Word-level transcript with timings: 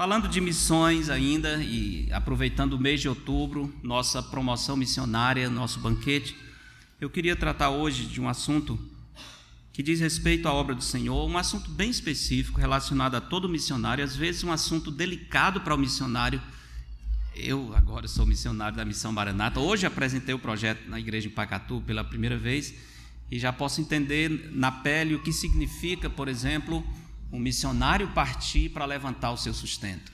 Falando 0.00 0.28
de 0.28 0.40
missões 0.40 1.10
ainda 1.10 1.62
e 1.62 2.10
aproveitando 2.10 2.72
o 2.72 2.78
mês 2.78 3.02
de 3.02 3.08
outubro, 3.10 3.70
nossa 3.82 4.22
promoção 4.22 4.74
missionária, 4.74 5.50
nosso 5.50 5.78
banquete, 5.78 6.34
eu 6.98 7.10
queria 7.10 7.36
tratar 7.36 7.68
hoje 7.68 8.06
de 8.06 8.18
um 8.18 8.26
assunto 8.26 8.78
que 9.74 9.82
diz 9.82 10.00
respeito 10.00 10.48
à 10.48 10.54
obra 10.54 10.74
do 10.74 10.82
Senhor, 10.82 11.28
um 11.28 11.36
assunto 11.36 11.70
bem 11.70 11.90
específico 11.90 12.58
relacionado 12.58 13.14
a 13.14 13.20
todo 13.20 13.46
missionário, 13.46 14.02
às 14.02 14.16
vezes 14.16 14.42
um 14.42 14.50
assunto 14.50 14.90
delicado 14.90 15.60
para 15.60 15.74
o 15.74 15.78
missionário. 15.78 16.40
Eu 17.36 17.74
agora 17.76 18.08
sou 18.08 18.24
missionário 18.24 18.78
da 18.78 18.86
Missão 18.86 19.12
Maranata. 19.12 19.60
Hoje 19.60 19.84
apresentei 19.84 20.34
o 20.34 20.38
projeto 20.38 20.88
na 20.88 20.98
igreja 20.98 21.28
em 21.28 21.30
Pacatu 21.30 21.82
pela 21.86 22.02
primeira 22.02 22.38
vez 22.38 22.72
e 23.30 23.38
já 23.38 23.52
posso 23.52 23.82
entender 23.82 24.48
na 24.50 24.72
pele 24.72 25.14
o 25.14 25.22
que 25.22 25.30
significa, 25.30 26.08
por 26.08 26.26
exemplo, 26.26 26.82
um 27.32 27.38
missionário 27.38 28.08
partir 28.08 28.70
para 28.70 28.84
levantar 28.84 29.30
o 29.30 29.36
seu 29.36 29.54
sustento. 29.54 30.12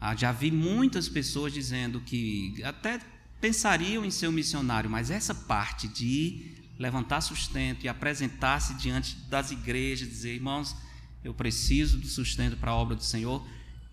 Ah, 0.00 0.14
já 0.14 0.32
vi 0.32 0.50
muitas 0.50 1.08
pessoas 1.08 1.52
dizendo 1.52 2.00
que 2.00 2.62
até 2.64 3.00
pensariam 3.40 4.04
em 4.04 4.10
ser 4.10 4.28
um 4.28 4.32
missionário, 4.32 4.90
mas 4.90 5.10
essa 5.10 5.34
parte 5.34 5.88
de 5.88 6.56
levantar 6.78 7.20
sustento 7.20 7.84
e 7.84 7.88
apresentar-se 7.88 8.74
diante 8.74 9.16
das 9.28 9.50
igrejas, 9.50 10.08
dizer, 10.08 10.34
irmãos, 10.34 10.76
eu 11.22 11.32
preciso 11.32 11.98
do 11.98 12.06
sustento 12.06 12.56
para 12.56 12.72
a 12.72 12.74
obra 12.74 12.96
do 12.96 13.04
Senhor, 13.04 13.46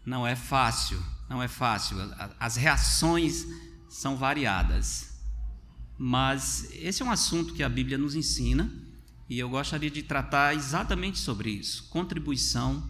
não 0.05 0.25
é 0.25 0.35
fácil, 0.35 1.01
não 1.29 1.41
é 1.43 1.47
fácil. 1.47 1.97
As 2.39 2.55
reações 2.55 3.45
são 3.87 4.17
variadas. 4.17 5.19
Mas 5.97 6.69
esse 6.73 7.01
é 7.01 7.05
um 7.05 7.11
assunto 7.11 7.53
que 7.53 7.61
a 7.61 7.69
Bíblia 7.69 7.97
nos 7.97 8.15
ensina 8.15 8.71
e 9.29 9.37
eu 9.37 9.47
gostaria 9.47 9.91
de 9.91 10.01
tratar 10.01 10.55
exatamente 10.55 11.19
sobre 11.19 11.51
isso: 11.51 11.87
contribuição 11.89 12.83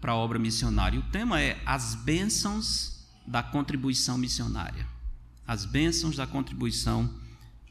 para 0.00 0.12
a 0.12 0.16
obra 0.16 0.38
missionária. 0.38 1.00
O 1.00 1.10
tema 1.10 1.40
é 1.40 1.60
as 1.66 1.96
bênçãos 1.96 3.04
da 3.26 3.42
contribuição 3.42 4.16
missionária. 4.16 4.86
As 5.46 5.64
bênçãos 5.64 6.16
da 6.16 6.26
contribuição 6.26 7.12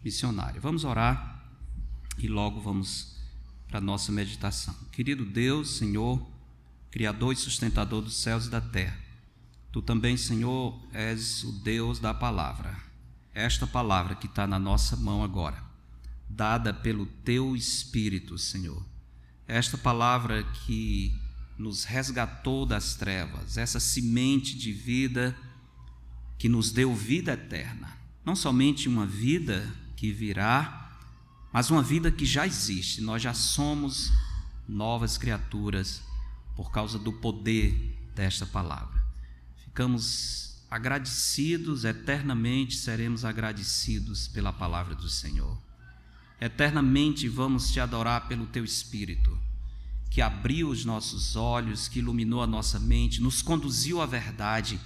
missionária. 0.03 0.59
Vamos 0.59 0.83
orar 0.83 1.43
e 2.17 2.27
logo 2.27 2.59
vamos 2.59 3.15
para 3.67 3.77
a 3.77 3.81
nossa 3.81 4.11
meditação. 4.11 4.75
Querido 4.91 5.25
Deus, 5.25 5.77
Senhor, 5.77 6.21
Criador 6.91 7.33
e 7.33 7.35
sustentador 7.35 8.01
dos 8.01 8.17
céus 8.17 8.45
e 8.45 8.49
da 8.49 8.61
terra, 8.61 9.01
Tu 9.71 9.81
também, 9.81 10.15
Senhor, 10.15 10.79
és 10.93 11.43
o 11.43 11.51
Deus 11.51 11.97
da 11.97 12.13
palavra. 12.13 12.77
Esta 13.33 13.65
palavra 13.65 14.13
que 14.13 14.27
está 14.27 14.45
na 14.45 14.59
nossa 14.59 14.95
mão 14.95 15.23
agora 15.23 15.72
dada 16.35 16.73
pelo 16.73 17.05
teu 17.05 17.55
Espírito, 17.55 18.37
Senhor. 18.37 18.83
Esta 19.47 19.77
palavra 19.77 20.43
que 20.43 21.13
nos 21.57 21.83
resgatou 21.83 22.65
das 22.65 22.95
trevas, 22.95 23.57
essa 23.57 23.79
semente 23.79 24.57
de 24.57 24.71
vida 24.71 25.35
que 26.37 26.49
nos 26.49 26.71
deu 26.71 26.93
vida 26.95 27.33
eterna. 27.33 27.97
Não 28.25 28.35
somente 28.35 28.89
uma 28.89 29.05
vida 29.05 29.69
que 29.95 30.11
virá, 30.11 30.97
mas 31.51 31.69
uma 31.69 31.83
vida 31.83 32.11
que 32.11 32.25
já 32.25 32.47
existe. 32.47 33.01
Nós 33.01 33.21
já 33.21 33.33
somos 33.33 34.11
novas 34.67 35.17
criaturas 35.17 36.01
por 36.55 36.71
causa 36.71 36.97
do 36.97 37.13
poder 37.13 37.97
desta 38.15 38.45
palavra. 38.45 39.03
Ficamos 39.57 40.63
agradecidos, 40.69 41.85
eternamente 41.85 42.75
seremos 42.75 43.23
agradecidos 43.23 44.27
pela 44.27 44.51
palavra 44.51 44.95
do 44.95 45.07
Senhor. 45.07 45.57
Eternamente 46.39 47.27
vamos 47.27 47.71
te 47.71 47.79
adorar 47.79 48.27
pelo 48.27 48.45
teu 48.45 48.63
Espírito, 48.63 49.37
que 50.09 50.21
abriu 50.21 50.69
os 50.69 50.83
nossos 50.85 51.35
olhos, 51.35 51.87
que 51.87 51.99
iluminou 51.99 52.41
a 52.41 52.47
nossa 52.47 52.79
mente, 52.79 53.21
nos 53.21 53.41
conduziu 53.41 54.01
à 54.01 54.05
verdade. 54.05 54.79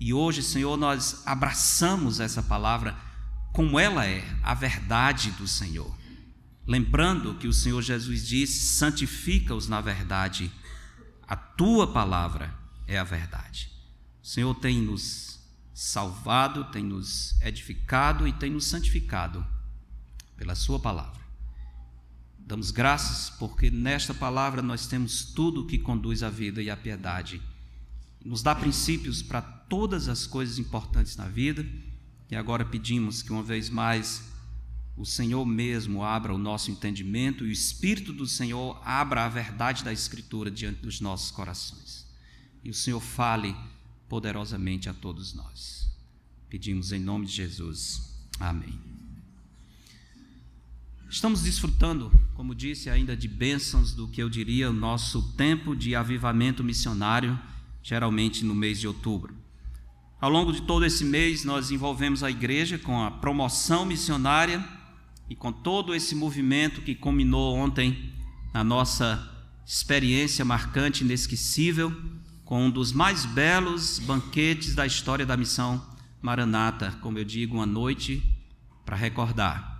E 0.00 0.12
hoje, 0.12 0.42
Senhor, 0.42 0.76
nós 0.76 1.22
abraçamos 1.26 2.18
essa 2.18 2.42
palavra 2.42 2.96
como 3.52 3.78
ela 3.78 4.06
é, 4.06 4.24
a 4.42 4.54
verdade 4.54 5.30
do 5.32 5.46
Senhor. 5.46 5.94
Lembrando 6.66 7.34
que 7.34 7.46
o 7.46 7.52
Senhor 7.52 7.82
Jesus 7.82 8.26
disse: 8.26 8.76
santifica-os 8.76 9.68
na 9.68 9.80
verdade, 9.80 10.50
a 11.28 11.36
tua 11.36 11.92
palavra 11.92 12.54
é 12.86 12.98
a 12.98 13.04
verdade. 13.04 13.70
O 14.22 14.26
Senhor 14.26 14.54
tem 14.54 14.80
nos 14.80 15.40
salvado, 15.74 16.64
tem 16.64 16.84
nos 16.84 17.40
edificado 17.42 18.26
e 18.26 18.32
tem 18.32 18.50
nos 18.50 18.66
santificado 18.66 19.44
pela 20.42 20.56
Sua 20.56 20.80
palavra. 20.80 21.22
Damos 22.36 22.72
graças 22.72 23.30
porque 23.30 23.70
nesta 23.70 24.12
palavra 24.12 24.60
nós 24.60 24.88
temos 24.88 25.24
tudo 25.24 25.68
que 25.68 25.78
conduz 25.78 26.24
à 26.24 26.28
vida 26.28 26.60
e 26.60 26.68
à 26.68 26.76
piedade. 26.76 27.40
Nos 28.24 28.42
dá 28.42 28.52
princípios 28.52 29.22
para 29.22 29.40
todas 29.40 30.08
as 30.08 30.26
coisas 30.26 30.58
importantes 30.58 31.16
na 31.16 31.28
vida. 31.28 31.64
E 32.28 32.34
agora 32.34 32.64
pedimos 32.64 33.22
que 33.22 33.30
uma 33.30 33.44
vez 33.44 33.70
mais 33.70 34.32
o 34.96 35.06
Senhor 35.06 35.46
mesmo 35.46 36.02
abra 36.02 36.34
o 36.34 36.38
nosso 36.38 36.72
entendimento 36.72 37.46
e 37.46 37.50
o 37.50 37.52
Espírito 37.52 38.12
do 38.12 38.26
Senhor 38.26 38.82
abra 38.84 39.24
a 39.24 39.28
verdade 39.28 39.84
da 39.84 39.92
Escritura 39.92 40.50
diante 40.50 40.80
dos 40.80 41.00
nossos 41.00 41.30
corações. 41.30 42.04
E 42.64 42.70
o 42.70 42.74
Senhor 42.74 43.00
fale 43.00 43.54
poderosamente 44.08 44.88
a 44.88 44.92
todos 44.92 45.34
nós. 45.34 45.88
Pedimos 46.48 46.90
em 46.90 46.98
nome 46.98 47.26
de 47.26 47.32
Jesus. 47.32 48.26
Amém. 48.40 48.91
Estamos 51.12 51.42
desfrutando, 51.42 52.10
como 52.34 52.54
disse, 52.54 52.88
ainda 52.88 53.14
de 53.14 53.28
bênçãos 53.28 53.92
do 53.92 54.08
que 54.08 54.22
eu 54.22 54.30
diria 54.30 54.70
o 54.70 54.72
nosso 54.72 55.34
tempo 55.34 55.76
de 55.76 55.94
avivamento 55.94 56.64
missionário, 56.64 57.38
geralmente 57.82 58.42
no 58.46 58.54
mês 58.54 58.80
de 58.80 58.88
outubro. 58.88 59.36
Ao 60.18 60.30
longo 60.30 60.54
de 60.54 60.62
todo 60.62 60.86
esse 60.86 61.04
mês, 61.04 61.44
nós 61.44 61.70
envolvemos 61.70 62.22
a 62.22 62.30
igreja 62.30 62.78
com 62.78 63.04
a 63.04 63.10
promoção 63.10 63.84
missionária 63.84 64.66
e 65.28 65.36
com 65.36 65.52
todo 65.52 65.94
esse 65.94 66.14
movimento 66.14 66.80
que 66.80 66.94
culminou 66.94 67.56
ontem 67.56 68.10
na 68.54 68.64
nossa 68.64 69.30
experiência 69.66 70.46
marcante, 70.46 71.04
inesquecível, 71.04 71.94
com 72.42 72.64
um 72.64 72.70
dos 72.70 72.90
mais 72.90 73.26
belos 73.26 73.98
banquetes 73.98 74.74
da 74.74 74.86
história 74.86 75.26
da 75.26 75.36
missão 75.36 75.86
Maranata, 76.22 76.90
como 77.02 77.18
eu 77.18 77.24
digo, 77.24 77.56
uma 77.56 77.66
noite 77.66 78.22
para 78.86 78.96
recordar. 78.96 79.71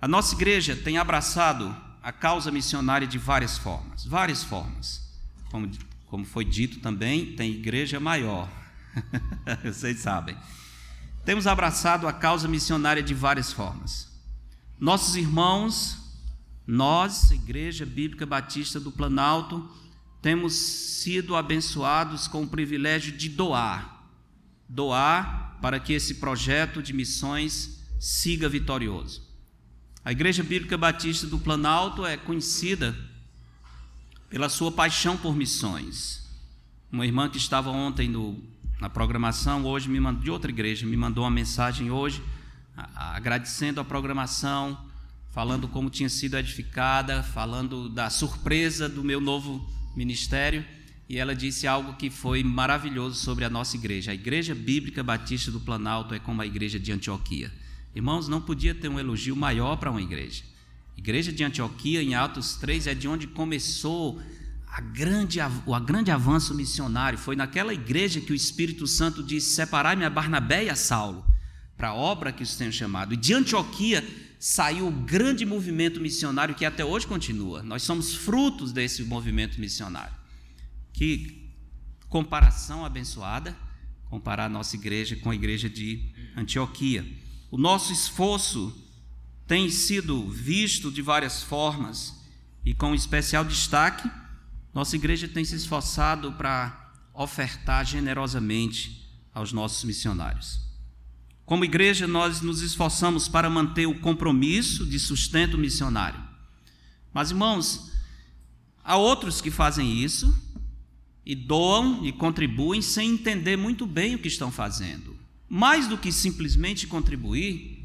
A 0.00 0.06
nossa 0.06 0.34
igreja 0.34 0.76
tem 0.76 0.96
abraçado 0.96 1.74
a 2.00 2.12
causa 2.12 2.52
missionária 2.52 3.06
de 3.06 3.18
várias 3.18 3.58
formas, 3.58 4.04
várias 4.04 4.44
formas. 4.44 5.06
Como, 5.50 5.70
como 6.06 6.24
foi 6.24 6.44
dito 6.44 6.78
também, 6.78 7.34
tem 7.34 7.50
igreja 7.50 7.98
maior. 7.98 8.48
Vocês 9.64 9.98
sabem. 9.98 10.36
Temos 11.24 11.46
abraçado 11.46 12.06
a 12.06 12.12
causa 12.12 12.46
missionária 12.46 13.02
de 13.02 13.12
várias 13.12 13.52
formas. 13.52 14.08
Nossos 14.78 15.16
irmãos, 15.16 15.98
nós, 16.66 17.32
Igreja 17.32 17.84
Bíblica 17.84 18.24
Batista 18.24 18.78
do 18.78 18.92
Planalto, 18.92 19.68
temos 20.22 20.54
sido 20.54 21.34
abençoados 21.34 22.28
com 22.28 22.44
o 22.44 22.48
privilégio 22.48 23.16
de 23.16 23.28
doar. 23.28 24.08
Doar 24.68 25.58
para 25.60 25.80
que 25.80 25.92
esse 25.92 26.14
projeto 26.14 26.82
de 26.82 26.92
missões 26.92 27.84
siga 27.98 28.48
vitorioso. 28.48 29.27
A 30.04 30.12
Igreja 30.12 30.42
Bíblica 30.42 30.78
Batista 30.78 31.26
do 31.26 31.38
Planalto 31.38 32.06
é 32.06 32.16
conhecida 32.16 32.96
pela 34.30 34.48
sua 34.48 34.70
paixão 34.70 35.16
por 35.16 35.34
missões. 35.34 36.26
Uma 36.90 37.04
irmã 37.04 37.28
que 37.28 37.36
estava 37.36 37.70
ontem 37.70 38.08
no, 38.08 38.42
na 38.80 38.88
programação, 38.88 39.64
hoje 39.64 39.88
me 39.88 39.98
mandou, 39.98 40.22
de 40.22 40.30
outra 40.30 40.50
igreja, 40.50 40.86
me 40.86 40.96
mandou 40.96 41.24
uma 41.24 41.30
mensagem 41.30 41.90
hoje, 41.90 42.22
agradecendo 42.94 43.80
a 43.80 43.84
programação, 43.84 44.78
falando 45.30 45.68
como 45.68 45.90
tinha 45.90 46.08
sido 46.08 46.38
edificada, 46.38 47.22
falando 47.22 47.88
da 47.88 48.08
surpresa 48.08 48.88
do 48.88 49.02
meu 49.02 49.20
novo 49.20 49.68
ministério. 49.96 50.64
E 51.08 51.18
ela 51.18 51.34
disse 51.34 51.66
algo 51.66 51.94
que 51.94 52.08
foi 52.08 52.44
maravilhoso 52.44 53.16
sobre 53.16 53.44
a 53.44 53.50
nossa 53.50 53.76
igreja. 53.76 54.12
A 54.12 54.14
Igreja 54.14 54.54
Bíblica 54.54 55.02
Batista 55.02 55.50
do 55.50 55.58
Planalto 55.58 56.14
é 56.14 56.18
como 56.18 56.40
a 56.40 56.46
igreja 56.46 56.78
de 56.78 56.92
Antioquia. 56.92 57.50
Irmãos, 57.94 58.28
não 58.28 58.40
podia 58.40 58.74
ter 58.74 58.88
um 58.88 58.98
elogio 58.98 59.34
maior 59.34 59.76
para 59.76 59.90
uma 59.90 60.00
igreja. 60.00 60.44
A 60.96 60.98
igreja 60.98 61.32
de 61.32 61.44
Antioquia, 61.44 62.02
em 62.02 62.14
Atos 62.14 62.56
3, 62.56 62.86
é 62.86 62.94
de 62.94 63.08
onde 63.08 63.26
começou 63.26 64.20
a 64.66 64.80
grande, 64.80 65.38
o 65.66 65.80
grande 65.80 66.10
avanço 66.10 66.54
missionário. 66.54 67.18
Foi 67.18 67.34
naquela 67.34 67.72
igreja 67.72 68.20
que 68.20 68.32
o 68.32 68.34
Espírito 68.34 68.86
Santo 68.86 69.22
disse: 69.22 69.54
Separai-me 69.54 70.04
a 70.04 70.10
Barnabé 70.10 70.64
e 70.64 70.70
a 70.70 70.76
Saulo, 70.76 71.24
para 71.76 71.88
a 71.88 71.94
obra 71.94 72.32
que 72.32 72.42
os 72.42 72.56
tenho 72.56 72.72
chamado. 72.72 73.14
E 73.14 73.16
de 73.16 73.34
Antioquia 73.34 74.04
saiu 74.38 74.86
o 74.86 74.92
grande 74.92 75.44
movimento 75.44 76.00
missionário 76.00 76.54
que 76.54 76.64
até 76.64 76.84
hoje 76.84 77.06
continua. 77.06 77.62
Nós 77.62 77.82
somos 77.82 78.14
frutos 78.14 78.72
desse 78.72 79.02
movimento 79.02 79.60
missionário. 79.60 80.14
Que 80.92 81.48
comparação 82.08 82.84
abençoada 82.84 83.56
comparar 84.08 84.46
a 84.46 84.48
nossa 84.48 84.76
igreja 84.76 85.16
com 85.16 85.30
a 85.30 85.34
igreja 85.34 85.68
de 85.68 86.12
Antioquia. 86.36 87.04
O 87.50 87.56
nosso 87.56 87.92
esforço 87.92 88.76
tem 89.46 89.70
sido 89.70 90.28
visto 90.28 90.90
de 90.90 91.00
várias 91.00 91.42
formas 91.42 92.14
e 92.64 92.74
com 92.74 92.94
especial 92.94 93.44
destaque, 93.44 94.10
nossa 94.74 94.94
igreja 94.96 95.26
tem 95.26 95.44
se 95.44 95.56
esforçado 95.56 96.32
para 96.32 96.92
ofertar 97.14 97.84
generosamente 97.86 99.08
aos 99.32 99.52
nossos 99.52 99.82
missionários. 99.84 100.60
Como 101.46 101.64
igreja, 101.64 102.06
nós 102.06 102.42
nos 102.42 102.60
esforçamos 102.60 103.26
para 103.26 103.48
manter 103.48 103.86
o 103.86 103.98
compromisso 103.98 104.84
de 104.84 104.98
sustento 104.98 105.56
missionário. 105.56 106.22
Mas, 107.12 107.30
irmãos, 107.30 107.90
há 108.84 108.96
outros 108.96 109.40
que 109.40 109.50
fazem 109.50 110.04
isso 110.04 110.38
e 111.24 111.34
doam 111.34 112.04
e 112.04 112.12
contribuem 112.12 112.82
sem 112.82 113.12
entender 113.12 113.56
muito 113.56 113.86
bem 113.86 114.14
o 114.14 114.18
que 114.18 114.28
estão 114.28 114.52
fazendo. 114.52 115.17
Mais 115.48 115.88
do 115.88 115.96
que 115.96 116.12
simplesmente 116.12 116.86
contribuir, 116.86 117.78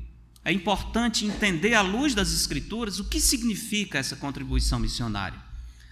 é 0.44 0.52
importante 0.52 1.26
entender 1.26 1.74
à 1.74 1.82
luz 1.82 2.14
das 2.14 2.34
Escrituras 2.34 3.00
o 3.00 3.06
que 3.06 3.20
significa 3.20 3.98
essa 3.98 4.16
contribuição 4.16 4.80
missionária. 4.80 5.42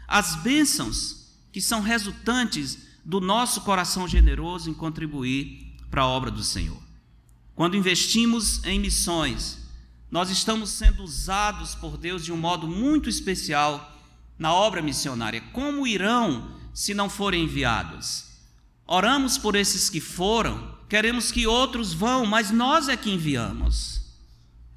As 0.08 0.36
bênçãos 0.36 1.32
que 1.52 1.62
são 1.62 1.82
resultantes 1.82 2.78
do 3.04 3.22
nosso 3.22 3.62
coração 3.62 4.08
generoso 4.08 4.70
em 4.70 4.74
contribuir 4.74 5.76
para 5.90 6.02
a 6.02 6.08
obra 6.08 6.30
do 6.30 6.44
Senhor. 6.44 6.82
Quando 7.56 7.78
investimos 7.78 8.64
em 8.64 8.80
missões, 8.80 9.60
nós 10.10 10.30
estamos 10.30 10.70
sendo 10.72 11.04
usados 11.04 11.76
por 11.76 11.98
Deus 11.98 12.24
de 12.24 12.32
um 12.32 12.38
modo 12.38 12.68
muito 12.68 13.10
especial 13.10 13.98
na 14.38 14.54
obra 14.54 14.82
missionária. 14.82 15.42
Como 15.54 15.88
irão 15.88 16.58
se 16.74 16.94
não 16.94 17.10
forem 17.10 17.44
enviados? 17.44 18.26
Oramos 18.86 19.38
por 19.38 19.56
esses 19.56 19.90
que 19.90 20.02
foram, 20.02 20.71
queremos 20.92 21.32
que 21.32 21.48
outros 21.48 21.94
vão, 21.94 22.26
mas 22.26 22.52
nós 22.52 22.90
é 22.90 22.98
que 22.98 23.10
enviamos. 23.10 24.02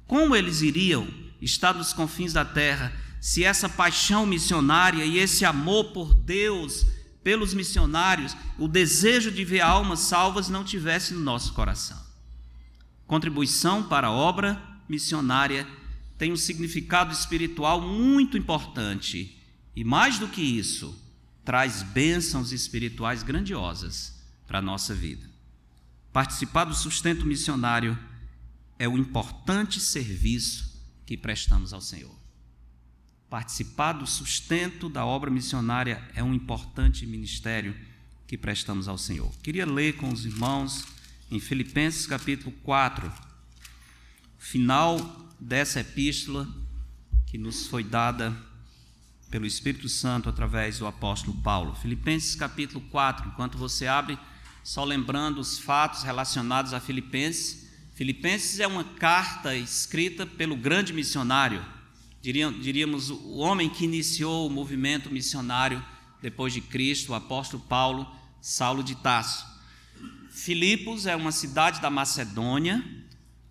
Como 0.07 0.33
eles 0.33 0.61
iriam 0.61 1.05
estar 1.41 1.73
nos 1.73 1.91
confins 1.91 2.31
da 2.31 2.45
terra 2.45 2.93
se 3.19 3.43
essa 3.43 3.67
paixão 3.67 4.25
missionária 4.25 5.03
e 5.03 5.17
esse 5.17 5.43
amor 5.43 5.91
por 5.91 6.13
Deus, 6.13 6.85
pelos 7.21 7.53
missionários, 7.53 8.33
o 8.57 8.65
desejo 8.65 9.29
de 9.29 9.43
ver 9.43 9.59
almas 9.59 9.99
salvas 9.99 10.47
não 10.47 10.63
tivesse 10.63 11.13
no 11.13 11.19
nosso 11.19 11.51
coração? 11.51 12.01
Contribuição 13.05 13.83
para 13.83 14.07
a 14.07 14.13
obra 14.13 14.57
missionária 14.87 15.67
tem 16.17 16.31
um 16.31 16.37
significado 16.37 17.11
espiritual 17.11 17.81
muito 17.81 18.37
importante 18.37 19.37
e, 19.75 19.83
mais 19.83 20.17
do 20.17 20.29
que 20.29 20.41
isso, 20.41 20.97
traz 21.43 21.83
bênçãos 21.83 22.53
espirituais 22.53 23.21
grandiosas 23.21 24.17
para 24.47 24.59
a 24.59 24.61
nossa 24.61 24.95
vida. 24.95 25.34
Participar 26.15 26.63
do 26.63 26.73
sustento 26.73 27.25
missionário 27.25 27.99
é 28.79 28.87
o 28.87 28.97
importante 28.97 29.81
serviço 29.81 30.81
que 31.05 31.17
prestamos 31.17 31.73
ao 31.73 31.81
Senhor. 31.81 32.15
Participar 33.29 33.91
do 33.91 34.07
sustento 34.07 34.87
da 34.87 35.05
obra 35.05 35.29
missionária 35.29 36.01
é 36.15 36.23
um 36.23 36.33
importante 36.33 37.05
ministério 37.05 37.75
que 38.25 38.37
prestamos 38.37 38.87
ao 38.87 38.97
Senhor. 38.97 39.29
Queria 39.43 39.65
ler 39.65 39.97
com 39.97 40.07
os 40.07 40.25
irmãos 40.25 40.85
em 41.29 41.37
Filipenses 41.37 42.07
capítulo 42.07 42.53
4, 42.63 43.11
final 44.37 44.97
dessa 45.37 45.81
epístola 45.81 46.47
que 47.27 47.37
nos 47.37 47.67
foi 47.67 47.83
dada 47.83 48.33
pelo 49.29 49.45
Espírito 49.45 49.89
Santo 49.89 50.29
através 50.29 50.79
do 50.79 50.87
apóstolo 50.87 51.35
Paulo. 51.41 51.75
Filipenses 51.75 52.35
capítulo 52.35 52.79
4, 52.89 53.27
enquanto 53.27 53.57
você 53.57 53.85
abre, 53.85 54.17
só 54.65 54.83
lembrando 54.83 55.37
os 55.37 55.59
fatos 55.59 56.01
relacionados 56.01 56.73
a 56.73 56.79
Filipenses. 56.79 57.69
Filipenses 57.93 58.59
é 58.59 58.65
uma 58.65 58.83
carta 58.83 59.55
escrita 59.55 60.25
pelo 60.25 60.55
grande 60.55 60.91
missionário, 60.91 61.63
diríamos 62.19 63.11
o 63.11 63.35
homem 63.35 63.69
que 63.69 63.85
iniciou 63.85 64.47
o 64.47 64.49
movimento 64.49 65.11
missionário 65.11 65.85
depois 66.19 66.51
de 66.51 66.61
Cristo, 66.61 67.11
o 67.11 67.15
apóstolo 67.15 67.61
Paulo, 67.69 68.11
Saulo 68.41 68.83
de 68.83 68.95
Tarso. 68.95 69.45
Filipos 70.31 71.05
é 71.05 71.15
uma 71.15 71.31
cidade 71.31 71.79
da 71.79 71.91
Macedônia, 71.91 72.83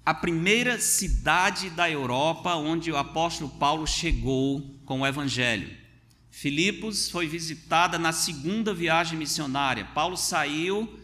a 0.05 0.13
primeira 0.13 0.81
cidade 0.81 1.71
da 1.71 1.89
Europa 1.89 2.57
onde 2.57 2.91
o 2.91 2.97
apóstolo 2.97 3.51
Paulo 3.51 3.87
chegou 3.87 4.81
com 4.85 5.03
o 5.03 5.07
evangelho. 5.07 5.71
Filipos 6.29 7.09
foi 7.09 7.29
visitada 7.29 8.01
na 8.01 8.11
segunda 8.11 8.75
viagem 8.75 9.17
missionária. 9.17 9.85
Paulo 9.95 10.17
saiu 10.17 11.04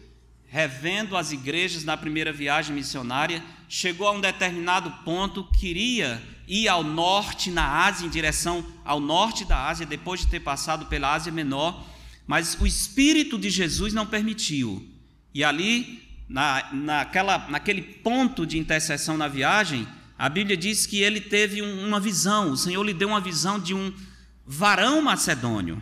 revendo 0.51 1.15
as 1.15 1.31
igrejas 1.31 1.85
na 1.85 1.95
primeira 1.95 2.33
viagem 2.33 2.75
missionária, 2.75 3.41
chegou 3.69 4.05
a 4.05 4.11
um 4.11 4.19
determinado 4.19 4.91
ponto, 5.05 5.45
queria 5.57 6.21
ir 6.45 6.67
ao 6.67 6.83
norte 6.83 7.49
na 7.49 7.85
Ásia, 7.85 8.05
em 8.05 8.09
direção 8.09 8.63
ao 8.83 8.99
norte 8.99 9.45
da 9.45 9.69
Ásia, 9.69 9.85
depois 9.85 10.19
de 10.19 10.27
ter 10.27 10.41
passado 10.41 10.87
pela 10.87 11.13
Ásia 11.13 11.31
Menor, 11.31 11.87
mas 12.27 12.57
o 12.59 12.67
Espírito 12.67 13.39
de 13.39 13.49
Jesus 13.49 13.93
não 13.93 14.05
permitiu. 14.05 14.85
E 15.33 15.41
ali 15.41 16.03
na, 16.27 16.67
naquela, 16.73 17.47
naquele 17.47 17.81
ponto 17.81 18.45
de 18.45 18.59
intercessão 18.59 19.15
na 19.15 19.29
viagem, 19.29 19.87
a 20.17 20.27
Bíblia 20.27 20.57
diz 20.57 20.85
que 20.85 21.01
ele 21.01 21.21
teve 21.21 21.61
uma 21.61 21.99
visão, 21.99 22.51
o 22.51 22.57
Senhor 22.57 22.83
lhe 22.83 22.93
deu 22.93 23.07
uma 23.07 23.21
visão 23.21 23.57
de 23.57 23.73
um 23.73 23.93
varão 24.45 25.01
macedônio, 25.01 25.81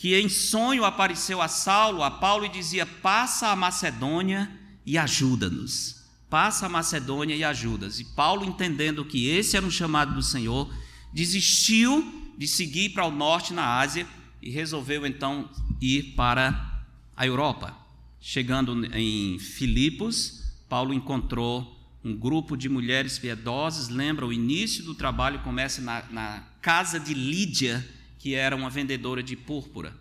que 0.00 0.18
em 0.18 0.30
sonho 0.30 0.86
apareceu 0.86 1.42
a 1.42 1.46
Saulo, 1.46 2.02
a 2.02 2.10
Paulo 2.10 2.46
e 2.46 2.48
dizia: 2.48 2.86
Passa 2.86 3.48
a 3.48 3.56
Macedônia 3.56 4.50
e 4.86 4.96
ajuda-nos. 4.96 6.06
Passa 6.30 6.64
a 6.64 6.68
Macedônia 6.70 7.36
e 7.36 7.44
ajuda-nos. 7.44 8.00
E 8.00 8.04
Paulo, 8.04 8.42
entendendo 8.42 9.04
que 9.04 9.28
esse 9.28 9.58
era 9.58 9.66
um 9.66 9.70
chamado 9.70 10.14
do 10.14 10.22
Senhor, 10.22 10.72
desistiu 11.12 12.32
de 12.38 12.48
seguir 12.48 12.94
para 12.94 13.04
o 13.04 13.10
norte 13.10 13.52
na 13.52 13.78
Ásia 13.78 14.06
e 14.40 14.48
resolveu 14.48 15.04
então 15.04 15.50
ir 15.82 16.14
para 16.14 16.82
a 17.14 17.26
Europa. 17.26 17.76
Chegando 18.18 18.86
em 18.96 19.38
Filipos, 19.38 20.54
Paulo 20.66 20.94
encontrou 20.94 21.78
um 22.02 22.16
grupo 22.16 22.56
de 22.56 22.70
mulheres 22.70 23.18
piedosas. 23.18 23.90
Lembra, 23.90 24.24
o 24.24 24.32
início 24.32 24.82
do 24.82 24.94
trabalho 24.94 25.40
começa 25.40 25.82
na, 25.82 26.02
na 26.10 26.42
casa 26.62 26.98
de 26.98 27.12
Lídia, 27.12 27.86
que 28.20 28.34
era 28.34 28.54
uma 28.54 28.68
vendedora 28.68 29.22
de 29.22 29.34
púrpura. 29.34 29.96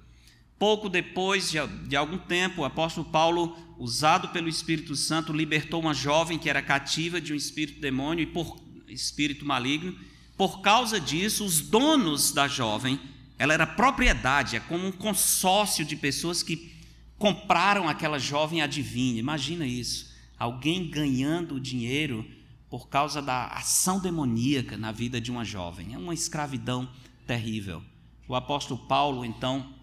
Pouco 0.60 0.89
depois 0.89 1.50
de, 1.50 1.95
algum 1.95 2.18
tempo, 2.18 2.62
o 2.62 2.66
apóstolo 2.66 3.10
Paulo, 3.10 3.57
usado 3.77 4.27
pelo 4.27 4.50
Espírito 4.50 4.94
Santo, 4.94 5.31
libertou 5.31 5.80
uma 5.80 5.94
jovem 5.94 6.38
que 6.38 6.50
era 6.50 6.62
cativa 6.62 7.22
de 7.22 7.32
um 7.32 7.36
espírito 7.36 7.79
demônio 7.79 8.24
e 8.24 8.25
por 8.25 8.62
espírito 8.89 9.46
maligno. 9.46 9.98
Por 10.38 10.60
causa 10.60 11.00
disso, 11.00 11.46
os 11.46 11.62
donos 11.62 12.34
da 12.34 12.46
jovem, 12.46 13.00
ela 13.38 13.53
era 13.53 13.65
propriedade, 13.65 14.58
é 14.58 14.60
como 14.60 14.86
um 14.86 14.91
consórcio 14.91 15.86
de 15.86 15.96
pessoas 15.96 16.43
que 16.43 16.75
compraram 17.17 17.88
aquela 17.88 18.20
jovem 18.20 18.62
adivinha. 18.62 19.17
Imagina 19.17 19.65
isso. 19.65 20.13
Alguém 20.38 20.89
ganhando 20.89 21.58
dinheiro 21.58 22.29
por 22.70 22.89
causa 22.89 23.22
da 23.22 23.48
ação 23.48 23.98
demoníaca 23.98 24.77
na 24.77 24.91
vida 24.91 25.22
de 25.22 25.32
uma 25.32 25.46
jovem. 25.46 25.93
É 25.93 25.98
uma 25.98 26.13
escravidão 26.13 26.89
terrível. 27.25 27.82
O 28.29 28.36
apóstolo 28.36 28.79
Paulo, 28.86 29.25
então, 29.25 29.74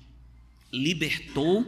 libertou 0.72 1.66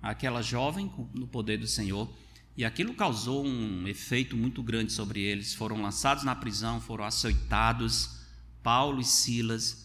aquela 0.00 0.40
jovem 0.40 0.90
no 1.12 1.26
poder 1.26 1.58
do 1.58 1.66
Senhor. 1.66 2.10
E 2.56 2.64
aquilo 2.64 2.94
causou 2.94 3.44
um 3.44 3.86
efeito 3.86 4.34
muito 4.34 4.62
grande 4.62 4.90
sobre 4.90 5.20
eles. 5.20 5.52
Foram 5.52 5.82
lançados 5.82 6.24
na 6.24 6.34
prisão, 6.34 6.80
foram 6.80 7.04
açoitados, 7.04 8.20
Paulo 8.62 9.02
e 9.02 9.04
Silas, 9.04 9.84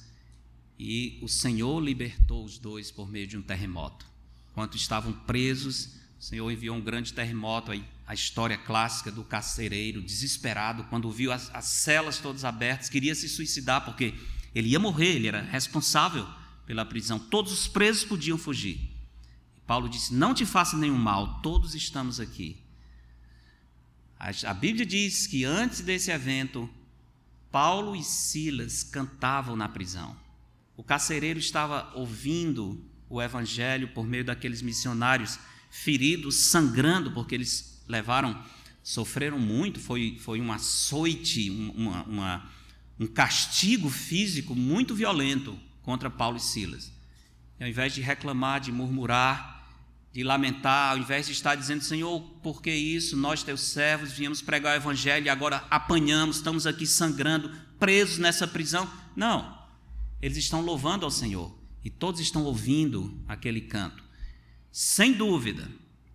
e 0.79 1.19
o 1.21 1.27
Senhor 1.27 1.83
libertou 1.83 2.45
os 2.45 2.57
dois 2.57 2.89
por 2.89 3.09
meio 3.09 3.27
de 3.27 3.35
um 3.35 3.41
terremoto. 3.41 4.05
Enquanto 4.51 4.77
estavam 4.77 5.11
presos, 5.11 5.97
o 6.17 6.23
Senhor 6.23 6.49
enviou 6.49 6.77
um 6.77 6.81
grande 6.81 7.11
terremoto, 7.11 7.73
a 8.07 8.13
história 8.13 8.57
clássica 8.57 9.11
do 9.11 9.25
carcereiro, 9.25 10.01
desesperado, 10.01 10.85
quando 10.85 11.11
viu 11.11 11.33
as, 11.33 11.53
as 11.53 11.65
celas 11.65 12.17
todas 12.17 12.45
abertas, 12.45 12.87
queria 12.87 13.13
se 13.13 13.27
suicidar, 13.27 13.83
porque 13.83 14.13
ele 14.53 14.69
ia 14.69 14.79
morrer, 14.79 15.15
ele 15.15 15.27
era 15.27 15.41
responsável 15.41 16.27
pela 16.65 16.85
prisão. 16.85 17.19
Todos 17.19 17.51
os 17.51 17.67
presos 17.67 18.03
podiam 18.03 18.37
fugir. 18.37 18.79
Paulo 19.65 19.87
disse: 19.87 20.13
Não 20.13 20.33
te 20.33 20.45
faça 20.45 20.77
nenhum 20.77 20.97
mal, 20.97 21.41
todos 21.41 21.75
estamos 21.75 22.19
aqui. 22.19 22.57
A, 24.19 24.53
Bíblia 24.53 24.85
diz 24.85 25.27
que 25.27 25.45
antes 25.45 25.79
desse 25.79 26.11
evento, 26.11 26.69
Paulo 27.49 27.95
e 27.95 28.03
Silas 28.03 28.83
cantavam 28.83 29.55
na 29.55 29.69
prisão. 29.69 30.15
O 30.75 30.83
carcereiro 30.83 31.39
estava 31.39 31.89
ouvindo 31.95 32.83
o 33.09 33.21
evangelho 33.21 33.87
por 33.89 34.05
meio 34.05 34.25
daqueles 34.25 34.61
missionários 34.61 35.39
feridos, 35.71 36.35
sangrando, 36.35 37.11
porque 37.11 37.33
eles 37.33 37.81
levaram, 37.87 38.43
sofreram 38.83 39.39
muito, 39.39 39.79
foi, 39.79 40.17
foi 40.19 40.41
um 40.41 40.51
açoite, 40.51 41.49
uma, 41.49 42.03
uma, 42.03 42.51
um 42.99 43.07
castigo 43.07 43.89
físico 43.89 44.53
muito 44.53 44.93
violento 44.93 45.57
contra 45.81 46.09
Paulo 46.09 46.37
e 46.37 46.41
Silas. 46.41 46.91
E 47.59 47.63
ao 47.63 47.69
invés 47.69 47.93
de 47.93 48.01
reclamar, 48.01 48.59
de 48.59 48.71
murmurar, 48.71 49.59
de 50.11 50.23
lamentar, 50.23 50.91
ao 50.91 50.97
invés 50.97 51.27
de 51.27 51.31
estar 51.31 51.55
dizendo, 51.55 51.83
Senhor, 51.83 52.19
por 52.43 52.61
que 52.61 52.73
isso? 52.73 53.15
Nós, 53.15 53.43
teus 53.43 53.61
servos, 53.61 54.11
viemos 54.11 54.41
pregar 54.41 54.73
o 54.73 54.81
Evangelho 54.81 55.27
e 55.27 55.29
agora 55.29 55.63
apanhamos, 55.69 56.37
estamos 56.37 56.67
aqui 56.67 56.85
sangrando, 56.85 57.51
presos 57.77 58.17
nessa 58.17 58.47
prisão. 58.47 58.91
Não, 59.15 59.57
eles 60.21 60.37
estão 60.37 60.61
louvando 60.61 61.05
ao 61.05 61.11
Senhor 61.11 61.57
e 61.83 61.89
todos 61.89 62.19
estão 62.19 62.43
ouvindo 62.43 63.23
aquele 63.27 63.61
canto. 63.61 64.03
sem 64.71 65.13
dúvida, 65.13 65.67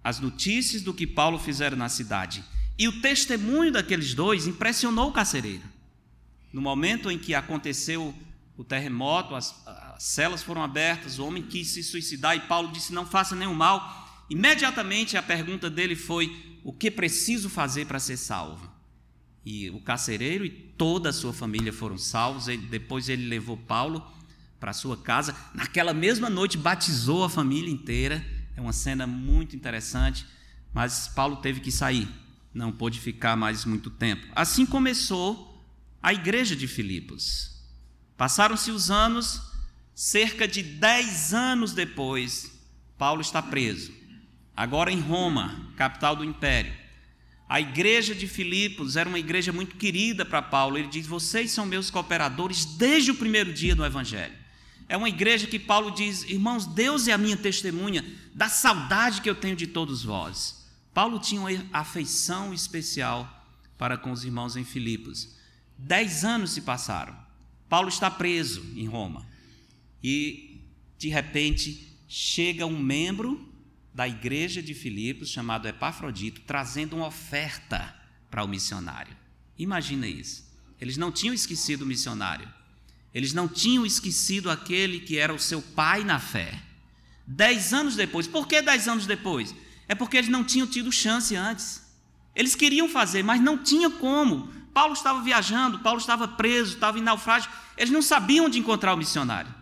as 0.03 0.21
notícias 0.21 0.83
do 0.83 0.95
que 0.95 1.07
Paulo 1.07 1.39
fizera 1.39 1.75
na 1.75 1.89
cidade 1.89 2.45
e 2.79 2.87
o 2.87 3.01
testemunho 3.01 3.73
daqueles 3.73 4.15
dois 4.15 4.47
impressionou 4.47 5.09
o 5.09 5.13
carcereiro. 5.13 5.74
No 6.55 6.61
momento 6.63 7.11
em 7.11 7.19
que 7.19 7.35
aconteceu 7.35 8.15
o 8.57 8.63
terremoto, 8.63 9.35
as, 9.35 9.61
as 9.67 10.05
celas 10.05 10.41
foram 10.41 10.63
abertas, 10.63 11.19
o 11.19 11.27
homem 11.27 11.43
quis 11.43 11.67
se 11.67 11.83
suicidar 11.83 12.37
e 12.37 12.43
Paulo 12.43 12.71
disse: 12.71 12.93
Não 12.93 13.05
faça 13.05 13.35
nenhum 13.35 13.55
mal. 13.55 14.25
Imediatamente 14.31 15.17
a 15.17 15.23
pergunta 15.23 15.69
dele 15.69 15.97
foi: 15.97 16.61
O 16.63 16.73
que 16.73 16.93
preciso 16.93 17.51
fazer 17.51 17.87
para 17.87 17.99
ser 17.99 18.17
salvo? 18.17 18.71
E 19.45 19.69
o 19.71 19.81
carcereiro 19.81 20.45
e 20.45 20.49
toda 20.49 21.09
a 21.09 21.13
sua 21.13 21.33
família 21.33 21.73
foram 21.73 21.99
salvos. 21.99 22.47
Ele, 22.47 22.65
depois 22.69 23.09
ele 23.09 23.27
levou 23.27 23.57
Paulo 23.57 24.07
para 24.61 24.73
sua 24.73 24.97
casa. 24.97 25.35
Naquela 25.53 25.93
mesma 25.93 26.31
noite 26.31 26.57
batizou 26.57 27.25
a 27.25 27.29
família 27.29 27.69
inteira. 27.69 28.25
É 28.57 28.61
uma 28.61 28.73
cena 28.73 29.09
muito 29.09 29.57
interessante. 29.57 30.25
Mas 30.73 31.09
Paulo 31.09 31.35
teve 31.35 31.59
que 31.59 31.73
sair, 31.73 32.09
não 32.55 32.71
pôde 32.71 33.01
ficar 33.01 33.35
mais 33.37 33.65
muito 33.65 33.91
tempo. 33.91 34.25
Assim 34.37 34.65
começou 34.65 35.53
a 36.05 36.13
igreja 36.13 36.55
de 36.55 36.69
Filipos. 36.69 37.51
Passaram-se 38.15 38.71
os 38.71 38.91
anos, 38.91 39.41
cerca 39.95 40.47
de 40.47 40.63
dez 40.63 41.33
anos 41.33 41.73
depois, 41.73 42.53
Paulo 42.99 43.23
está 43.23 43.41
preso. 43.41 43.91
Agora 44.55 44.93
em 44.93 45.01
Roma, 45.01 45.73
capital 45.79 46.15
do 46.15 46.23
império. 46.23 46.75
A 47.49 47.59
igreja 47.59 48.15
de 48.15 48.29
Filipos 48.29 48.97
era 48.97 49.09
uma 49.09 49.19
igreja 49.19 49.51
muito 49.51 49.77
querida 49.77 50.27
para 50.27 50.43
Paulo. 50.43 50.77
Ele 50.77 50.89
diz: 50.89 51.07
Vocês 51.07 51.51
são 51.53 51.65
meus 51.65 51.91
cooperadores 51.91 52.67
desde 52.67 53.11
o 53.11 53.17
primeiro 53.17 53.51
dia 53.51 53.75
do 53.75 53.83
Evangelho. 53.83 54.37
É 54.87 54.99
uma 54.99 55.09
igreja 55.09 55.47
que 55.47 55.59
Paulo 55.59 55.91
diz: 55.91 56.23
Irmãos, 56.25 56.67
Deus 56.67 57.09
é 57.09 57.13
a 57.13 57.19
minha 57.19 57.37
testemunha 57.37 58.05
da 58.35 58.51
saudade 58.51 59.23
que 59.23 59.31
eu 59.31 59.35
tenho 59.35 59.57
de 59.57 59.69
todos 59.69 60.05
vós. 60.05 60.69
Paulo 60.93 61.19
tinha 61.19 61.41
uma 61.41 61.67
afeição 61.73 62.53
especial 62.53 63.43
para 63.79 63.97
com 63.97 64.13
os 64.13 64.23
irmãos 64.23 64.55
em 64.55 64.65
Filipos. 64.65 65.43
Dez 65.77 66.25
anos 66.25 66.53
se 66.53 66.63
passaram. 66.63 67.17
Paulo 67.69 67.89
está 67.89 68.11
preso 68.11 68.65
em 68.77 68.87
Roma. 68.87 69.27
E, 70.03 70.61
de 70.99 71.09
repente, 71.09 71.97
chega 72.09 72.67
um 72.67 72.79
membro 72.79 73.53
da 73.93 74.09
igreja 74.09 74.63
de 74.63 74.75
Filipos, 74.75 75.31
chamado 75.31 75.69
Epafrodito, 75.69 76.41
trazendo 76.43 76.97
uma 76.97 77.07
oferta 77.07 77.95
para 78.31 78.45
o 78.45 78.49
missionário. 78.49 79.17
Imagina 79.59 80.07
isso. 80.07 80.45
Eles 80.81 80.97
não 80.97 81.13
tinham 81.13 81.35
esquecido 81.35 81.83
o 81.83 81.87
missionário. 81.87 82.53
Eles 83.15 83.33
não 83.33 83.47
tinham 83.47 83.87
esquecido 83.87 84.51
aquele 84.51 85.01
que 85.01 85.17
era 85.17 85.33
o 85.33 85.39
seu 85.39 85.63
pai 85.63 86.03
na 86.03 86.19
fé. 86.19 86.61
Dez 87.27 87.73
anos 87.73 87.95
depois. 87.95 88.27
Por 88.27 88.49
que 88.49 88.61
dez 88.61 88.89
anos 88.89 89.07
depois? 89.07 89.55
É 89.87 89.95
porque 89.95 90.17
eles 90.17 90.29
não 90.29 90.43
tinham 90.43 90.67
tido 90.67 90.91
chance 90.91 91.37
antes. 91.37 91.83
Eles 92.35 92.57
queriam 92.57 92.89
fazer, 92.89 93.23
mas 93.23 93.41
não 93.41 93.63
tinha 93.63 93.89
como. 93.89 94.53
Paulo 94.75 94.93
estava 94.93 95.23
viajando, 95.23 95.79
Paulo 95.79 96.01
estava 96.01 96.27
preso, 96.27 96.75
estava 96.75 96.99
em 96.99 97.03
naufrágio. 97.03 97.49
Eles 97.77 97.93
não 97.93 98.03
sabiam 98.03 98.47
onde 98.47 98.59
encontrar 98.59 98.93
o 98.93 98.97
missionário. 98.97 99.55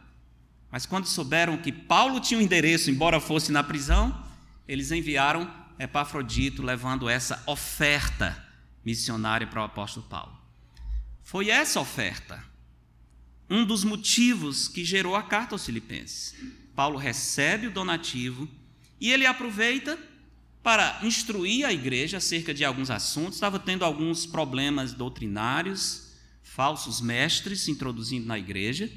Mas 0.70 0.86
quando 0.86 1.06
souberam 1.06 1.58
que 1.58 1.70
Paulo 1.70 2.18
tinha 2.18 2.40
um 2.40 2.42
endereço, 2.42 2.90
embora 2.90 3.20
fosse 3.20 3.52
na 3.52 3.62
prisão, 3.62 4.24
eles 4.66 4.90
enviaram 4.90 5.48
Epafrodito 5.78 6.62
levando 6.62 7.10
essa 7.10 7.42
oferta 7.46 8.42
missionária 8.82 9.46
para 9.46 9.60
o 9.60 9.64
apóstolo 9.64 10.06
Paulo. 10.06 10.32
Foi 11.22 11.50
essa 11.50 11.78
oferta 11.78 12.42
um 13.50 13.66
dos 13.66 13.84
motivos 13.84 14.66
que 14.66 14.82
gerou 14.82 15.14
a 15.14 15.22
carta 15.22 15.54
aos 15.54 15.66
Filipenses. 15.66 16.34
Paulo 16.74 16.96
recebe 16.96 17.66
o 17.66 17.70
donativo 17.70 18.48
e 18.98 19.12
ele 19.12 19.26
aproveita 19.26 19.98
para 20.62 21.00
instruir 21.02 21.66
a 21.66 21.72
igreja 21.72 22.18
acerca 22.18 22.54
de 22.54 22.64
alguns 22.64 22.90
assuntos. 22.90 23.34
Estava 23.34 23.58
tendo 23.58 23.84
alguns 23.84 24.24
problemas 24.24 24.92
doutrinários, 24.92 26.12
falsos 26.42 27.00
mestres 27.00 27.62
se 27.62 27.70
introduzindo 27.70 28.26
na 28.26 28.38
igreja. 28.38 28.90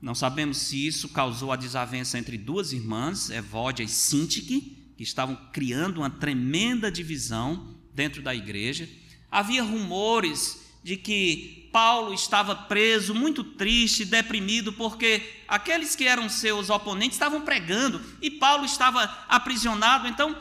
Não 0.00 0.14
sabemos 0.14 0.56
se 0.56 0.86
isso 0.86 1.10
causou 1.10 1.52
a 1.52 1.56
desavença 1.56 2.18
entre 2.18 2.38
duas 2.38 2.72
irmãs, 2.72 3.28
Evódia 3.28 3.82
e 3.82 3.88
Sintique, 3.88 4.94
que 4.96 5.02
estavam 5.02 5.36
criando 5.52 5.98
uma 5.98 6.08
tremenda 6.08 6.90
divisão 6.90 7.76
dentro 7.92 8.22
da 8.22 8.34
igreja. 8.34 8.88
Havia 9.30 9.62
rumores 9.62 10.70
de 10.82 10.96
que 10.96 11.68
Paulo 11.70 12.14
estava 12.14 12.54
preso, 12.54 13.14
muito 13.14 13.44
triste, 13.44 14.04
deprimido, 14.04 14.72
porque 14.72 15.22
aqueles 15.46 15.94
que 15.94 16.04
eram 16.04 16.28
seus 16.28 16.70
oponentes 16.70 17.16
estavam 17.16 17.42
pregando 17.42 18.00
e 18.22 18.30
Paulo 18.30 18.64
estava 18.64 19.04
aprisionado. 19.28 20.08
Então, 20.08 20.36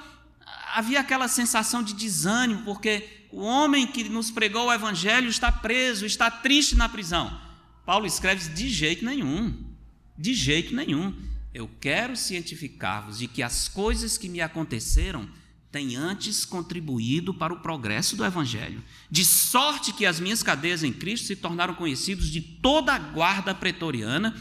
havia 0.74 1.00
aquela 1.00 1.28
sensação 1.28 1.82
de 1.82 1.94
desânimo, 1.94 2.64
porque 2.64 3.28
o 3.32 3.42
homem 3.42 3.88
que 3.88 4.08
nos 4.10 4.32
pregou 4.32 4.68
o 4.68 4.74
evangelho 4.74 5.30
está 5.30 5.52
preso, 5.52 6.06
está 6.06 6.30
triste 6.32 6.76
na 6.76 6.90
prisão. 6.90 7.40
Paulo 7.86 8.06
escreve 8.06 8.50
de 8.50 8.70
jeito 8.70 9.04
nenhum, 9.06 9.54
de 10.18 10.34
jeito 10.34 10.76
nenhum. 10.76 11.14
Eu 11.54 11.70
quero 11.80 12.16
cientificar-vos 12.16 13.20
de 13.20 13.28
que 13.28 13.42
as 13.42 13.68
coisas 13.68 14.18
que 14.18 14.30
me 14.30 14.42
aconteceram 14.42 15.28
têm 15.72 15.96
antes 15.96 16.46
contribuído 16.46 17.34
para 17.34 17.54
o 17.54 17.60
progresso 17.60 18.16
do 18.16 18.26
Evangelho, 18.26 18.84
de 19.10 19.24
sorte 19.24 19.94
que 19.94 20.06
as 20.06 20.20
minhas 20.20 20.42
cadeias 20.42 20.84
em 20.84 20.92
Cristo 20.92 21.28
se 21.28 21.36
tornaram 21.36 21.76
conhecidos 21.76 22.30
de 22.30 22.42
toda 22.42 22.94
a 22.94 23.00
guarda 23.00 23.54
pretoriana 23.54 24.36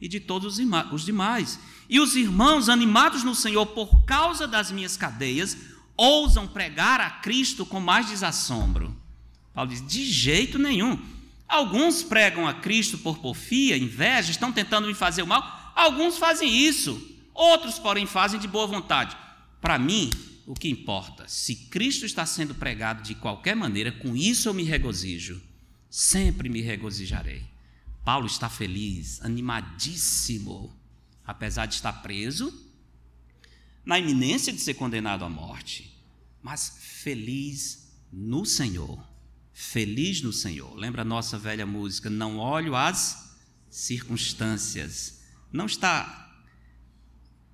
e 0.00 0.08
de 0.08 0.18
todos 0.18 0.58
os 0.58 1.04
demais. 1.04 1.58
E 1.88 2.00
os 2.00 2.16
irmãos, 2.16 2.68
animados 2.68 3.22
no 3.22 3.34
Senhor 3.34 3.66
por 3.66 4.04
causa 4.04 4.48
das 4.48 4.72
minhas 4.72 4.96
cadeias, 4.96 5.56
ousam 6.02 6.48
pregar 6.48 7.00
a 7.00 7.08
Cristo 7.08 7.64
com 7.64 7.78
mais 7.78 8.08
desassombro. 8.08 8.96
Paulo 9.54 9.70
diz: 9.70 9.86
de 9.86 10.04
jeito 10.04 10.58
nenhum. 10.58 10.98
Alguns 11.48 12.02
pregam 12.02 12.48
a 12.48 12.54
Cristo 12.54 12.98
por 12.98 13.18
porfia, 13.18 13.76
inveja, 13.76 14.30
estão 14.30 14.50
tentando 14.50 14.88
me 14.88 14.94
fazer 14.94 15.22
o 15.22 15.26
mal. 15.26 15.72
Alguns 15.76 16.18
fazem 16.18 16.50
isso. 16.50 17.00
Outros, 17.32 17.78
porém, 17.78 18.06
fazem 18.06 18.40
de 18.40 18.48
boa 18.48 18.66
vontade. 18.66 19.16
Para 19.60 19.78
mim, 19.78 20.10
o 20.46 20.54
que 20.54 20.68
importa, 20.68 21.28
se 21.28 21.54
Cristo 21.54 22.04
está 22.04 22.26
sendo 22.26 22.54
pregado 22.54 23.02
de 23.02 23.14
qualquer 23.14 23.54
maneira, 23.54 23.92
com 23.92 24.16
isso 24.16 24.48
eu 24.48 24.54
me 24.54 24.64
regozijo. 24.64 25.40
Sempre 25.88 26.48
me 26.48 26.62
regozijarei. 26.62 27.44
Paulo 28.04 28.26
está 28.26 28.48
feliz, 28.48 29.22
animadíssimo, 29.22 30.74
apesar 31.24 31.66
de 31.66 31.74
estar 31.74 31.92
preso, 32.02 32.52
na 33.84 33.98
iminência 33.98 34.52
de 34.52 34.60
ser 34.60 34.74
condenado 34.74 35.24
à 35.24 35.28
morte, 35.28 35.91
mas 36.42 36.76
feliz 36.78 37.92
no 38.12 38.44
Senhor 38.44 39.12
feliz 39.52 40.22
no 40.22 40.32
Senhor. 40.32 40.74
Lembra 40.74 41.02
a 41.02 41.04
nossa 41.04 41.38
velha 41.38 41.66
música? 41.66 42.08
Não 42.08 42.38
olho 42.38 42.74
as 42.74 43.36
circunstâncias. 43.70 45.22
Não 45.52 45.66
está 45.66 46.18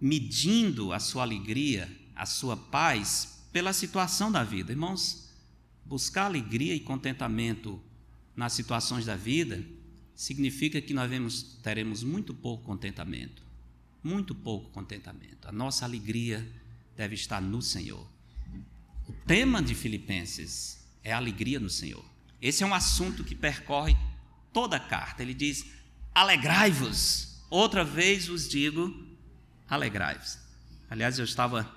medindo 0.00 0.92
a 0.92 1.00
sua 1.00 1.22
alegria, 1.22 1.90
a 2.14 2.24
sua 2.24 2.56
paz 2.56 3.46
pela 3.52 3.72
situação 3.72 4.30
da 4.30 4.44
vida. 4.44 4.72
Irmãos, 4.72 5.28
buscar 5.84 6.26
alegria 6.26 6.74
e 6.74 6.80
contentamento 6.80 7.82
nas 8.36 8.52
situações 8.52 9.04
da 9.04 9.16
vida 9.16 9.64
significa 10.14 10.80
que 10.80 10.94
nós 10.94 11.10
vemos, 11.10 11.58
teremos 11.62 12.02
muito 12.02 12.32
pouco 12.32 12.64
contentamento. 12.64 13.42
Muito 14.02 14.34
pouco 14.34 14.70
contentamento. 14.70 15.48
A 15.48 15.52
nossa 15.52 15.84
alegria 15.84 16.46
deve 16.96 17.14
estar 17.14 17.40
no 17.40 17.60
Senhor. 17.60 18.06
O 19.08 19.12
tema 19.26 19.62
de 19.62 19.74
Filipenses 19.74 20.86
é 21.02 21.12
alegria 21.12 21.58
no 21.58 21.70
Senhor. 21.70 22.04
Esse 22.40 22.62
é 22.62 22.66
um 22.66 22.74
assunto 22.74 23.24
que 23.24 23.34
percorre 23.34 23.96
toda 24.52 24.76
a 24.76 24.80
carta. 24.80 25.22
Ele 25.22 25.34
diz: 25.34 25.66
alegrai-vos. 26.14 27.42
Outra 27.50 27.82
vez 27.82 28.28
vos 28.28 28.46
digo, 28.46 28.94
alegrai-vos. 29.68 30.38
Aliás, 30.90 31.18
eu 31.18 31.24
estava 31.24 31.74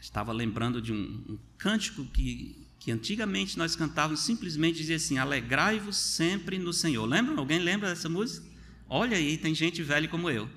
estava 0.00 0.32
lembrando 0.32 0.82
de 0.82 0.92
um, 0.92 1.24
um 1.28 1.38
cântico 1.56 2.04
que, 2.04 2.66
que 2.78 2.90
antigamente 2.90 3.56
nós 3.56 3.76
cantávamos, 3.76 4.20
simplesmente 4.20 4.78
dizia 4.78 4.96
assim: 4.96 5.18
alegrai-vos 5.18 5.96
sempre 5.96 6.58
no 6.58 6.72
Senhor. 6.72 7.04
Lembra? 7.04 7.36
Alguém 7.36 7.58
lembra 7.58 7.88
dessa 7.88 8.08
música? 8.08 8.46
Olha 8.88 9.16
aí, 9.16 9.38
tem 9.38 9.54
gente 9.54 9.82
velha 9.82 10.06
como 10.06 10.30
eu. 10.30 10.48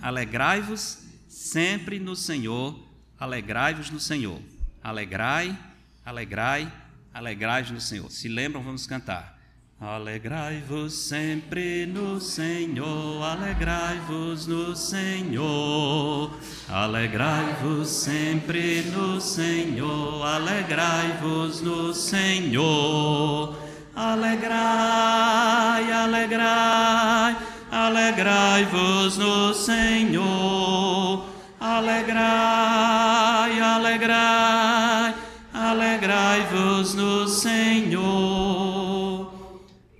Alegrai-vos 0.00 0.98
sempre 1.28 1.98
no 1.98 2.16
Senhor, 2.16 2.89
alegrai-vos 3.20 3.90
no 3.90 4.00
Senhor. 4.00 4.40
Alegrai, 4.82 5.56
alegrai, 6.04 6.72
alegrai-vos 7.12 7.70
no 7.70 7.80
Senhor. 7.80 8.10
Se 8.10 8.28
lembram, 8.28 8.62
vamos 8.62 8.86
cantar. 8.86 9.38
Alegrai-vos 9.78 10.92
sempre 10.92 11.86
no 11.86 12.20
Senhor, 12.20 13.22
alegrai-vos 13.22 14.46
no 14.46 14.76
Senhor, 14.76 16.38
alegrai-vos 16.68 17.88
sempre 17.88 18.82
no 18.92 19.18
Senhor, 19.18 20.22
alegrai-vos 20.22 21.62
no 21.62 21.94
Senhor, 21.94 23.56
alegrai, 23.96 25.90
alegrai, 25.90 27.36
alegrai-vos 27.70 29.16
no 29.16 29.54
Senhor. 29.54 31.29
Alegrai, 31.70 33.60
alegrai, 33.60 35.14
alegrai-vos 35.54 36.94
no 36.94 37.28
Senhor. 37.28 38.02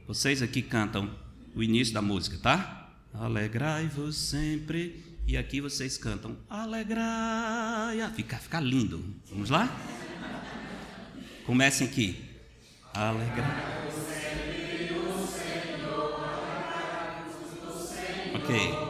Vocês 0.04 0.42
aqui 0.42 0.62
cantam 0.62 1.08
o 1.54 1.62
início 1.62 1.94
da 1.94 2.02
música, 2.02 2.36
tá? 2.42 2.90
Alegrai-vos 3.14 4.16
sempre. 4.16 5.00
E 5.28 5.36
aqui 5.36 5.60
vocês 5.60 5.96
cantam 5.96 6.36
alegrai. 6.50 8.10
Fica, 8.16 8.36
fica 8.38 8.58
lindo. 8.58 9.04
Vamos 9.30 9.48
lá? 9.48 9.68
Comecem 11.46 11.86
aqui. 11.86 12.20
Alegrai. 12.92 13.46
Ok. 18.34 18.89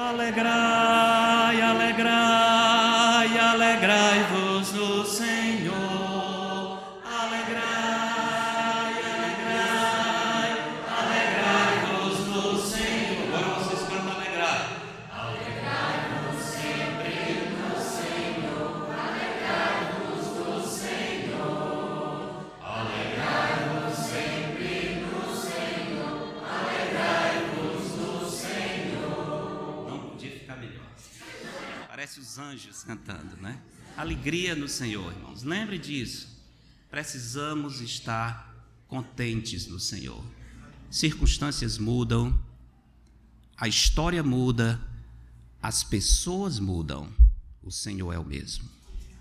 Alegrai, 0.00 1.60
alegrai, 1.60 3.36
alegrai-vos. 3.50 4.47
Parece 32.18 32.20
os 32.20 32.38
anjos 32.38 32.82
cantando, 32.82 33.36
né? 33.40 33.60
Alegria 33.96 34.54
no 34.56 34.68
Senhor, 34.68 35.12
irmãos. 35.12 35.44
Lembre 35.44 35.78
disso. 35.78 36.28
Precisamos 36.90 37.80
estar 37.80 38.52
contentes 38.88 39.66
no 39.68 39.78
Senhor. 39.78 40.24
Circunstâncias 40.90 41.78
mudam, 41.78 42.36
a 43.56 43.68
história 43.68 44.22
muda, 44.22 44.80
as 45.62 45.84
pessoas 45.84 46.58
mudam. 46.58 47.08
O 47.62 47.70
Senhor 47.70 48.12
é 48.12 48.18
o 48.18 48.24
mesmo. 48.24 48.68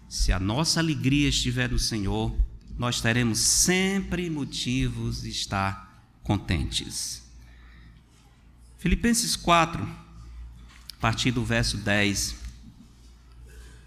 Se 0.09 0.31
a 0.31 0.39
nossa 0.39 0.79
alegria 0.79 1.29
estiver 1.29 1.69
no 1.69 1.79
Senhor, 1.79 2.35
nós 2.77 2.99
teremos 2.99 3.39
sempre 3.39 4.27
motivos 4.29 5.21
de 5.21 5.29
estar 5.29 6.03
contentes. 6.23 7.21
Filipenses 8.79 9.35
4, 9.35 9.83
a 9.83 10.99
partir 10.99 11.31
do 11.31 11.43
verso 11.45 11.77
10, 11.77 12.46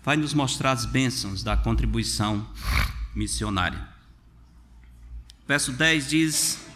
vai 0.02 0.16
nos 0.16 0.34
mostrar 0.34 0.72
as 0.72 0.84
bênçãos 0.84 1.42
da 1.42 1.56
contribuição 1.56 2.46
missionária. 3.14 3.88
Verso 5.46 5.72
10 5.72 6.08
diz: 6.08 6.66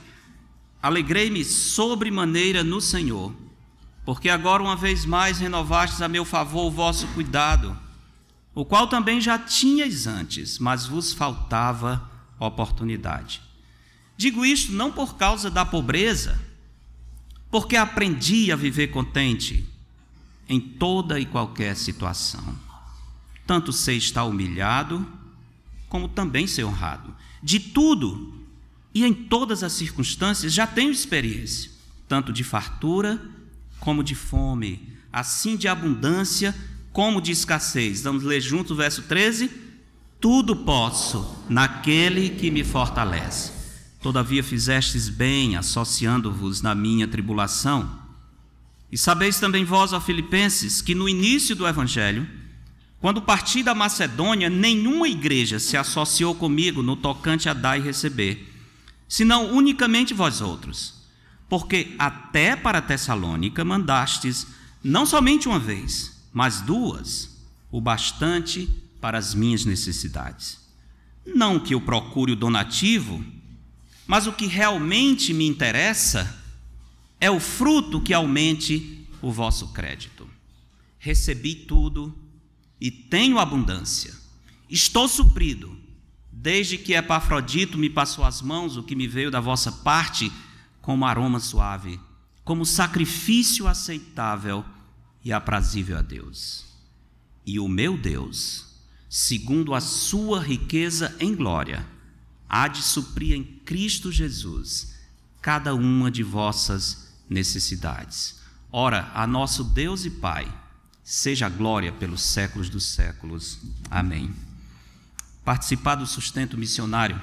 Alegrei-me 0.83 1.45
sobremaneira 1.45 2.63
no 2.63 2.81
Senhor, 2.81 3.35
porque 4.05 4.29
agora 4.29 4.63
uma 4.63 4.77
vez 4.77 5.05
mais 5.05 5.39
renovastes 5.39 6.03
a 6.03 6.09
meu 6.09 6.25
favor 6.25 6.67
o 6.67 6.71
vosso 6.71 7.07
cuidado, 7.09 7.77
o 8.55 8.65
qual 8.65 8.87
também 8.87 9.21
já 9.21 9.39
tinhais 9.39 10.07
antes, 10.07 10.59
mas 10.59 10.87
vos 10.87 11.13
faltava 11.13 12.11
oportunidade. 12.39 13.41
Digo 14.17 14.45
isto 14.45 14.73
não 14.73 14.93
por 14.93 15.17
causa 15.17 15.51
da 15.51 15.65
pobreza, 15.65 16.41
porque 17.51 17.77
aprendi 17.77 18.53
a 18.53 18.57
viver 18.57 18.89
contente 18.89 19.67
em 20.49 20.61
toda 20.61 21.19
e 21.19 21.25
qualquer 21.25 21.77
situação. 21.77 22.43
Tanto 23.47 23.73
sei 23.73 23.99
estar 23.99 24.25
humilhado, 24.25 25.07
como 25.89 26.09
também 26.09 26.47
ser 26.47 26.65
honrado. 26.65 27.15
De 27.43 27.61
tudo 27.61 28.35
e 28.95 29.05
em 29.05 29.13
todas 29.13 29.63
as 29.63 29.73
circunstâncias 29.73 30.53
já 30.53 30.67
tenho 30.67 30.91
experiência, 30.91 31.71
tanto 32.09 32.33
de 32.33 32.45
fartura 32.45 33.21
como 33.81 34.05
de 34.05 34.15
fome, 34.15 34.89
assim 35.13 35.57
de 35.57 35.69
abundância 35.69 36.55
como 36.93 37.21
de 37.21 37.33
escassez. 37.33 38.03
Vamos 38.03 38.23
ler 38.23 38.41
junto 38.41 38.73
o 38.73 38.77
verso 38.77 39.03
13? 39.03 39.51
Tudo 40.21 40.57
posso 40.57 41.45
naquele 41.49 42.31
que 42.31 42.51
me 42.51 42.65
fortalece. 42.65 43.53
Todavia 44.01 44.43
fizestes 44.45 45.09
bem, 45.09 45.57
associando-vos 45.57 46.63
na 46.63 46.75
minha 46.75 47.09
tribulação. 47.09 47.99
E 48.93 48.97
sabeis 48.97 49.41
também 49.41 49.65
vós, 49.65 49.93
ó 49.93 50.01
Filipenses, 50.01 50.81
que 50.81 50.95
no 50.95 51.09
início 51.09 51.57
do 51.57 51.67
Evangelho, 51.67 52.29
quando 53.05 53.21
parti 53.21 53.63
da 53.63 53.75
Macedônia, 53.75 54.49
nenhuma 54.49 55.07
igreja 55.07 55.59
se 55.59 55.77
associou 55.77 56.35
comigo 56.35 56.83
no 56.83 56.97
tocante 56.97 57.51
a 57.51 57.53
dar 57.53 57.77
e 57.77 57.83
receber, 57.83 58.51
senão 59.07 59.55
unicamente 59.55 60.15
vós 60.15 60.41
outros. 60.41 61.03
Porque 61.47 61.95
até 61.99 62.57
para 62.57 62.81
Tessalônica 62.81 63.63
mandastes, 63.63 64.47
não 64.83 65.05
somente 65.05 65.47
uma 65.47 65.59
vez, 65.59 66.19
mas 66.33 66.63
duas, 66.63 67.45
o 67.71 67.79
bastante 67.79 68.67
para 69.03 69.19
as 69.19 69.35
minhas 69.35 69.67
necessidades. 69.67 70.59
Não 71.27 71.61
que 71.61 71.75
eu 71.75 71.83
procure 71.83 72.33
o 72.33 72.37
donativo, 72.37 73.23
mas 74.07 74.27
o 74.27 74.33
que 74.33 74.47
realmente 74.47 75.35
me 75.35 75.47
interessa 75.47 76.43
é 77.21 77.31
o 77.31 77.39
fruto 77.39 78.01
que 78.01 78.15
aumente 78.15 79.07
o 79.21 79.31
vosso 79.31 79.75
crédito. 79.75 80.27
Recebi 80.99 81.55
tudo 81.55 82.24
e 82.81 82.91
tenho 82.91 83.39
abundância. 83.39 84.15
Estou 84.69 85.09
suprido, 85.09 85.77
desde 86.33 86.77
que 86.77 86.95
Epafrodito 86.95 87.79
me 87.79 87.89
passou 87.89 88.25
as 88.25 88.43
mãos 88.43 88.77
o 88.77 88.83
que 88.83 88.95
me 88.95 89.07
veio 89.07 89.31
da 89.31 89.41
vossa 89.41 89.71
parte 89.71 90.33
como 90.81 91.07
aroma 91.07 91.41
suave, 91.41 91.99
como 92.45 92.67
sacrifício 92.67 93.67
aceitável 93.67 94.65
e 95.25 95.33
aprazível 95.33 95.97
a 95.99 96.03
Deus. 96.03 96.67
E 97.47 97.59
o 97.59 97.69
meu 97.69 97.97
Deus, 97.97 98.67
segundo 99.09 99.75
a 99.75 99.81
sua 99.81 100.41
riqueza 100.41 101.17
em 101.19 101.35
glória, 101.35 101.87
há 102.49 102.69
de 102.69 102.83
suprir 102.83 103.35
em 103.35 103.43
Cristo 103.43 104.13
Jesus 104.13 104.95
cada 105.41 105.75
uma 105.75 106.11
de 106.11 106.23
vossas 106.23 107.15
necessidades. 107.29 108.41
Ora, 108.71 109.11
a 109.15 109.27
nosso 109.27 109.63
Deus 109.65 110.05
e 110.05 110.11
Pai, 110.11 110.53
seja 111.05 111.47
a 111.47 111.51
glória 111.51 111.93
pelos 111.93 112.23
séculos 112.23 112.71
dos 112.71 112.85
séculos. 112.85 113.59
Amém. 113.91 114.35
Participar 115.45 115.97
do 115.97 116.07
sustento 116.07 116.57
missionário 116.57 117.21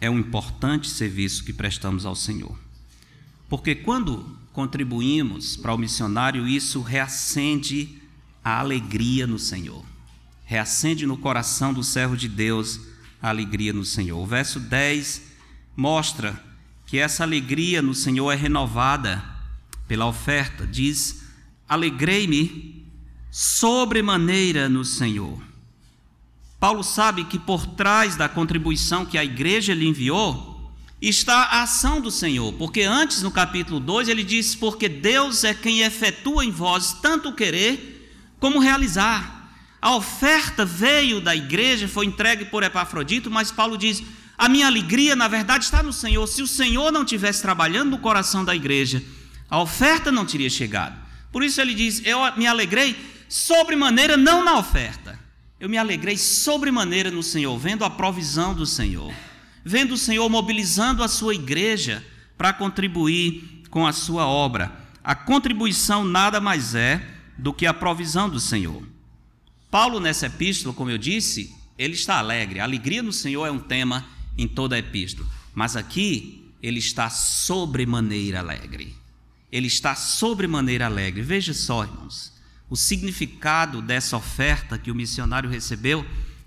é 0.00 0.10
um 0.10 0.18
importante 0.18 0.88
serviço 0.88 1.44
que 1.44 1.52
prestamos 1.52 2.04
ao 2.04 2.16
Senhor. 2.16 2.58
Porque 3.48 3.76
quando 3.76 4.36
contribuímos 4.52 5.56
para 5.56 5.72
o 5.72 5.78
missionário, 5.78 6.48
isso 6.48 6.82
reacende 6.82 8.02
a 8.42 8.58
alegria 8.58 9.26
no 9.26 9.38
Senhor. 9.38 9.84
Reacende 10.44 11.06
no 11.06 11.16
coração 11.16 11.72
do 11.72 11.84
servo 11.84 12.16
de 12.16 12.28
Deus 12.28 12.80
a 13.22 13.28
alegria 13.28 13.72
no 13.72 13.84
Senhor. 13.84 14.20
O 14.20 14.26
verso 14.26 14.58
10 14.58 15.22
mostra 15.76 16.42
que 16.86 16.98
essa 16.98 17.22
alegria 17.22 17.80
no 17.80 17.94
Senhor 17.94 18.30
é 18.32 18.36
renovada 18.36 19.24
pela 19.88 20.06
oferta. 20.06 20.66
Diz: 20.66 21.23
Alegrei-me 21.68 22.86
sobremaneira 23.30 24.68
no 24.68 24.84
Senhor. 24.84 25.42
Paulo 26.60 26.82
sabe 26.82 27.24
que 27.24 27.38
por 27.38 27.66
trás 27.66 28.16
da 28.16 28.28
contribuição 28.28 29.04
que 29.04 29.18
a 29.18 29.24
igreja 29.24 29.74
lhe 29.74 29.86
enviou 29.86 30.72
está 31.00 31.42
a 31.42 31.62
ação 31.62 32.00
do 32.00 32.10
Senhor, 32.10 32.52
porque 32.54 32.82
antes 32.82 33.22
no 33.22 33.30
capítulo 33.30 33.78
2 33.80 34.08
ele 34.08 34.22
diz: 34.22 34.54
Porque 34.54 34.88
Deus 34.88 35.44
é 35.44 35.52
quem 35.52 35.80
efetua 35.80 36.44
em 36.44 36.50
vós 36.50 36.94
tanto 37.02 37.28
o 37.28 37.34
querer 37.34 38.08
como 38.40 38.58
realizar. 38.58 39.50
A 39.80 39.94
oferta 39.94 40.64
veio 40.64 41.20
da 41.20 41.36
igreja, 41.36 41.86
foi 41.86 42.06
entregue 42.06 42.46
por 42.46 42.62
Epafrodito, 42.62 43.30
mas 43.30 43.52
Paulo 43.52 43.76
diz: 43.76 44.02
A 44.38 44.48
minha 44.48 44.66
alegria, 44.66 45.14
na 45.14 45.28
verdade, 45.28 45.64
está 45.64 45.82
no 45.82 45.92
Senhor. 45.92 46.26
Se 46.26 46.40
o 46.40 46.46
Senhor 46.46 46.90
não 46.90 47.04
tivesse 47.04 47.42
trabalhando 47.42 47.90
no 47.90 47.98
coração 47.98 48.42
da 48.42 48.56
igreja, 48.56 49.02
a 49.50 49.60
oferta 49.60 50.10
não 50.10 50.24
teria 50.24 50.48
chegado. 50.48 51.03
Por 51.34 51.42
isso 51.42 51.60
ele 51.60 51.74
diz: 51.74 52.00
Eu 52.06 52.20
me 52.36 52.46
alegrei 52.46 52.96
sobremaneira, 53.28 54.16
não 54.16 54.44
na 54.44 54.56
oferta. 54.56 55.18
Eu 55.58 55.68
me 55.68 55.76
alegrei 55.76 56.16
sobremaneira 56.16 57.10
no 57.10 57.24
Senhor, 57.24 57.58
vendo 57.58 57.84
a 57.84 57.90
provisão 57.90 58.54
do 58.54 58.64
Senhor, 58.64 59.12
vendo 59.64 59.94
o 59.94 59.98
Senhor 59.98 60.28
mobilizando 60.28 61.02
a 61.02 61.08
sua 61.08 61.34
igreja 61.34 62.06
para 62.38 62.52
contribuir 62.52 63.64
com 63.68 63.84
a 63.84 63.92
sua 63.92 64.28
obra. 64.28 64.70
A 65.02 65.16
contribuição 65.16 66.04
nada 66.04 66.40
mais 66.40 66.76
é 66.76 67.04
do 67.36 67.52
que 67.52 67.66
a 67.66 67.74
provisão 67.74 68.30
do 68.30 68.38
Senhor. 68.38 68.86
Paulo, 69.72 69.98
nessa 69.98 70.26
epístola, 70.26 70.72
como 70.72 70.92
eu 70.92 70.98
disse, 70.98 71.52
ele 71.76 71.94
está 71.94 72.18
alegre. 72.20 72.60
A 72.60 72.64
alegria 72.64 73.02
no 73.02 73.12
Senhor 73.12 73.44
é 73.44 73.50
um 73.50 73.58
tema 73.58 74.06
em 74.38 74.46
toda 74.46 74.76
a 74.76 74.78
epístola. 74.78 75.28
Mas 75.52 75.74
aqui 75.74 76.52
ele 76.62 76.78
está 76.78 77.10
sobremaneira 77.10 78.38
alegre. 78.38 78.94
Ele 79.54 79.68
está 79.68 79.94
sobremaneira 79.94 80.86
alegre. 80.86 81.22
Veja 81.22 81.54
só, 81.54 81.84
irmãos, 81.84 82.32
o 82.68 82.76
significado 82.76 83.80
dessa 83.80 84.16
oferta 84.16 84.76
que 84.76 84.90
o 84.90 84.94
missionário 84.96 85.48
recebeu 85.48 86.04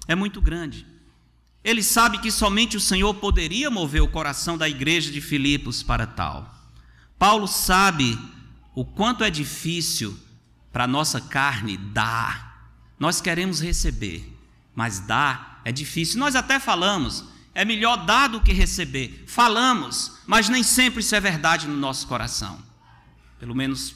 é 0.09 0.13
muito 0.13 0.41
grande. 0.41 0.85
Ele 1.63 1.81
sabe 1.81 2.17
que 2.17 2.29
somente 2.29 2.75
o 2.75 2.81
Senhor 2.81 3.13
poderia 3.13 3.71
mover 3.71 4.01
o 4.01 4.09
coração 4.09 4.57
da 4.57 4.67
igreja 4.67 5.09
de 5.09 5.21
Filipos 5.21 5.81
para 5.81 6.05
tal. 6.05 6.53
Paulo 7.17 7.47
sabe 7.47 8.19
o 8.75 8.83
quanto 8.83 9.23
é 9.23 9.29
difícil 9.29 10.19
para 10.73 10.83
a 10.83 10.87
nossa 10.87 11.21
carne 11.21 11.77
dar. 11.77 12.73
Nós 12.99 13.21
queremos 13.21 13.61
receber, 13.61 14.37
mas 14.75 14.99
dar 14.99 15.61
é 15.63 15.71
difícil. 15.71 16.19
Nós 16.19 16.35
até 16.35 16.59
falamos, 16.59 17.23
é 17.55 17.63
melhor 17.63 18.05
dar 18.05 18.27
do 18.27 18.41
que 18.41 18.51
receber. 18.51 19.23
Falamos, 19.25 20.19
mas 20.27 20.49
nem 20.49 20.61
sempre 20.61 20.99
isso 20.99 21.15
é 21.15 21.21
verdade 21.21 21.69
no 21.69 21.77
nosso 21.77 22.05
coração. 22.05 22.66
Pelo 23.39 23.55
menos 23.55 23.95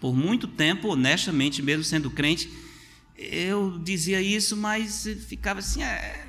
por 0.00 0.14
muito 0.14 0.46
tempo, 0.46 0.88
honestamente, 0.88 1.62
mesmo 1.62 1.82
sendo 1.82 2.10
crente, 2.10 2.50
eu 3.16 3.78
dizia 3.78 4.20
isso, 4.20 4.56
mas 4.56 5.08
ficava 5.28 5.60
assim, 5.60 5.82
é, 5.82 6.26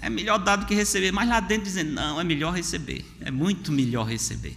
é 0.00 0.10
melhor 0.10 0.38
dar 0.38 0.56
do 0.56 0.66
que 0.66 0.74
receber. 0.74 1.12
Mas 1.12 1.28
lá 1.28 1.40
dentro 1.40 1.64
dizendo, 1.64 1.92
não, 1.92 2.20
é 2.20 2.24
melhor 2.24 2.52
receber. 2.52 3.04
É 3.20 3.30
muito 3.30 3.72
melhor 3.72 4.04
receber. 4.04 4.56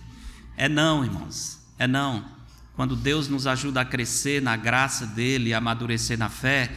É 0.58 0.68
não, 0.68 1.06
irmãos. 1.06 1.60
É 1.80 1.88
não. 1.88 2.26
Quando 2.76 2.96
Deus 2.96 3.28
nos 3.28 3.48
ajuda 3.48 3.82
a 3.82 3.86
crescer 3.86 4.42
na 4.42 4.56
graça 4.56 5.06
dele, 5.06 5.54
a 5.54 5.60
amadurecer 5.60 6.18
na 6.18 6.30
fé, 6.30 6.72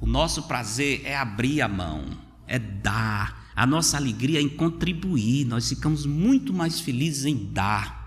o 0.00 0.06
nosso 0.06 0.42
prazer 0.44 1.02
é 1.04 1.16
abrir 1.16 1.62
a 1.62 1.68
mão, 1.68 2.06
é 2.46 2.58
dar. 2.58 3.50
A 3.56 3.66
nossa 3.66 3.96
alegria 3.96 4.38
é 4.38 4.42
em 4.42 4.48
contribuir. 4.48 5.44
Nós 5.46 5.68
ficamos 5.68 6.06
muito 6.06 6.52
mais 6.52 6.80
felizes 6.80 7.24
em 7.24 7.52
dar 7.52 7.99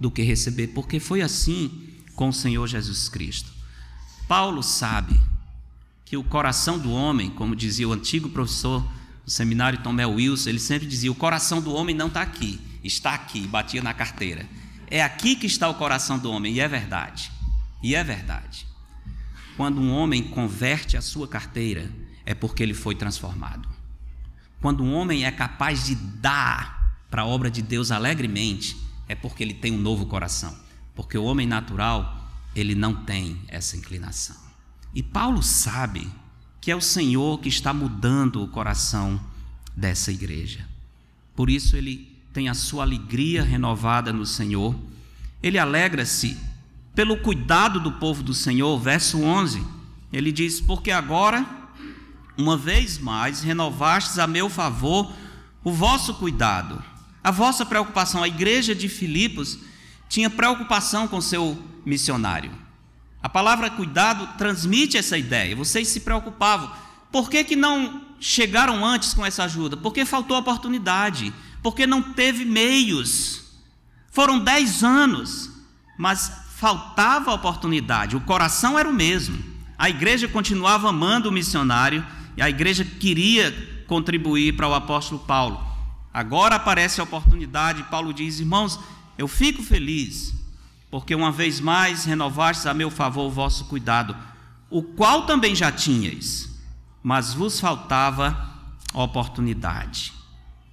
do 0.00 0.10
que 0.10 0.22
receber, 0.22 0.68
porque 0.68 0.98
foi 0.98 1.20
assim 1.20 1.88
com 2.16 2.30
o 2.30 2.32
Senhor 2.32 2.66
Jesus 2.66 3.08
Cristo. 3.10 3.52
Paulo 4.26 4.62
sabe 4.62 5.20
que 6.06 6.16
o 6.16 6.24
coração 6.24 6.78
do 6.78 6.90
homem, 6.90 7.30
como 7.30 7.54
dizia 7.54 7.86
o 7.86 7.92
antigo 7.92 8.30
professor 8.30 8.80
do 9.24 9.30
seminário 9.30 9.82
Tomé 9.82 10.06
Wilson, 10.06 10.48
ele 10.48 10.58
sempre 10.58 10.88
dizia: 10.88 11.12
o 11.12 11.14
coração 11.14 11.60
do 11.60 11.72
homem 11.74 11.94
não 11.94 12.06
está 12.06 12.22
aqui, 12.22 12.58
está 12.82 13.14
aqui, 13.14 13.46
batia 13.46 13.82
na 13.82 13.92
carteira. 13.92 14.48
É 14.90 15.02
aqui 15.02 15.36
que 15.36 15.46
está 15.46 15.68
o 15.68 15.74
coração 15.74 16.18
do 16.18 16.30
homem, 16.30 16.54
e 16.54 16.60
é 16.60 16.66
verdade. 16.66 17.30
E 17.82 17.94
é 17.94 18.02
verdade. 18.02 18.66
Quando 19.56 19.80
um 19.80 19.92
homem 19.92 20.22
converte 20.22 20.96
a 20.96 21.02
sua 21.02 21.28
carteira, 21.28 21.90
é 22.24 22.34
porque 22.34 22.62
ele 22.62 22.74
foi 22.74 22.94
transformado. 22.94 23.68
Quando 24.60 24.82
um 24.82 24.92
homem 24.92 25.24
é 25.24 25.30
capaz 25.30 25.86
de 25.86 25.94
dar 25.94 26.98
para 27.10 27.22
a 27.22 27.26
obra 27.26 27.50
de 27.50 27.62
Deus 27.62 27.90
alegremente, 27.90 28.76
é 29.10 29.14
porque 29.16 29.42
ele 29.42 29.54
tem 29.54 29.72
um 29.72 29.80
novo 29.80 30.06
coração. 30.06 30.56
Porque 30.94 31.18
o 31.18 31.24
homem 31.24 31.44
natural, 31.44 32.30
ele 32.54 32.76
não 32.76 32.94
tem 32.94 33.40
essa 33.48 33.76
inclinação. 33.76 34.36
E 34.94 35.02
Paulo 35.02 35.42
sabe 35.42 36.08
que 36.60 36.70
é 36.70 36.76
o 36.76 36.80
Senhor 36.80 37.40
que 37.40 37.48
está 37.48 37.74
mudando 37.74 38.40
o 38.40 38.46
coração 38.46 39.20
dessa 39.76 40.12
igreja. 40.12 40.64
Por 41.34 41.50
isso 41.50 41.76
ele 41.76 42.16
tem 42.32 42.48
a 42.48 42.54
sua 42.54 42.84
alegria 42.84 43.42
renovada 43.42 44.12
no 44.12 44.24
Senhor. 44.24 44.76
Ele 45.42 45.58
alegra-se 45.58 46.38
pelo 46.94 47.16
cuidado 47.16 47.80
do 47.80 47.90
povo 47.90 48.22
do 48.22 48.32
Senhor, 48.32 48.78
verso 48.78 49.20
11. 49.20 49.60
Ele 50.12 50.30
diz: 50.30 50.60
Porque 50.60 50.92
agora, 50.92 51.44
uma 52.38 52.56
vez 52.56 52.96
mais, 52.96 53.42
renovastes 53.42 54.20
a 54.20 54.28
meu 54.28 54.48
favor 54.48 55.12
o 55.64 55.72
vosso 55.72 56.14
cuidado, 56.14 56.80
a 57.22 57.30
vossa 57.30 57.64
preocupação. 57.64 58.22
A 58.22 58.28
igreja 58.28 58.74
de 58.74 58.88
Filipos 58.88 59.58
tinha 60.08 60.30
preocupação 60.30 61.06
com 61.06 61.20
seu 61.20 61.62
missionário. 61.84 62.50
A 63.22 63.28
palavra 63.28 63.70
cuidado 63.70 64.26
transmite 64.38 64.96
essa 64.96 65.16
ideia. 65.16 65.54
Vocês 65.54 65.88
se 65.88 66.00
preocupavam. 66.00 66.70
Por 67.12 67.28
que, 67.28 67.44
que 67.44 67.56
não 67.56 68.02
chegaram 68.18 68.84
antes 68.84 69.12
com 69.12 69.24
essa 69.24 69.44
ajuda? 69.44 69.76
Porque 69.76 70.04
faltou 70.04 70.38
oportunidade. 70.38 71.32
Porque 71.62 71.86
não 71.86 72.02
teve 72.02 72.44
meios. 72.44 73.42
Foram 74.10 74.38
dez 74.38 74.82
anos, 74.82 75.50
mas 75.98 76.32
faltava 76.56 77.32
oportunidade. 77.32 78.16
O 78.16 78.20
coração 78.20 78.78
era 78.78 78.88
o 78.88 78.92
mesmo. 78.92 79.38
A 79.78 79.88
igreja 79.88 80.26
continuava 80.26 80.88
amando 80.88 81.28
o 81.28 81.32
missionário 81.32 82.04
e 82.36 82.42
a 82.42 82.50
igreja 82.50 82.84
queria 82.84 83.84
contribuir 83.86 84.56
para 84.56 84.68
o 84.68 84.74
apóstolo 84.74 85.20
Paulo. 85.20 85.69
Agora 86.12 86.56
aparece 86.56 87.00
a 87.00 87.04
oportunidade. 87.04 87.84
Paulo 87.84 88.12
diz: 88.12 88.40
Irmãos, 88.40 88.78
eu 89.16 89.28
fico 89.28 89.62
feliz 89.62 90.34
porque 90.90 91.14
uma 91.14 91.30
vez 91.30 91.60
mais 91.60 92.04
renovastes 92.04 92.66
a 92.66 92.74
meu 92.74 92.90
favor 92.90 93.26
o 93.26 93.30
vosso 93.30 93.66
cuidado, 93.66 94.16
o 94.68 94.82
qual 94.82 95.24
também 95.24 95.54
já 95.54 95.70
tinhais, 95.70 96.50
mas 97.02 97.32
vos 97.32 97.60
faltava 97.60 98.48
oportunidade. 98.92 100.12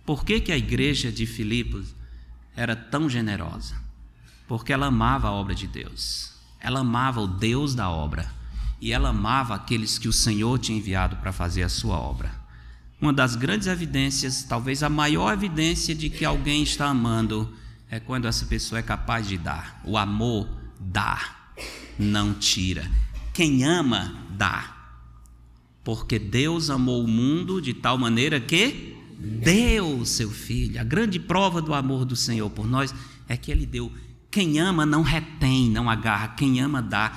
Por 0.06 0.26
que, 0.26 0.39
que 0.39 0.52
a 0.52 0.58
igreja 0.58 1.12
de 1.12 1.26
Filipos 1.26 1.93
era 2.56 2.76
tão 2.76 3.08
generosa? 3.08 3.76
Porque 4.47 4.73
ela 4.73 4.88
amava 4.88 5.28
a 5.28 5.32
obra 5.32 5.54
de 5.54 5.67
Deus, 5.67 6.34
ela 6.60 6.80
amava 6.80 7.21
o 7.21 7.28
Deus 7.28 7.76
da 7.76 7.89
obra 7.89 8.32
e 8.82 8.91
ela 8.91 9.10
amava 9.10 9.54
aqueles 9.54 10.00
que 10.00 10.08
o 10.08 10.13
Senhor 10.13 10.58
tinha 10.58 10.78
enviado 10.78 11.17
para 11.17 11.32
fazer 11.32 11.63
a 11.63 11.69
sua 11.69 11.97
obra. 11.97 12.32
Uma 13.00 13.14
das 13.14 13.36
grandes 13.36 13.68
evidências, 13.68 14.44
talvez 14.44 14.82
a 14.82 14.90
maior 14.90 15.32
evidência 15.32 15.94
de 15.94 16.10
que 16.10 16.26
alguém 16.26 16.64
está 16.64 16.88
amando, 16.88 17.54
é 17.90 18.00
quando 18.00 18.28
essa 18.28 18.46
pessoa 18.46 18.80
é 18.80 18.84
capaz 18.84 19.28
de 19.28 19.38
dar. 19.38 19.82
O 19.86 19.98
amor 19.98 20.50
dá, 20.80 21.54
não 21.98 22.34
tira. 22.34 22.90
Quem 23.34 23.64
ama, 23.64 24.16
dá. 24.32 24.76
Porque 25.84 26.18
Deus 26.18 26.72
amou 26.72 27.04
o 27.04 27.08
mundo 27.08 27.62
de 27.62 27.74
tal 27.74 27.98
maneira 27.98 28.40
que 28.40 28.98
deu 29.20 30.00
o 30.00 30.06
seu 30.06 30.30
filho. 30.32 30.82
A 30.82 30.84
grande 30.84 31.20
prova 31.20 31.62
do 31.62 31.74
amor 31.74 32.04
do 32.04 32.16
Senhor 32.16 32.50
por 32.50 32.68
nós 32.68 32.94
é 33.30 33.38
que 33.38 33.52
ele 33.52 33.66
deu. 33.66 33.92
Quem 34.32 34.60
ama 34.60 34.86
não 34.86 35.04
retém, 35.04 35.70
não 35.70 35.90
agarra. 35.90 36.30
Quem 36.30 36.60
ama 36.60 36.82
dá 36.82 37.12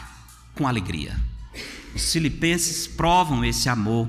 com 0.54 0.68
alegria. 0.68 1.18
Os 1.94 2.12
filipenses 2.12 2.86
provam 2.86 3.44
esse 3.44 3.68
amor 3.68 4.08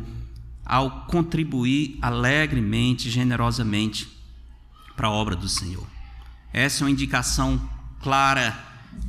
ao 0.72 0.90
contribuir 1.02 1.98
alegremente, 2.02 3.10
generosamente 3.10 4.08
para 4.96 5.10
a 5.10 5.12
obra 5.12 5.36
do 5.36 5.50
Senhor. 5.50 5.86
Essa 6.54 6.82
é 6.82 6.86
uma 6.86 6.92
indicação 6.92 7.62
clara 8.02 8.58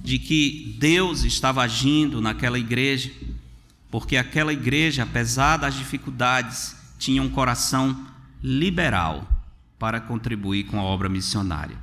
de 0.02 0.18
que 0.18 0.76
Deus 0.80 1.22
estava 1.22 1.62
agindo 1.62 2.20
naquela 2.20 2.58
igreja, 2.58 3.12
porque 3.92 4.16
aquela 4.16 4.52
igreja, 4.52 5.04
apesar 5.04 5.56
das 5.58 5.76
dificuldades, 5.76 6.74
tinha 6.98 7.22
um 7.22 7.28
coração 7.28 8.08
liberal 8.42 9.24
para 9.78 10.00
contribuir 10.00 10.64
com 10.64 10.80
a 10.80 10.82
obra 10.82 11.08
missionária. 11.08 11.76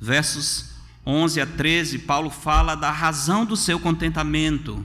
Versos 0.00 0.70
11 1.04 1.42
a 1.42 1.46
13, 1.46 1.98
Paulo 2.00 2.30
fala 2.30 2.74
da 2.74 2.90
razão 2.90 3.44
do 3.44 3.54
seu 3.54 3.78
contentamento. 3.78 4.82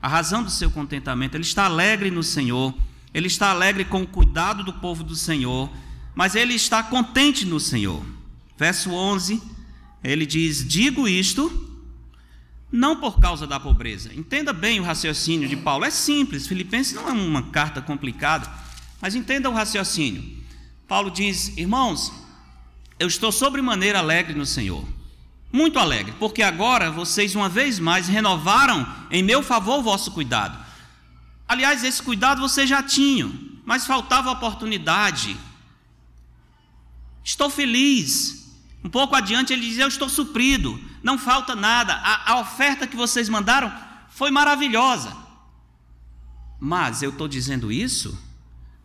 A 0.00 0.06
razão 0.06 0.44
do 0.44 0.50
seu 0.50 0.70
contentamento, 0.70 1.36
ele 1.36 1.42
está 1.42 1.64
alegre 1.64 2.08
no 2.12 2.22
Senhor, 2.22 2.72
ele 3.14 3.28
está 3.28 3.50
alegre 3.50 3.84
com 3.84 4.02
o 4.02 4.06
cuidado 4.06 4.64
do 4.64 4.72
povo 4.72 5.04
do 5.04 5.14
Senhor, 5.14 5.70
mas 6.14 6.34
ele 6.34 6.54
está 6.54 6.82
contente 6.82 7.46
no 7.46 7.60
Senhor. 7.60 8.04
Verso 8.58 8.90
11, 8.90 9.40
ele 10.02 10.26
diz: 10.26 10.66
Digo 10.66 11.06
isto 11.06 11.70
não 12.70 12.96
por 12.96 13.20
causa 13.20 13.46
da 13.46 13.60
pobreza. 13.60 14.12
Entenda 14.12 14.52
bem 14.52 14.80
o 14.80 14.82
raciocínio 14.82 15.48
de 15.48 15.56
Paulo. 15.56 15.84
É 15.84 15.90
simples, 15.90 16.48
Filipenses 16.48 16.92
não 16.92 17.08
é 17.08 17.12
uma 17.12 17.44
carta 17.44 17.80
complicada, 17.80 18.50
mas 19.00 19.14
entenda 19.14 19.48
o 19.48 19.54
raciocínio. 19.54 20.42
Paulo 20.88 21.08
diz: 21.08 21.56
Irmãos, 21.56 22.12
eu 22.98 23.06
estou 23.06 23.30
sobremaneira 23.30 24.00
alegre 24.00 24.34
no 24.34 24.44
Senhor. 24.44 24.84
Muito 25.52 25.78
alegre, 25.78 26.12
porque 26.18 26.42
agora 26.42 26.90
vocês 26.90 27.36
uma 27.36 27.48
vez 27.48 27.78
mais 27.78 28.08
renovaram 28.08 28.84
em 29.08 29.22
meu 29.22 29.40
favor 29.40 29.78
o 29.78 29.82
vosso 29.82 30.10
cuidado. 30.10 30.63
Aliás, 31.46 31.84
esse 31.84 32.02
cuidado 32.02 32.40
vocês 32.40 32.68
já 32.68 32.82
tinham, 32.82 33.32
mas 33.64 33.86
faltava 33.86 34.30
oportunidade. 34.30 35.36
Estou 37.22 37.50
feliz. 37.50 38.52
Um 38.82 38.90
pouco 38.90 39.14
adiante 39.14 39.52
ele 39.52 39.66
diz: 39.66 39.78
Eu 39.78 39.88
estou 39.88 40.08
suprido, 40.08 40.78
não 41.02 41.18
falta 41.18 41.54
nada. 41.54 41.94
A, 41.94 42.32
a 42.32 42.40
oferta 42.40 42.86
que 42.86 42.96
vocês 42.96 43.28
mandaram 43.28 43.72
foi 44.10 44.30
maravilhosa. 44.30 45.16
Mas 46.60 47.02
eu 47.02 47.10
estou 47.10 47.28
dizendo 47.28 47.70
isso 47.72 48.18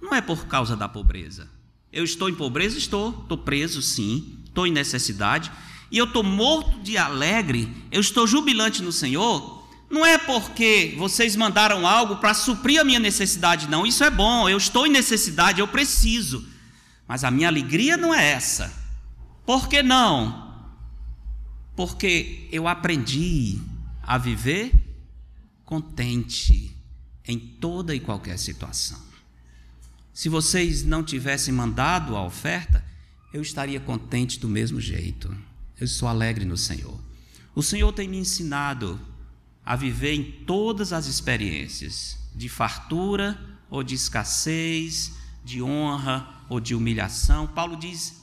não 0.01 0.15
é 0.15 0.21
por 0.21 0.45
causa 0.47 0.75
da 0.75 0.87
pobreza. 0.87 1.49
Eu 1.91 2.03
estou 2.03 2.29
em 2.29 2.35
pobreza? 2.35 2.77
Estou. 2.77 3.09
Estou 3.09 3.37
preso, 3.37 3.81
sim. 3.81 4.39
Estou 4.45 4.65
em 4.65 4.71
necessidade. 4.71 5.51
E 5.91 5.97
eu 5.97 6.05
estou 6.05 6.23
morto 6.23 6.79
de 6.79 6.97
alegre. 6.97 7.71
Eu 7.91 7.99
estou 7.99 8.25
jubilante 8.25 8.81
no 8.81 8.91
Senhor. 8.91 9.58
Não 9.89 10.05
é 10.05 10.17
porque 10.17 10.93
vocês 10.97 11.35
mandaram 11.35 11.87
algo 11.87 12.17
para 12.17 12.33
suprir 12.33 12.79
a 12.79 12.83
minha 12.83 12.99
necessidade, 12.99 13.67
não. 13.67 13.85
Isso 13.85 14.03
é 14.03 14.09
bom. 14.09 14.47
Eu 14.47 14.57
estou 14.57 14.85
em 14.85 14.91
necessidade, 14.91 15.59
eu 15.59 15.67
preciso. 15.67 16.47
Mas 17.07 17.23
a 17.23 17.31
minha 17.31 17.47
alegria 17.47 17.97
não 17.97 18.13
é 18.13 18.31
essa. 18.31 18.71
Por 19.45 19.67
que 19.67 19.81
não? 19.81 20.47
Porque 21.75 22.47
eu 22.51 22.67
aprendi 22.67 23.59
a 24.03 24.17
viver 24.17 24.71
contente 25.65 26.75
em 27.25 27.39
toda 27.39 27.95
e 27.95 27.99
qualquer 27.99 28.37
situação. 28.37 28.99
Se 30.13 30.29
vocês 30.29 30.83
não 30.83 31.03
tivessem 31.03 31.53
mandado 31.53 32.15
a 32.15 32.23
oferta, 32.23 32.83
eu 33.33 33.41
estaria 33.41 33.79
contente 33.79 34.39
do 34.39 34.49
mesmo 34.49 34.79
jeito. 34.79 35.35
Eu 35.79 35.87
sou 35.87 36.07
alegre 36.07 36.45
no 36.45 36.57
Senhor. 36.57 36.99
O 37.55 37.63
Senhor 37.63 37.91
tem 37.93 38.07
me 38.07 38.17
ensinado 38.17 38.99
a 39.69 39.75
viver 39.75 40.15
em 40.15 40.23
todas 40.23 40.91
as 40.91 41.05
experiências, 41.05 42.17
de 42.33 42.49
fartura 42.49 43.39
ou 43.69 43.83
de 43.83 43.93
escassez, 43.93 45.13
de 45.45 45.61
honra 45.61 46.27
ou 46.49 46.59
de 46.59 46.73
humilhação. 46.73 47.45
Paulo 47.45 47.75
diz: 47.75 48.19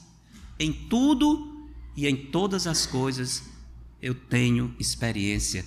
em 0.59 0.73
tudo 0.73 1.69
e 1.95 2.05
em 2.05 2.17
todas 2.17 2.67
as 2.67 2.85
coisas 2.85 3.43
eu 4.01 4.13
tenho 4.13 4.75
experiência, 4.77 5.65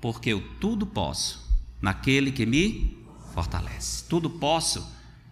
porque 0.00 0.30
eu 0.30 0.42
tudo 0.58 0.84
posso 0.84 1.48
naquele 1.80 2.32
que 2.32 2.44
me 2.44 2.98
fortalece. 3.32 4.06
Tudo 4.08 4.28
posso, 4.28 4.84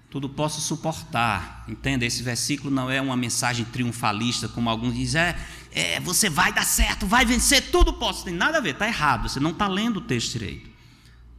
tudo 0.08 0.28
posso 0.28 0.60
suportar. 0.60 1.64
Entenda, 1.68 2.06
esse 2.06 2.22
versículo 2.22 2.70
não 2.70 2.88
é 2.88 3.00
uma 3.00 3.16
mensagem 3.16 3.64
triunfalista, 3.64 4.48
como 4.48 4.70
alguns 4.70 4.94
dizem, 4.94 5.22
é, 5.22 5.46
é 5.72 6.00
você 6.00 6.28
vai 6.30 6.52
dar 6.52 6.64
certo, 6.64 7.06
vai 7.06 7.24
vencer, 7.24 7.70
tudo 7.70 7.92
posso. 7.92 8.24
Tem 8.24 8.34
nada 8.34 8.58
a 8.58 8.60
ver, 8.60 8.70
está 8.70 8.86
errado, 8.86 9.28
você 9.28 9.40
não 9.40 9.50
está 9.50 9.66
lendo 9.66 9.98
o 9.98 10.02
texto 10.02 10.32
direito. 10.32 10.70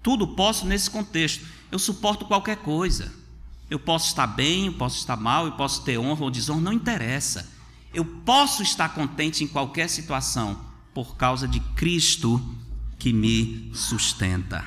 Tudo 0.01 0.27
posso 0.27 0.65
nesse 0.65 0.89
contexto. 0.89 1.45
Eu 1.71 1.79
suporto 1.79 2.25
qualquer 2.25 2.57
coisa. 2.57 3.13
Eu 3.69 3.79
posso 3.79 4.07
estar 4.07 4.25
bem, 4.25 4.67
eu 4.67 4.73
posso 4.73 4.97
estar 4.97 5.15
mal, 5.15 5.45
eu 5.45 5.51
posso 5.51 5.83
ter 5.83 5.97
honra 5.97 6.23
ou 6.23 6.31
desonra, 6.31 6.61
não 6.61 6.73
interessa. 6.73 7.51
Eu 7.93 8.03
posso 8.03 8.63
estar 8.63 8.89
contente 8.89 9.43
em 9.43 9.47
qualquer 9.47 9.89
situação 9.89 10.59
por 10.93 11.15
causa 11.15 11.47
de 11.47 11.59
Cristo 11.59 12.41
que 12.97 13.13
me 13.13 13.69
sustenta. 13.73 14.65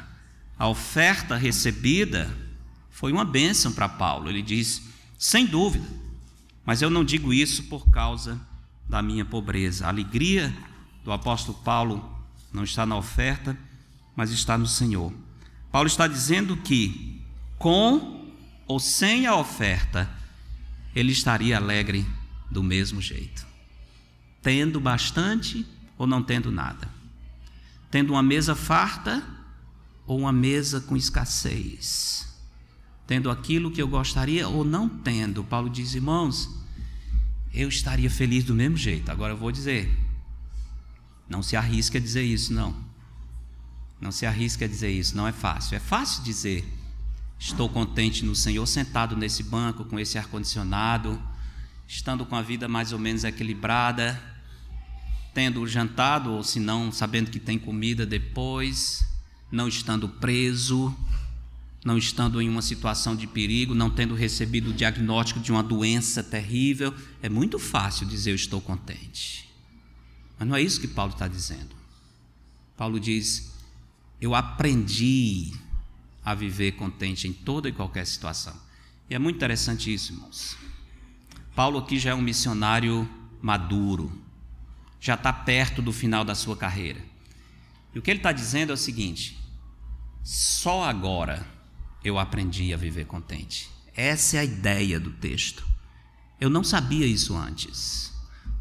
A 0.59 0.69
oferta 0.69 1.37
recebida 1.37 2.31
foi 2.91 3.13
uma 3.13 3.25
bênção 3.25 3.73
para 3.73 3.89
Paulo. 3.89 4.29
Ele 4.29 4.43
diz: 4.43 4.83
sem 5.19 5.47
dúvida, 5.47 5.87
mas 6.65 6.83
eu 6.83 6.91
não 6.91 7.05
digo 7.05 7.33
isso 7.33 7.65
por 7.65 7.91
causa 7.91 8.41
da 8.93 9.01
minha 9.01 9.25
pobreza. 9.25 9.87
A 9.87 9.89
alegria 9.89 10.55
do 11.03 11.11
apóstolo 11.11 11.57
Paulo 11.65 12.15
não 12.53 12.63
está 12.63 12.85
na 12.85 12.95
oferta, 12.95 13.59
mas 14.15 14.31
está 14.31 14.59
no 14.59 14.67
Senhor. 14.67 15.11
Paulo 15.71 15.87
está 15.87 16.07
dizendo 16.07 16.59
que, 16.59 17.23
com 17.59 18.31
ou 18.67 18.79
sem 18.79 19.27
a 19.27 19.35
oferta, 19.35 20.11
ele 20.95 21.11
estaria 21.11 21.57
alegre 21.57 22.07
do 22.51 22.63
mesmo 22.63 23.01
jeito, 23.01 23.47
tendo 24.43 24.79
bastante 24.79 25.67
ou 25.97 26.07
não 26.07 26.23
tendo 26.23 26.53
nada, 26.53 26.87
tendo 27.91 28.13
uma 28.13 28.23
mesa 28.23 28.55
farta 28.55 29.27
ou 30.07 30.19
uma 30.19 30.33
mesa 30.33 30.83
com 30.83 30.99
escassez, 30.99 32.29
tendo 33.07 33.31
aquilo 33.31 33.71
que 33.71 33.81
eu 33.81 33.89
gostaria 33.89 34.47
ou 34.47 34.67
não 34.67 34.87
tendo. 34.87 35.43
Paulo 35.43 35.71
diz, 35.71 35.95
irmãos, 35.95 36.62
eu 37.53 37.69
estaria 37.69 38.11
feliz 38.11 38.45
do 38.45 38.55
mesmo 38.55 38.77
jeito. 38.77 39.11
Agora 39.11 39.33
eu 39.33 39.37
vou 39.37 39.53
dizer, 39.53 39.91
não 41.29 41.43
se 41.43 41.57
arrisque 41.57 41.97
a 41.97 42.01
dizer 42.01 42.23
isso, 42.23 42.53
não. 42.53 42.75
Não 44.01 44.11
se 44.11 44.27
arrisque 44.27 44.65
a 44.65 44.69
dizer 44.69 44.91
isso, 44.91 45.17
não 45.17 45.29
é 45.29 45.33
fácil. 45.33 45.77
É 45.77 45.81
fácil 45.81 46.25
dizer, 46.25 46.65
estou 47.39 47.69
contente 47.69 48.25
no 48.25 48.35
Senhor, 48.35 48.67
sentado 48.67 49.17
nesse 49.17 49.43
banco 49.43 49.85
com 49.85 49.99
esse 49.99 50.19
ar-condicionado, 50.19 51.21
estando 51.87 52.25
com 52.25 52.35
a 52.35 52.43
vida 52.43 52.67
mais 52.67 52.93
ou 52.93 52.99
menos 52.99 53.23
equilibrada, 53.23 54.21
tendo 55.35 55.67
jantado, 55.67 56.33
ou 56.33 56.43
se 56.43 56.59
não, 56.59 56.91
sabendo 56.91 57.31
que 57.31 57.39
tem 57.39 57.59
comida 57.59 58.05
depois, 58.05 59.05
não 59.51 59.69
estando 59.69 60.09
preso, 60.09 60.95
não 61.85 61.99
estando 61.99 62.41
em 62.41 62.49
uma 62.49 62.63
situação 62.63 63.17
de 63.17 63.27
perigo, 63.27 63.75
não 63.75 63.91
tendo 63.91 64.15
recebido 64.15 64.71
o 64.71 64.75
diagnóstico 64.75 65.41
de 65.41 65.51
uma 65.51 65.63
doença 65.63 66.23
terrível. 66.23 66.95
É 67.21 67.29
muito 67.29 67.59
fácil 67.59 68.07
dizer 68.07 68.31
eu 68.31 68.37
estou 68.37 68.61
contente. 68.61 69.49
Mas 70.39 70.49
não 70.49 70.57
é 70.57 70.63
isso 70.63 70.81
que 70.81 70.89
Paulo 70.89 71.13
está 71.13 71.27
dizendo. 71.27 71.75
Paulo 72.77 73.01
diz: 73.01 73.53
eu 74.21 74.35
aprendi 74.35 75.53
a 76.25 76.35
viver 76.35 76.73
contente 76.73 77.27
em 77.27 77.33
toda 77.33 77.69
e 77.69 77.73
qualquer 77.73 78.07
situação. 78.07 78.55
E 79.11 79.15
é 79.15 79.19
muito 79.19 79.37
interessante 79.37 79.93
isso, 79.93 80.13
irmãos. 80.13 80.57
Paulo 81.55 81.81
aqui 81.81 81.99
já 81.99 82.11
é 82.11 82.15
um 82.15 82.23
missionário 82.23 83.09
maduro, 83.43 84.13
já 85.01 85.15
está 85.15 85.33
perto 85.33 85.83
do 85.83 85.93
final 85.93 86.25
da 86.25 86.35
sua 86.35 86.57
carreira. 86.57 87.05
E 87.93 87.99
o 87.99 88.03
que 88.03 88.11
ele 88.11 88.21
está 88.21 88.31
dizendo 88.31 88.71
é 88.71 88.75
o 88.75 88.79
seguinte: 88.79 89.37
só 90.23 90.85
agora 90.85 91.52
eu 92.05 92.19
aprendi 92.19 92.73
a 92.73 92.77
viver 92.77 93.07
contente. 93.07 93.71
Essa 93.95 94.37
é 94.37 94.41
a 94.41 94.45
ideia 94.45 94.99
do 94.99 95.11
texto. 95.11 95.65
Eu 96.41 96.51
não 96.51 96.65
sabia 96.65 97.07
isso 97.07 97.37
antes. 97.37 98.13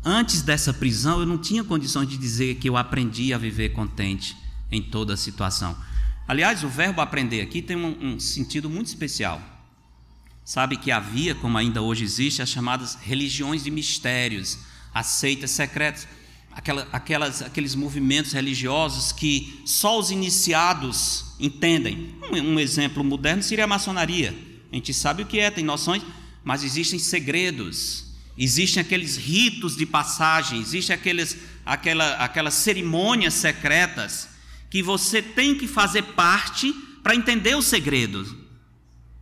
Antes 0.03 0.41
dessa 0.41 0.73
prisão, 0.73 1.19
eu 1.19 1.25
não 1.25 1.37
tinha 1.37 1.63
condições 1.63 2.07
de 2.07 2.17
dizer 2.17 2.55
que 2.55 2.69
eu 2.69 2.77
aprendi 2.77 3.33
a 3.33 3.37
viver 3.37 3.69
contente 3.69 4.35
em 4.71 4.81
toda 4.81 5.17
situação. 5.17 5.77
Aliás, 6.27 6.63
o 6.63 6.69
verbo 6.69 7.01
aprender 7.01 7.41
aqui 7.41 7.61
tem 7.61 7.75
um, 7.75 8.13
um 8.13 8.19
sentido 8.19 8.69
muito 8.69 8.87
especial. 8.87 9.41
Sabe 10.43 10.77
que 10.77 10.91
havia, 10.91 11.35
como 11.35 11.57
ainda 11.57 11.81
hoje 11.81 12.03
existe, 12.03 12.41
as 12.41 12.49
chamadas 12.49 12.95
religiões 12.95 13.63
de 13.63 13.71
mistérios, 13.71 14.59
as 14.93 15.07
seitas 15.07 15.51
secretas, 15.51 16.07
aquela, 16.51 16.87
aquelas, 16.91 17.41
aqueles 17.41 17.75
movimentos 17.75 18.33
religiosos 18.33 19.11
que 19.11 19.61
só 19.65 19.97
os 19.97 20.11
iniciados 20.11 21.25
entendem. 21.39 22.15
Um, 22.31 22.53
um 22.53 22.59
exemplo 22.59 23.03
moderno 23.03 23.41
seria 23.41 23.65
a 23.65 23.67
maçonaria. 23.67 24.35
A 24.71 24.75
gente 24.75 24.93
sabe 24.93 25.23
o 25.23 25.25
que 25.25 25.39
é, 25.39 25.49
tem 25.49 25.63
noções, 25.63 26.03
mas 26.43 26.63
existem 26.63 26.99
segredos, 26.99 28.05
existem 28.37 28.81
aqueles 28.81 29.17
ritos 29.17 29.75
de 29.75 29.85
passagem, 29.85 30.59
existem 30.59 30.95
aqueles, 30.95 31.37
aquela, 31.65 32.15
aquelas 32.15 32.53
cerimônias 32.55 33.33
secretas 33.33 34.29
que 34.69 34.81
você 34.81 35.21
tem 35.21 35.55
que 35.55 35.67
fazer 35.67 36.03
parte 36.03 36.73
para 37.03 37.15
entender 37.15 37.55
o 37.55 37.61
segredo. 37.61 38.39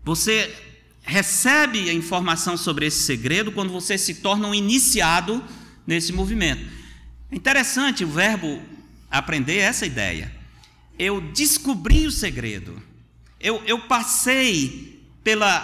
Você 0.03 0.53
recebe 1.01 1.89
a 1.89 1.93
informação 1.93 2.55
sobre 2.55 2.85
esse 2.85 3.03
segredo 3.03 3.51
quando 3.51 3.71
você 3.71 3.97
se 3.97 4.15
torna 4.15 4.47
um 4.47 4.53
iniciado 4.53 5.43
nesse 5.87 6.13
movimento. 6.13 6.78
É 7.31 7.35
interessante 7.35 8.03
o 8.03 8.09
verbo 8.09 8.61
aprender 9.09 9.57
essa 9.57 9.85
ideia. 9.85 10.33
Eu 10.97 11.21
descobri 11.21 12.05
o 12.05 12.11
segredo. 12.11 12.81
Eu, 13.39 13.61
eu 13.65 13.79
passei 13.81 15.01
pela, 15.23 15.61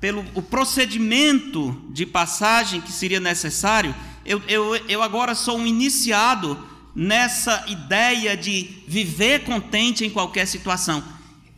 pelo 0.00 0.24
o 0.34 0.42
procedimento 0.42 1.80
de 1.90 2.06
passagem 2.06 2.80
que 2.80 2.92
seria 2.92 3.20
necessário. 3.20 3.94
Eu, 4.24 4.42
eu, 4.48 4.76
eu 4.88 5.02
agora 5.02 5.34
sou 5.34 5.58
um 5.58 5.66
iniciado 5.66 6.66
nessa 6.94 7.64
ideia 7.68 8.36
de 8.36 8.82
viver 8.86 9.44
contente 9.44 10.04
em 10.04 10.10
qualquer 10.10 10.46
situação. 10.46 11.02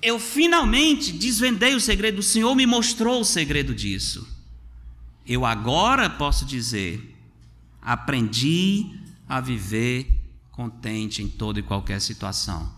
Eu 0.01 0.19
finalmente 0.19 1.13
desvendei 1.13 1.75
o 1.75 1.81
segredo, 1.81 2.19
o 2.19 2.23
Senhor 2.25 2.55
me 2.57 2.67
mostrou 2.67 3.21
o 3.21 3.25
segredo 3.25 3.75
disso. 3.75 4.29
Eu 5.27 5.47
agora 5.47 6.11
posso 6.11 6.45
dizer: 6.45 7.15
aprendi 7.81 9.02
a 9.29 9.41
viver 9.41 10.21
contente 10.51 11.23
em 11.23 11.29
toda 11.29 11.61
e 11.61 11.63
qualquer 11.63 12.01
situação. 12.01 12.73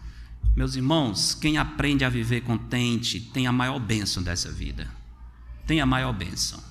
Meus 0.55 0.77
irmãos, 0.77 1.35
quem 1.35 1.59
aprende 1.59 2.05
a 2.05 2.09
viver 2.09 2.43
contente 2.43 3.21
tem 3.21 3.47
a 3.47 3.53
maior 3.53 3.81
bênção 3.81 4.23
dessa 4.23 4.53
vida. 4.53 4.89
Tem 5.67 5.81
a 5.81 5.87
maior 5.87 6.13
bênção. 6.13 6.63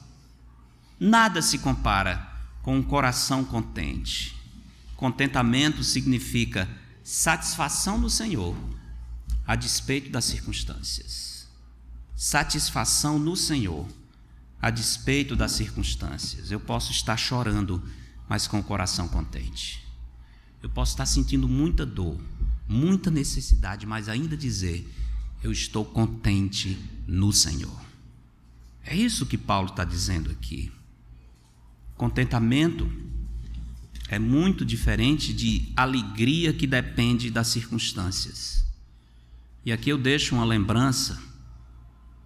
Nada 0.99 1.41
se 1.41 1.59
compara 1.59 2.31
com 2.61 2.77
um 2.77 2.83
coração 2.83 3.43
contente. 3.43 4.35
Contentamento 4.95 5.83
significa 5.83 6.69
satisfação 7.03 7.97
no 7.97 8.09
Senhor, 8.09 8.55
a 9.45 9.55
despeito 9.55 10.09
das 10.09 10.23
circunstâncias. 10.23 11.49
Satisfação 12.15 13.19
no 13.19 13.35
Senhor, 13.35 13.85
a 14.61 14.69
despeito 14.69 15.35
das 15.35 15.51
circunstâncias. 15.51 16.51
Eu 16.51 16.59
posso 16.59 16.91
estar 16.91 17.17
chorando, 17.17 17.83
mas 18.33 18.47
com 18.47 18.59
o 18.59 18.63
coração 18.63 19.07
contente. 19.07 19.85
Eu 20.59 20.67
posso 20.67 20.93
estar 20.93 21.05
sentindo 21.05 21.47
muita 21.47 21.85
dor, 21.85 22.19
muita 22.67 23.11
necessidade, 23.11 23.85
mas 23.85 24.09
ainda 24.09 24.35
dizer: 24.35 24.91
Eu 25.43 25.51
estou 25.51 25.85
contente 25.85 26.75
no 27.05 27.31
Senhor. 27.31 27.79
É 28.83 28.95
isso 28.95 29.27
que 29.27 29.37
Paulo 29.37 29.69
está 29.69 29.85
dizendo 29.85 30.31
aqui. 30.31 30.71
Contentamento 31.95 32.91
é 34.07 34.17
muito 34.17 34.65
diferente 34.65 35.31
de 35.31 35.71
alegria 35.75 36.51
que 36.53 36.65
depende 36.65 37.29
das 37.29 37.49
circunstâncias. 37.49 38.65
E 39.63 39.71
aqui 39.71 39.91
eu 39.91 39.97
deixo 39.99 40.33
uma 40.33 40.43
lembrança, 40.43 41.21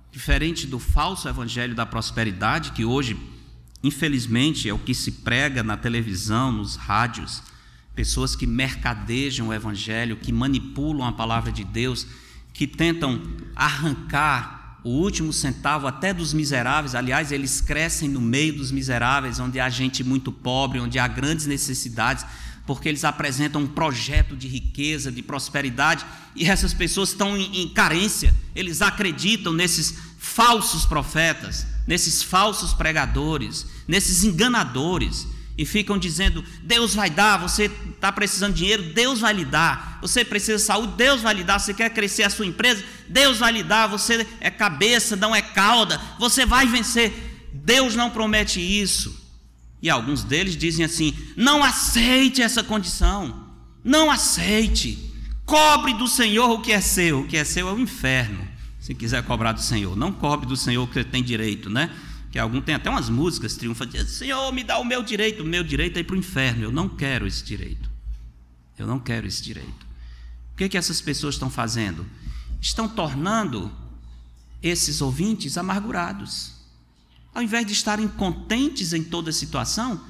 diferente 0.09 0.65
do 0.65 0.79
falso 0.79 1.27
evangelho 1.27 1.75
da 1.75 1.85
prosperidade, 1.85 2.71
que 2.71 2.85
hoje, 2.85 3.19
infelizmente, 3.83 4.67
é 4.67 4.73
o 4.73 4.79
que 4.79 4.93
se 4.93 5.11
prega 5.11 5.63
na 5.63 5.77
televisão, 5.77 6.51
nos 6.51 6.75
rádios, 6.75 7.43
pessoas 7.95 8.35
que 8.35 8.45
mercadejam 8.45 9.47
o 9.47 9.53
evangelho, 9.53 10.17
que 10.17 10.31
manipulam 10.31 11.07
a 11.07 11.11
palavra 11.11 11.51
de 11.51 11.63
Deus, 11.63 12.05
que 12.53 12.67
tentam 12.67 13.21
arrancar 13.55 14.79
o 14.83 14.89
último 14.89 15.33
centavo 15.33 15.87
até 15.87 16.13
dos 16.13 16.33
miseráveis. 16.33 16.95
Aliás, 16.95 17.31
eles 17.31 17.59
crescem 17.59 18.07
no 18.07 18.21
meio 18.21 18.55
dos 18.55 18.71
miseráveis, 18.71 19.39
onde 19.39 19.59
há 19.59 19.69
gente 19.69 20.03
muito 20.03 20.31
pobre, 20.31 20.79
onde 20.79 20.97
há 20.97 21.07
grandes 21.07 21.45
necessidades, 21.45 22.25
porque 22.65 22.87
eles 22.87 23.03
apresentam 23.03 23.61
um 23.61 23.67
projeto 23.67 24.35
de 24.35 24.47
riqueza, 24.47 25.11
de 25.11 25.21
prosperidade, 25.21 26.05
e 26.35 26.45
essas 26.45 26.73
pessoas 26.73 27.09
estão 27.09 27.37
em, 27.37 27.63
em 27.63 27.69
carência. 27.69 28.33
Eles 28.55 28.81
acreditam 28.81 29.53
nesses 29.53 30.06
falsos 30.17 30.85
profetas, 30.85 31.65
nesses 31.85 32.23
falsos 32.23 32.73
pregadores, 32.73 33.65
nesses 33.87 34.23
enganadores 34.23 35.27
e 35.57 35.65
ficam 35.65 35.97
dizendo: 35.97 36.43
Deus 36.61 36.93
vai 36.93 37.09
dar, 37.09 37.37
você 37.37 37.71
está 37.89 38.11
precisando 38.11 38.53
de 38.53 38.59
dinheiro, 38.59 38.93
Deus 38.93 39.21
vai 39.21 39.33
lhe 39.33 39.45
dar. 39.45 39.97
Você 40.01 40.23
precisa 40.23 40.57
de 40.57 40.61
saúde, 40.61 40.93
Deus 40.95 41.21
vai 41.21 41.33
lhe 41.33 41.43
dar. 41.43 41.59
Você 41.59 41.73
quer 41.73 41.89
crescer 41.89 42.23
a 42.23 42.29
sua 42.29 42.45
empresa, 42.45 42.83
Deus 43.09 43.39
vai 43.39 43.51
lhe 43.51 43.63
dar. 43.63 43.87
Você 43.87 44.25
é 44.39 44.51
cabeça, 44.51 45.15
não 45.15 45.35
é 45.35 45.41
cauda, 45.41 45.99
você 46.19 46.45
vai 46.45 46.67
vencer. 46.67 47.49
Deus 47.51 47.95
não 47.95 48.11
promete 48.11 48.59
isso. 48.61 49.25
E 49.81 49.89
alguns 49.89 50.23
deles 50.23 50.55
dizem 50.55 50.85
assim: 50.85 51.17
não 51.35 51.63
aceite 51.63 52.41
essa 52.41 52.63
condição, 52.63 53.47
não 53.83 54.11
aceite. 54.11 55.05
Cobre 55.45 55.93
do 55.93 56.07
Senhor 56.07 56.51
o 56.51 56.61
que 56.61 56.73
é 56.73 56.81
seu, 56.81 57.21
o 57.21 57.27
que 57.27 57.37
é 57.37 57.43
seu 57.43 57.69
é 57.69 57.73
o 57.73 57.79
inferno. 57.79 58.46
Se 58.87 58.95
quiser 58.95 59.21
cobrar 59.23 59.51
do 59.51 59.61
Senhor, 59.61 59.97
não 59.97 60.13
cobre 60.13 60.47
do 60.47 60.55
Senhor 60.55 60.87
que 60.87 60.93
você 60.93 61.03
tem 61.03 61.21
direito, 61.21 61.69
né? 61.69 61.93
que 62.31 62.39
algum 62.39 62.61
tem 62.61 62.73
até 62.73 62.89
umas 62.89 63.09
músicas 63.09 63.57
triunfantes, 63.57 64.11
Senhor, 64.11 64.49
me 64.53 64.63
dá 64.63 64.77
o 64.77 64.85
meu 64.85 65.03
direito, 65.03 65.43
o 65.43 65.45
meu 65.45 65.61
direito 65.61 65.97
é 65.97 65.99
ir 65.99 66.03
para 66.05 66.15
o 66.15 66.17
inferno, 66.17 66.63
eu 66.63 66.71
não 66.71 66.87
quero 66.87 67.27
esse 67.27 67.43
direito. 67.43 67.89
Eu 68.77 68.87
não 68.87 68.97
quero 68.97 69.27
esse 69.27 69.43
direito. 69.43 69.85
O 70.53 70.55
que, 70.55 70.63
é 70.63 70.69
que 70.69 70.77
essas 70.77 71.01
pessoas 71.01 71.35
estão 71.35 71.49
fazendo? 71.49 72.05
Estão 72.61 72.87
tornando 72.87 73.69
esses 74.63 75.01
ouvintes 75.01 75.57
amargurados. 75.57 76.53
Ao 77.35 77.43
invés 77.43 77.65
de 77.65 77.73
estarem 77.73 78.07
contentes 78.07 78.93
em 78.93 79.03
toda 79.03 79.31
a 79.31 79.33
situação, 79.33 80.01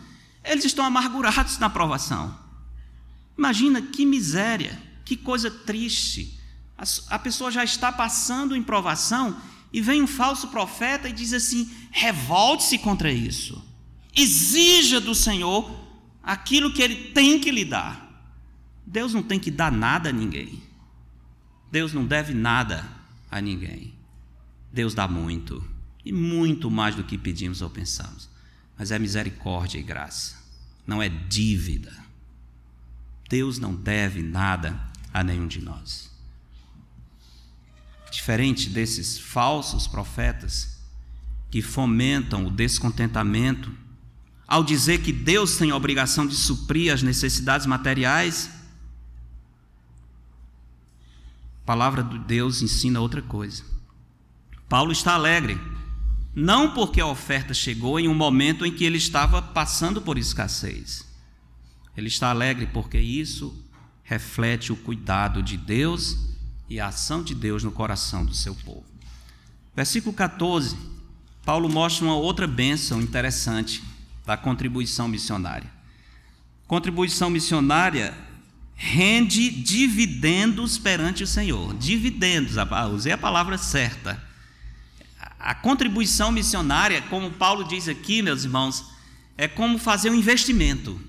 eles 0.43 0.65
estão 0.65 0.85
amargurados 0.85 1.57
na 1.57 1.67
provação. 1.67 2.37
Imagina 3.35 3.81
que 3.81 4.05
miséria, 4.05 4.79
que 5.03 5.17
coisa 5.17 5.49
triste. 5.49 6.36
A, 6.77 7.17
pessoa 7.17 7.49
já 7.49 7.63
está 7.63 7.91
passando 7.91 8.55
em 8.55 8.61
provação 8.61 9.35
e 9.73 9.81
vem 9.81 10.01
um 10.01 10.07
falso 10.07 10.49
profeta 10.49 11.09
e 11.09 11.13
diz 11.13 11.33
assim: 11.33 11.69
revolte-se 11.91 12.77
contra 12.77 13.11
isso. 13.11 13.63
Exija 14.15 14.99
do 14.99 15.15
Senhor 15.15 15.87
aquilo 16.21 16.73
que 16.73 16.81
ele 16.81 17.11
tem 17.13 17.39
que 17.39 17.51
lhe 17.51 17.65
dar. 17.65 18.05
Deus 18.85 19.13
não 19.13 19.23
tem 19.23 19.39
que 19.39 19.51
dar 19.51 19.71
nada 19.71 20.09
a 20.09 20.13
ninguém. 20.13 20.61
Deus 21.71 21.93
não 21.93 22.05
deve 22.05 22.33
nada 22.33 22.87
a 23.29 23.41
ninguém. 23.41 23.93
Deus 24.71 24.93
dá 24.93 25.07
muito, 25.07 25.63
e 26.05 26.11
muito 26.11 26.69
mais 26.69 26.95
do 26.95 27.03
que 27.03 27.17
pedimos 27.17 27.61
ou 27.61 27.69
pensamos. 27.69 28.29
Mas 28.77 28.91
é 28.91 28.99
misericórdia 28.99 29.79
e 29.79 29.83
graça, 29.83 30.35
não 30.85 31.01
é 31.01 31.09
dívida. 31.09 31.93
Deus 33.29 33.59
não 33.59 33.75
deve 33.75 34.21
nada 34.21 34.79
a 35.13 35.23
nenhum 35.23 35.47
de 35.47 35.61
nós. 35.61 36.06
Diferente 38.17 38.67
desses 38.67 39.19
falsos 39.19 39.85
profetas 39.85 40.79
que 41.51 41.61
fomentam 41.61 42.47
o 42.47 42.49
descontentamento, 42.49 43.71
ao 44.47 44.63
dizer 44.63 45.03
que 45.03 45.13
Deus 45.13 45.55
tem 45.55 45.69
a 45.69 45.75
obrigação 45.75 46.25
de 46.25 46.33
suprir 46.33 46.91
as 46.91 47.03
necessidades 47.03 47.67
materiais, 47.67 48.49
a 51.61 51.65
palavra 51.67 52.01
de 52.01 52.17
Deus 52.17 52.63
ensina 52.63 52.99
outra 52.99 53.21
coisa. 53.21 53.63
Paulo 54.67 54.91
está 54.91 55.13
alegre, 55.13 55.61
não 56.33 56.73
porque 56.73 56.99
a 56.99 57.05
oferta 57.05 57.53
chegou 57.53 57.99
em 57.99 58.07
um 58.07 58.15
momento 58.15 58.65
em 58.65 58.71
que 58.71 58.83
ele 58.83 58.97
estava 58.97 59.43
passando 59.43 60.01
por 60.01 60.17
escassez. 60.17 61.07
Ele 61.95 62.07
está 62.07 62.31
alegre 62.31 62.65
porque 62.65 62.99
isso 62.99 63.63
reflete 64.03 64.73
o 64.73 64.75
cuidado 64.75 65.43
de 65.43 65.55
Deus 65.55 66.35
e 66.69 66.79
a 66.79 66.87
ação 66.87 67.23
de 67.23 67.33
Deus 67.33 67.63
no 67.63 67.71
coração 67.71 68.25
do 68.25 68.33
seu 68.33 68.53
povo. 68.55 68.85
Versículo 69.75 70.13
14, 70.13 70.75
Paulo 71.45 71.69
mostra 71.69 72.05
uma 72.05 72.15
outra 72.15 72.47
bênção 72.47 73.01
interessante 73.01 73.83
da 74.25 74.35
contribuição 74.35 75.07
missionária. 75.07 75.71
Contribuição 76.67 77.29
missionária 77.29 78.13
rende 78.75 79.49
dividendos 79.49 80.77
perante 80.77 81.23
o 81.23 81.27
Senhor. 81.27 81.73
Dividendos, 81.75 82.55
usei 82.93 83.11
a 83.11 83.17
palavra 83.17 83.57
certa. 83.57 84.21
A 85.39 85.55
contribuição 85.55 86.31
missionária, 86.31 87.01
como 87.03 87.31
Paulo 87.31 87.63
diz 87.63 87.87
aqui, 87.87 88.21
meus 88.21 88.43
irmãos, 88.43 88.85
é 89.37 89.47
como 89.47 89.77
fazer 89.77 90.09
um 90.09 90.15
investimento. 90.15 90.99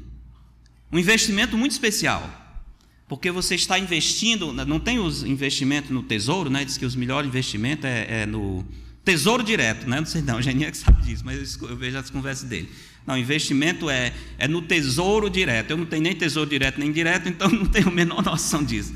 Um 0.93 0.99
investimento 0.99 1.57
muito 1.59 1.73
especial. 1.73 2.48
Porque 3.09 3.31
você 3.31 3.55
está 3.55 3.79
investindo, 3.79 4.53
não 4.53 4.79
tem 4.79 4.99
os 4.99 5.23
investimentos 5.23 5.91
no 5.91 6.03
tesouro, 6.03 6.51
né? 6.51 6.63
Diz 6.65 6.77
que 6.77 6.85
os 6.85 6.95
melhores 6.95 7.27
investimentos 7.27 7.87
é, 7.87 8.23
é 8.23 8.27
no 8.27 8.67
tesouro 9.03 9.43
direto, 9.43 9.89
né? 9.89 9.99
Não 9.99 10.07
sei 10.07 10.21
não, 10.21 10.37
o 10.37 10.43
Geninho 10.43 10.69
é 10.69 10.71
que 10.71 10.77
sabe 10.77 11.03
disso, 11.03 11.25
mas 11.25 11.59
eu 11.63 11.75
vejo 11.75 11.97
as 11.97 12.11
conversas 12.11 12.47
dele. 12.47 12.69
Não, 13.07 13.17
investimento 13.17 13.89
é, 13.89 14.13
é 14.39 14.47
no 14.47 14.61
tesouro 14.61 15.31
direto. 15.31 15.71
Eu 15.71 15.79
não 15.79 15.87
tenho 15.87 16.03
nem 16.03 16.15
tesouro 16.15 16.51
direto 16.51 16.79
nem 16.79 16.91
indireto, 16.91 17.27
então 17.27 17.49
não 17.51 17.65
tenho 17.65 17.89
a 17.89 17.91
menor 17.91 18.23
noção 18.23 18.63
disso. 18.63 18.95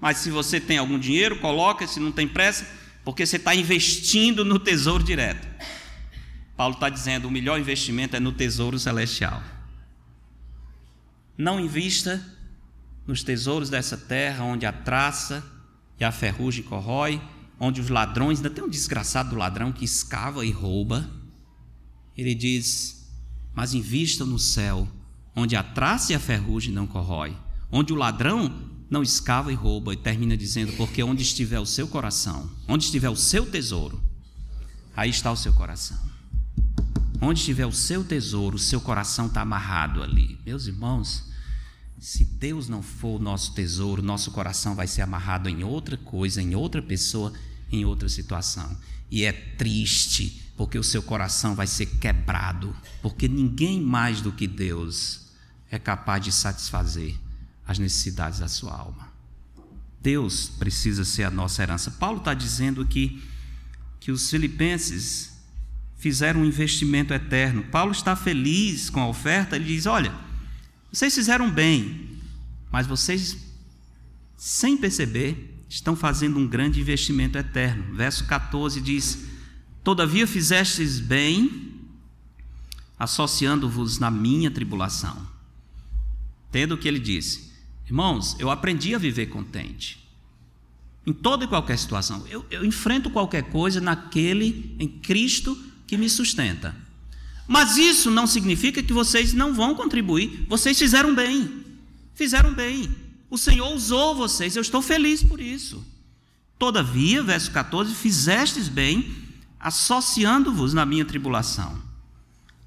Mas 0.00 0.16
se 0.16 0.30
você 0.30 0.58
tem 0.58 0.78
algum 0.78 0.98
dinheiro, 0.98 1.38
coloca, 1.40 1.86
se 1.86 2.00
não 2.00 2.10
tem 2.10 2.26
pressa, 2.26 2.66
porque 3.04 3.26
você 3.26 3.36
está 3.36 3.54
investindo 3.54 4.42
no 4.42 4.58
tesouro 4.58 5.04
direto. 5.04 5.46
Paulo 6.56 6.74
está 6.74 6.88
dizendo: 6.88 7.28
o 7.28 7.30
melhor 7.30 7.60
investimento 7.60 8.16
é 8.16 8.20
no 8.20 8.32
tesouro 8.32 8.78
celestial. 8.78 9.42
Não 11.36 11.60
invista 11.60 12.24
nos 13.10 13.24
tesouros 13.24 13.68
dessa 13.68 13.96
terra, 13.96 14.44
onde 14.44 14.64
a 14.64 14.72
traça 14.72 15.44
e 15.98 16.04
a 16.04 16.12
ferrugem 16.12 16.62
corrói, 16.62 17.20
onde 17.58 17.80
os 17.80 17.88
ladrões, 17.88 18.38
ainda 18.38 18.48
tem 18.48 18.62
um 18.62 18.68
desgraçado 18.68 19.34
ladrão 19.34 19.72
que 19.72 19.84
escava 19.84 20.46
e 20.46 20.50
rouba. 20.52 21.10
Ele 22.16 22.34
diz: 22.34 23.10
Mas 23.52 23.74
invista 23.74 24.24
no 24.24 24.38
céu, 24.38 24.88
onde 25.34 25.56
a 25.56 25.62
traça 25.62 26.12
e 26.12 26.14
a 26.14 26.20
ferrugem 26.20 26.72
não 26.72 26.86
corrói, 26.86 27.36
onde 27.70 27.92
o 27.92 27.96
ladrão 27.96 28.70
não 28.88 29.02
escava 29.02 29.52
e 29.52 29.56
rouba, 29.56 29.92
e 29.92 29.96
termina 29.96 30.36
dizendo: 30.36 30.72
Porque 30.74 31.02
onde 31.02 31.22
estiver 31.22 31.58
o 31.58 31.66
seu 31.66 31.88
coração, 31.88 32.48
onde 32.68 32.84
estiver 32.84 33.10
o 33.10 33.16
seu 33.16 33.44
tesouro, 33.44 34.00
aí 34.96 35.10
está 35.10 35.32
o 35.32 35.36
seu 35.36 35.52
coração. 35.52 35.98
Onde 37.20 37.40
estiver 37.40 37.66
o 37.66 37.72
seu 37.72 38.02
tesouro, 38.02 38.56
o 38.56 38.58
seu 38.58 38.80
coração 38.80 39.26
está 39.26 39.42
amarrado 39.42 40.02
ali. 40.02 40.38
Meus 40.46 40.66
irmãos, 40.66 41.29
se 42.00 42.24
Deus 42.24 42.66
não 42.66 42.82
for 42.82 43.20
o 43.20 43.22
nosso 43.22 43.52
tesouro, 43.52 44.02
nosso 44.02 44.30
coração 44.30 44.74
vai 44.74 44.86
ser 44.86 45.02
amarrado 45.02 45.50
em 45.50 45.62
outra 45.62 45.98
coisa, 45.98 46.40
em 46.40 46.54
outra 46.54 46.80
pessoa, 46.80 47.30
em 47.70 47.84
outra 47.84 48.08
situação. 48.08 48.74
E 49.10 49.22
é 49.22 49.32
triste, 49.32 50.50
porque 50.56 50.78
o 50.78 50.82
seu 50.82 51.02
coração 51.02 51.54
vai 51.54 51.66
ser 51.66 51.84
quebrado, 51.84 52.74
porque 53.02 53.28
ninguém 53.28 53.82
mais 53.82 54.22
do 54.22 54.32
que 54.32 54.46
Deus 54.46 55.26
é 55.70 55.78
capaz 55.78 56.24
de 56.24 56.32
satisfazer 56.32 57.14
as 57.66 57.78
necessidades 57.78 58.38
da 58.38 58.48
sua 58.48 58.72
alma. 58.72 59.12
Deus 60.00 60.48
precisa 60.58 61.04
ser 61.04 61.24
a 61.24 61.30
nossa 61.30 61.62
herança. 61.62 61.90
Paulo 61.90 62.18
está 62.18 62.32
dizendo 62.32 62.86
que, 62.86 63.22
que 64.00 64.10
os 64.10 64.30
filipenses 64.30 65.32
fizeram 65.98 66.40
um 66.40 66.46
investimento 66.46 67.12
eterno. 67.12 67.62
Paulo 67.64 67.92
está 67.92 68.16
feliz 68.16 68.88
com 68.88 69.00
a 69.00 69.08
oferta, 69.08 69.56
ele 69.56 69.66
diz: 69.66 69.84
Olha 69.84 70.29
vocês 70.92 71.14
fizeram 71.14 71.50
bem, 71.50 72.18
mas 72.70 72.86
vocês, 72.86 73.36
sem 74.36 74.76
perceber, 74.76 75.62
estão 75.68 75.94
fazendo 75.94 76.38
um 76.38 76.46
grande 76.46 76.80
investimento 76.80 77.38
eterno. 77.38 77.94
Verso 77.94 78.26
14 78.26 78.80
diz: 78.80 79.26
Todavia 79.84 80.26
fizestes 80.26 80.98
bem, 80.98 81.74
associando-vos 82.98 83.98
na 83.98 84.10
minha 84.10 84.50
tribulação. 84.50 85.26
Tendo 86.50 86.74
o 86.74 86.78
que 86.78 86.88
ele 86.88 86.98
disse: 86.98 87.52
Irmãos, 87.86 88.36
eu 88.38 88.50
aprendi 88.50 88.94
a 88.94 88.98
viver 88.98 89.26
contente. 89.26 90.00
Em 91.06 91.12
toda 91.12 91.44
e 91.44 91.48
qualquer 91.48 91.78
situação. 91.78 92.26
Eu, 92.28 92.44
eu 92.50 92.64
enfrento 92.64 93.10
qualquer 93.10 93.44
coisa 93.44 93.80
naquele, 93.80 94.76
em 94.78 94.88
Cristo, 94.88 95.56
que 95.86 95.96
me 95.96 96.10
sustenta. 96.10 96.76
Mas 97.50 97.76
isso 97.76 98.12
não 98.12 98.28
significa 98.28 98.80
que 98.80 98.92
vocês 98.92 99.32
não 99.32 99.52
vão 99.52 99.74
contribuir. 99.74 100.46
Vocês 100.48 100.78
fizeram 100.78 101.12
bem. 101.16 101.64
Fizeram 102.14 102.54
bem. 102.54 102.88
O 103.28 103.36
Senhor 103.36 103.74
usou 103.74 104.14
vocês. 104.14 104.54
Eu 104.54 104.62
estou 104.62 104.80
feliz 104.80 105.20
por 105.20 105.40
isso. 105.40 105.84
Todavia, 106.56 107.24
verso 107.24 107.50
14: 107.50 107.92
fizestes 107.92 108.68
bem, 108.68 109.10
associando-vos 109.58 110.72
na 110.72 110.86
minha 110.86 111.04
tribulação. 111.04 111.76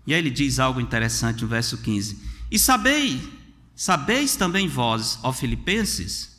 E 0.06 0.14
aí 0.14 0.20
ele 0.20 0.30
diz 0.30 0.60
algo 0.60 0.82
interessante 0.82 1.44
no 1.44 1.48
verso 1.48 1.78
15: 1.78 2.20
E 2.52 2.60
sabei 2.60 3.22
Sabeis 3.74 4.36
também 4.36 4.68
vós, 4.68 5.18
ó 5.24 5.32
Filipenses, 5.32 6.38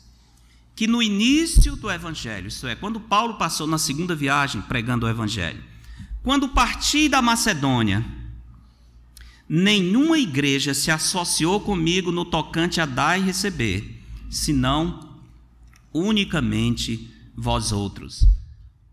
que 0.75 0.85
no 0.85 1.01
início 1.01 1.75
do 1.75 1.89
evangelho, 1.89 2.47
isto 2.47 2.67
é, 2.67 2.75
quando 2.75 2.99
Paulo 2.99 3.33
passou 3.39 3.65
na 3.65 3.79
segunda 3.79 4.13
viagem 4.15 4.61
pregando 4.61 5.07
o 5.07 5.09
evangelho, 5.09 5.63
quando 6.21 6.49
parti 6.49 7.09
da 7.09 7.23
Macedônia, 7.23 8.05
nenhuma 9.47 10.17
igreja 10.17 10.73
se 10.73 10.89
associou 10.89 11.59
comigo 11.59 12.11
no 12.11 12.25
tocante 12.25 12.81
a 12.81 12.85
dar 12.85 13.19
e 13.19 13.23
receber, 13.23 14.01
senão 14.29 15.17
unicamente 15.93 17.09
vós 17.35 17.71
outros. 17.71 18.25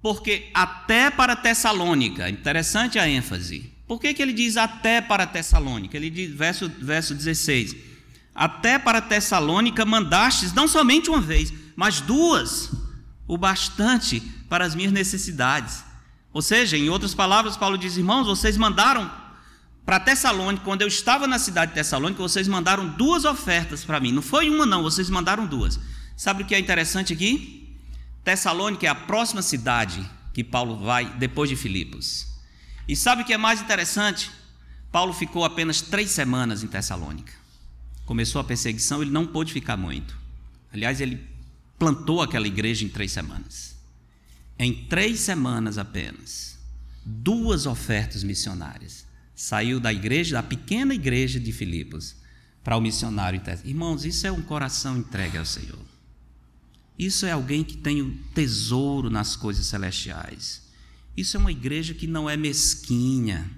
Porque 0.01 0.51
até 0.53 1.11
para 1.11 1.37
Tessalônica, 1.37 2.29
interessante 2.29 2.99
a 2.99 3.09
ênfase. 3.09 3.73
Por 3.87 4.01
que, 4.01 4.13
que 4.13 4.23
ele 4.23 4.33
diz 4.33 4.57
até 4.57 5.01
para 5.01 5.27
Tessalônica? 5.27 5.97
Ele 5.97 6.11
diz, 6.11 6.33
verso, 6.33 6.71
verso 6.81 7.15
16: 7.15 7.77
Até 8.35 8.79
para 8.79 9.01
Tessalônica 9.01 9.85
mandastes 9.85 10.53
não 10.53 10.67
somente 10.67 11.09
uma 11.09 11.21
vez, 11.21 11.53
mas 11.77 12.01
duas, 12.01 12.73
o 13.29 13.39
bastante 13.39 14.21
para 14.49 14.65
as 14.65 14.75
minhas 14.75 14.93
necessidades. 14.93 15.85
Ou 16.33 16.43
seja, 16.43 16.77
em 16.77 16.89
outras 16.89 17.15
palavras, 17.15 17.57
Paulo 17.57 17.79
diz: 17.79 17.97
irmãos, 17.97 18.27
vocês 18.27 18.57
mandaram 18.57 19.22
para 19.85 20.01
Tessalônica, 20.01 20.65
quando 20.65 20.83
eu 20.83 20.89
estava 20.89 21.27
na 21.27 21.39
cidade 21.39 21.71
de 21.71 21.75
Tessalônica, 21.77 22.23
vocês 22.23 22.47
mandaram 22.47 22.89
duas 22.89 23.25
ofertas 23.25 23.85
para 23.85 24.01
mim. 24.01 24.13
Não 24.13 24.23
foi 24.23 24.49
uma, 24.49 24.65
não, 24.65 24.83
vocês 24.83 25.11
mandaram 25.11 25.47
duas. 25.47 25.79
Sabe 26.17 26.43
o 26.43 26.47
que 26.47 26.55
é 26.55 26.59
interessante 26.59 27.13
aqui? 27.13 27.77
Tessalônica 28.25 28.87
é 28.87 28.89
a 28.89 28.95
próxima 28.95 29.43
cidade 29.43 30.09
que 30.33 30.45
Paulo 30.45 30.79
vai 30.79 31.17
depois 31.17 31.51
de 31.51 31.57
Filipos. 31.57 32.29
E 32.87 32.95
sabe 32.95 33.23
o 33.23 33.25
que 33.25 33.33
é 33.33 33.39
mais 33.39 33.61
interessante? 33.61 34.31
Paulo 34.91 35.13
ficou 35.13 35.45
apenas 35.45 35.81
três 35.81 36.11
semanas 36.11 36.63
em 36.63 36.69
Tessalônica. 36.69 37.33
Começou 38.05 38.41
a 38.41 38.45
perseguição, 38.45 39.03
ele 39.03 39.11
não 39.11 39.27
pôde 39.27 39.53
ficar 39.53 39.77
muito. 39.77 40.17
Aliás, 40.73 41.01
ele 41.01 41.27
plantou 41.79 42.23
aquela 42.23 42.47
igreja 42.47 42.85
em 42.85 42.89
três 42.89 43.13
semanas 43.13 43.73
em 44.63 44.73
três 44.73 45.21
semanas 45.21 45.77
apenas, 45.79 46.57
duas 47.05 47.67
ofertas 47.67 48.23
missionárias. 48.23 49.02
Saiu 49.35 49.81
da 49.81 49.93
igreja, 49.93 50.37
da 50.37 50.43
pequena 50.43 50.95
igreja 50.95 51.41
de 51.41 51.53
Filipos, 51.53 52.17
para 52.63 52.77
o 52.77 52.81
missionário. 52.81 53.41
Irmãos, 53.65 54.05
isso 54.05 54.27
é 54.27 54.33
um 54.33 54.43
coração 54.43 54.97
entregue 54.97 55.39
ao 55.39 55.45
Senhor. 55.45 55.79
Isso 56.99 57.27
é 57.27 57.33
alguém 57.33 57.65
que 57.65 57.77
tem 57.77 58.03
um 58.03 58.17
tesouro 58.35 59.11
nas 59.11 59.35
coisas 59.35 59.67
celestiais. 59.67 60.63
Isso 61.17 61.37
é 61.37 61.41
uma 61.41 61.51
igreja 61.53 61.95
que 61.95 62.07
não 62.07 62.29
é 62.29 62.37
mesquinha. 62.37 63.51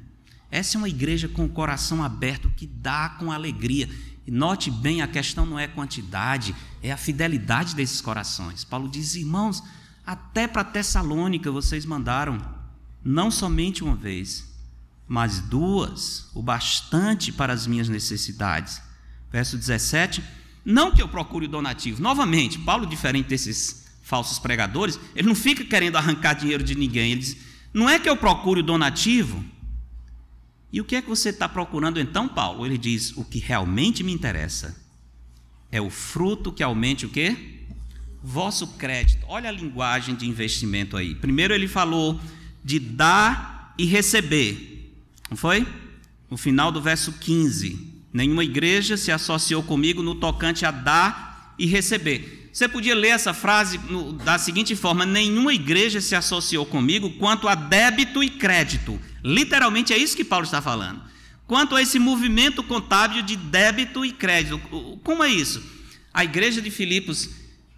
Essa 0.50 0.76
é 0.76 0.78
uma 0.78 0.88
igreja 0.88 1.28
com 1.28 1.44
o 1.44 1.48
coração 1.48 2.02
aberto 2.02 2.50
que 2.56 2.66
dá 2.66 3.10
com 3.18 3.30
alegria. 3.30 3.88
E 4.26 4.30
note 4.30 4.70
bem, 4.70 5.02
a 5.02 5.08
questão 5.08 5.44
não 5.44 5.58
é 5.58 5.66
quantidade, 5.66 6.54
é 6.82 6.90
a 6.90 6.96
fidelidade 6.96 7.74
desses 7.74 8.00
corações. 8.00 8.64
Paulo 8.64 8.88
diz, 8.88 9.14
irmãos, 9.14 9.62
até 10.06 10.46
para 10.46 10.64
Tessalônica 10.64 11.50
vocês 11.50 11.84
mandaram, 11.84 12.38
não 13.02 13.30
somente 13.30 13.84
uma 13.84 13.96
vez, 13.96 14.53
mas 15.06 15.40
duas, 15.40 16.30
o 16.34 16.42
bastante 16.42 17.30
para 17.30 17.52
as 17.52 17.66
minhas 17.66 17.88
necessidades. 17.88 18.80
Verso 19.30 19.56
17: 19.56 20.22
Não 20.64 20.92
que 20.92 21.02
eu 21.02 21.08
procure 21.08 21.46
o 21.46 21.48
donativo. 21.48 22.02
Novamente, 22.02 22.58
Paulo, 22.58 22.86
diferente 22.86 23.28
desses 23.28 23.86
falsos 24.02 24.38
pregadores, 24.38 24.98
ele 25.14 25.28
não 25.28 25.34
fica 25.34 25.64
querendo 25.64 25.96
arrancar 25.96 26.34
dinheiro 26.34 26.64
de 26.64 26.74
ninguém. 26.74 27.12
Ele 27.12 27.20
diz: 27.20 27.36
Não 27.72 27.88
é 27.88 27.98
que 27.98 28.08
eu 28.08 28.16
procure 28.16 28.60
o 28.60 28.64
donativo. 28.64 29.44
E 30.72 30.80
o 30.80 30.84
que 30.84 30.96
é 30.96 31.02
que 31.02 31.08
você 31.08 31.28
está 31.28 31.48
procurando 31.48 32.00
então, 32.00 32.28
Paulo? 32.28 32.64
Ele 32.64 32.78
diz: 32.78 33.16
O 33.16 33.24
que 33.24 33.38
realmente 33.38 34.02
me 34.02 34.12
interessa 34.12 34.82
é 35.70 35.80
o 35.80 35.90
fruto 35.90 36.52
que 36.52 36.62
aumente 36.62 37.06
o 37.06 37.08
quê? 37.08 37.54
vosso 38.24 38.66
crédito. 38.78 39.26
Olha 39.28 39.50
a 39.50 39.52
linguagem 39.52 40.14
de 40.14 40.26
investimento 40.26 40.96
aí. 40.96 41.14
Primeiro 41.14 41.52
ele 41.52 41.68
falou 41.68 42.18
de 42.64 42.78
dar 42.78 43.74
e 43.76 43.84
receber. 43.84 44.73
Não 45.34 45.36
foi? 45.36 45.66
No 46.30 46.36
final 46.36 46.70
do 46.70 46.80
verso 46.80 47.14
15. 47.14 48.04
Nenhuma 48.12 48.44
igreja 48.44 48.96
se 48.96 49.10
associou 49.10 49.64
comigo 49.64 50.00
no 50.00 50.14
tocante 50.14 50.64
a 50.64 50.70
dar 50.70 51.56
e 51.58 51.66
receber. 51.66 52.50
Você 52.52 52.68
podia 52.68 52.94
ler 52.94 53.08
essa 53.08 53.34
frase 53.34 53.78
no, 53.90 54.12
da 54.12 54.38
seguinte 54.38 54.76
forma: 54.76 55.04
nenhuma 55.04 55.52
igreja 55.52 56.00
se 56.00 56.14
associou 56.14 56.64
comigo 56.64 57.10
quanto 57.18 57.48
a 57.48 57.56
débito 57.56 58.22
e 58.22 58.30
crédito. 58.30 58.96
Literalmente 59.24 59.92
é 59.92 59.98
isso 59.98 60.16
que 60.16 60.22
Paulo 60.22 60.44
está 60.44 60.62
falando. 60.62 61.02
Quanto 61.48 61.74
a 61.74 61.82
esse 61.82 61.98
movimento 61.98 62.62
contábil 62.62 63.20
de 63.20 63.34
débito 63.34 64.04
e 64.04 64.12
crédito. 64.12 64.60
Como 65.02 65.24
é 65.24 65.28
isso? 65.28 65.60
A 66.12 66.22
igreja 66.22 66.62
de 66.62 66.70
Filipos 66.70 67.28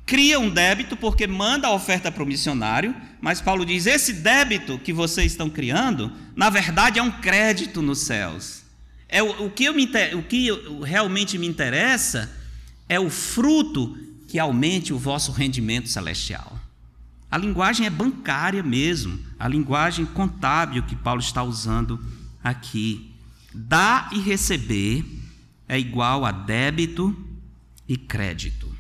cria 0.07 0.39
um 0.39 0.49
débito 0.49 0.97
porque 0.97 1.27
manda 1.27 1.67
a 1.67 1.75
oferta 1.75 2.13
para 2.13 2.23
o 2.23 2.27
missionário, 2.27 2.95
mas 3.21 3.41
Paulo 3.41 3.67
diz: 3.67 3.87
esse 3.87 4.13
débito 4.13 4.79
que 4.79 4.93
vocês 4.93 5.33
estão 5.33 5.51
criando, 5.51 6.13
na 6.37 6.49
verdade 6.49 7.01
é 7.01 7.03
um 7.03 7.11
crédito 7.11 7.83
nos 7.83 7.99
céus. 7.99 8.63
É 9.09 9.23
o, 9.23 9.47
o, 9.47 9.51
que, 9.51 9.65
eu 9.65 9.75
me, 9.75 9.89
o 10.15 10.23
que 10.23 10.49
realmente 10.85 11.37
me 11.37 11.47
interessa 11.47 12.33
é 12.89 12.99
o 12.99 13.11
fruto 13.11 13.99
que 14.29 14.39
aumente 14.39 14.93
o 14.93 14.99
vosso 14.99 15.33
rendimento 15.33 15.89
celestial. 15.89 16.59
A 17.31 17.37
linguagem 17.37 17.87
é 17.87 17.91
bancária 17.91 18.63
mesmo, 18.63 19.19
a 19.39 19.49
linguagem 19.49 20.07
contábil 20.07 20.83
que 20.85 20.97
Paulo 20.97 21.21
está 21.21 21.43
usando 21.43 22.03
aqui. 22.43 23.13
Dar 23.53 24.11
e 24.13 24.21
receber 24.21 25.05
é 25.69 25.79
igual 25.79 26.25
a 26.25 26.31
débito 26.31 27.17
e 27.89 27.97
crédito. 27.97 28.76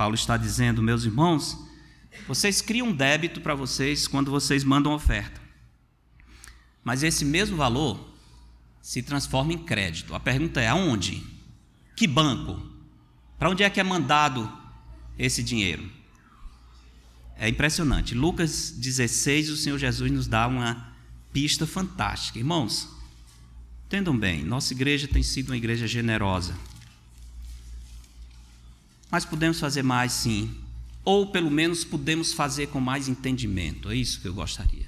Paulo 0.00 0.14
está 0.14 0.38
dizendo, 0.38 0.82
meus 0.82 1.04
irmãos, 1.04 1.58
vocês 2.26 2.62
criam 2.62 2.88
um 2.88 2.92
débito 2.92 3.42
para 3.42 3.54
vocês 3.54 4.08
quando 4.08 4.30
vocês 4.30 4.64
mandam 4.64 4.94
oferta. 4.94 5.38
Mas 6.82 7.02
esse 7.02 7.22
mesmo 7.22 7.54
valor 7.54 8.10
se 8.80 9.02
transforma 9.02 9.52
em 9.52 9.58
crédito. 9.58 10.14
A 10.14 10.18
pergunta 10.18 10.58
é: 10.58 10.68
aonde? 10.68 11.22
Que 11.94 12.06
banco? 12.06 12.58
Para 13.38 13.50
onde 13.50 13.62
é 13.62 13.68
que 13.68 13.78
é 13.78 13.82
mandado 13.82 14.50
esse 15.18 15.42
dinheiro? 15.42 15.86
É 17.36 17.46
impressionante. 17.46 18.14
Lucas 18.14 18.70
16, 18.70 19.50
o 19.50 19.56
Senhor 19.58 19.76
Jesus 19.76 20.10
nos 20.10 20.26
dá 20.26 20.46
uma 20.46 20.94
pista 21.30 21.66
fantástica. 21.66 22.38
Irmãos, 22.38 22.88
entendam 23.84 24.16
bem, 24.16 24.44
nossa 24.44 24.72
igreja 24.72 25.06
tem 25.06 25.22
sido 25.22 25.50
uma 25.50 25.58
igreja 25.58 25.86
generosa. 25.86 26.56
Mas 29.10 29.24
podemos 29.24 29.58
fazer 29.58 29.82
mais 29.82 30.12
sim. 30.12 30.54
Ou 31.04 31.26
pelo 31.26 31.50
menos 31.50 31.84
podemos 31.84 32.32
fazer 32.32 32.68
com 32.68 32.80
mais 32.80 33.08
entendimento. 33.08 33.90
É 33.90 33.96
isso 33.96 34.20
que 34.20 34.28
eu 34.28 34.34
gostaria. 34.34 34.86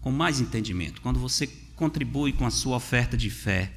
Com 0.00 0.12
mais 0.12 0.40
entendimento. 0.40 1.00
Quando 1.00 1.18
você 1.18 1.46
contribui 1.74 2.32
com 2.32 2.46
a 2.46 2.50
sua 2.50 2.76
oferta 2.76 3.16
de 3.16 3.30
fé, 3.30 3.72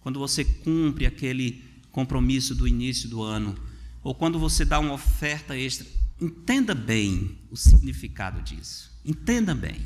quando 0.00 0.18
você 0.18 0.44
cumpre 0.44 1.06
aquele 1.06 1.64
compromisso 1.90 2.54
do 2.54 2.68
início 2.68 3.08
do 3.08 3.22
ano, 3.22 3.56
ou 4.02 4.14
quando 4.14 4.38
você 4.38 4.64
dá 4.64 4.78
uma 4.78 4.92
oferta 4.92 5.56
extra, 5.56 5.86
entenda 6.20 6.74
bem 6.74 7.38
o 7.50 7.56
significado 7.56 8.42
disso. 8.42 8.90
Entenda 9.04 9.54
bem, 9.54 9.80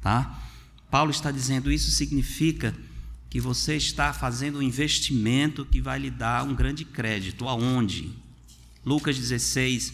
tá? 0.00 0.40
Paulo 0.90 1.10
está 1.10 1.30
dizendo 1.30 1.72
isso 1.72 1.90
significa 1.90 2.74
que 3.30 3.40
você 3.40 3.76
está 3.76 4.12
fazendo 4.12 4.58
um 4.58 4.62
investimento 4.62 5.64
que 5.64 5.80
vai 5.80 5.98
lhe 5.98 6.10
dar 6.10 6.44
um 6.44 6.54
grande 6.54 6.84
crédito. 6.84 7.48
Aonde? 7.48 8.10
Lucas 8.84 9.16
16, 9.16 9.92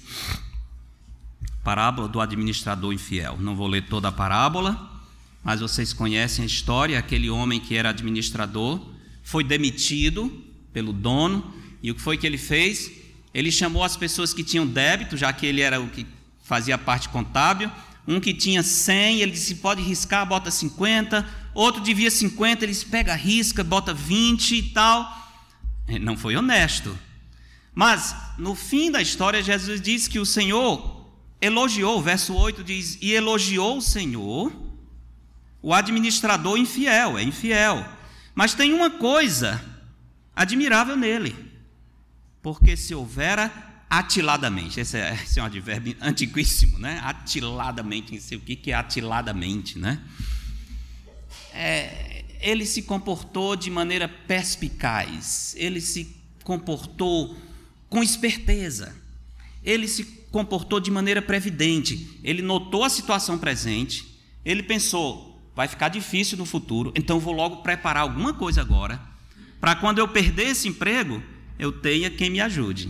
parábola 1.63 2.09
do 2.09 2.21
administrador 2.21 2.93
infiel. 2.93 3.37
Não 3.39 3.55
vou 3.55 3.67
ler 3.67 3.87
toda 3.87 4.09
a 4.09 4.13
parábola, 4.13 5.03
mas 5.45 5.61
vocês 5.61 5.93
conhecem 5.93 6.43
a 6.43 6.47
história. 6.47 6.99
Aquele 6.99 7.29
homem 7.29 7.61
que 7.61 7.75
era 7.75 7.91
administrador 7.91 8.81
foi 9.23 9.45
demitido 9.45 10.43
pelo 10.73 10.93
dono, 10.93 11.55
e 11.83 11.91
o 11.91 11.95
que 11.95 12.01
foi 12.01 12.17
que 12.17 12.27
ele 12.27 12.39
fez? 12.39 12.91
Ele 13.35 13.53
chamou 13.53 13.85
as 13.85 13.97
pessoas 13.97 14.33
que 14.33 14.43
tinham 14.43 14.67
débito, 14.67 15.19
já 15.19 15.33
que 15.33 15.45
ele 15.45 15.61
era 15.61 15.79
o 15.79 15.89
que 15.89 16.07
fazia 16.43 16.79
parte 16.79 17.11
contábil. 17.11 17.71
Um 18.07 18.19
que 18.19 18.33
tinha 18.33 18.63
100, 18.63 19.21
ele 19.21 19.33
disse: 19.33 19.57
pode 19.57 19.83
riscar, 19.83 20.27
bota 20.27 20.51
50. 20.51 21.29
Outro 21.53 21.83
devia 21.83 22.11
50, 22.11 22.65
ele 22.65 22.73
disse: 22.73 22.87
pega, 22.87 23.15
risca, 23.15 23.63
bota 23.63 23.93
20 23.93 24.55
e 24.55 24.63
tal. 24.63 25.07
Não 26.01 26.17
foi 26.17 26.35
honesto. 26.37 26.99
Mas, 27.79 28.13
no 28.37 28.57
fim 28.57 28.91
da 28.91 29.01
história, 29.01 29.41
Jesus 29.41 29.81
diz 29.81 30.09
que 30.09 30.19
o 30.19 30.27
Senhor 30.27 31.09
elogiou, 31.41 32.03
verso 32.03 32.35
8 32.35 32.65
diz: 32.65 32.99
E 33.01 33.13
elogiou 33.13 33.79
o 33.79 33.81
Senhor, 33.81 34.53
o 35.63 35.73
administrador 35.73 36.59
infiel, 36.59 37.17
é 37.17 37.23
infiel. 37.23 37.89
Mas 38.35 38.53
tem 38.53 38.75
uma 38.75 38.91
coisa 38.91 39.65
admirável 40.35 40.97
nele, 40.97 41.37
porque 42.43 42.77
se 42.77 42.97
houvera 42.97 43.53
atiladamente, 43.89 44.81
esse 44.81 44.99
é, 44.99 45.15
esse 45.15 45.39
é 45.39 45.43
um 45.45 45.47
advérbio 45.47 45.97
antiquíssimo, 46.03 46.81
né? 46.81 47.01
Atiladamente, 47.05 48.13
não 48.13 48.21
sei 48.21 48.39
o 48.39 48.41
que 48.41 48.73
é 48.73 48.75
atiladamente, 48.75 49.79
né? 49.79 50.03
É, 51.53 52.25
ele 52.41 52.67
se 52.67 52.83
comportou 52.83 53.55
de 53.55 53.71
maneira 53.71 54.09
perspicaz, 54.09 55.55
ele 55.57 55.81
se 55.81 56.17
comportou 56.43 57.47
com 57.89 58.03
esperteza. 58.03 58.95
Ele 59.63 59.89
se 59.89 60.05
comportou 60.31 60.81
de 60.81 60.91
maneira 60.91 61.23
previdente. 61.23 62.19
Ele 62.23 62.43
notou 62.43 62.85
a 62.85 62.91
situação 62.91 63.39
presente. 63.39 64.19
Ele 64.45 64.63
pensou: 64.63 65.29
vai 65.59 65.67
ficar 65.67 65.89
difícil 65.89 66.39
no 66.39 66.47
futuro, 66.47 66.93
então 66.95 67.19
vou 67.19 67.35
logo 67.35 67.57
preparar 67.57 68.05
alguma 68.05 68.33
coisa 68.33 68.61
agora, 68.61 69.01
para 69.61 69.75
quando 69.75 69.99
eu 69.99 70.07
perder 70.07 70.51
esse 70.51 70.69
emprego, 70.69 71.21
eu 71.59 71.73
tenha 71.73 72.09
quem 72.09 72.31
me 72.31 72.41
ajude. 72.41 72.89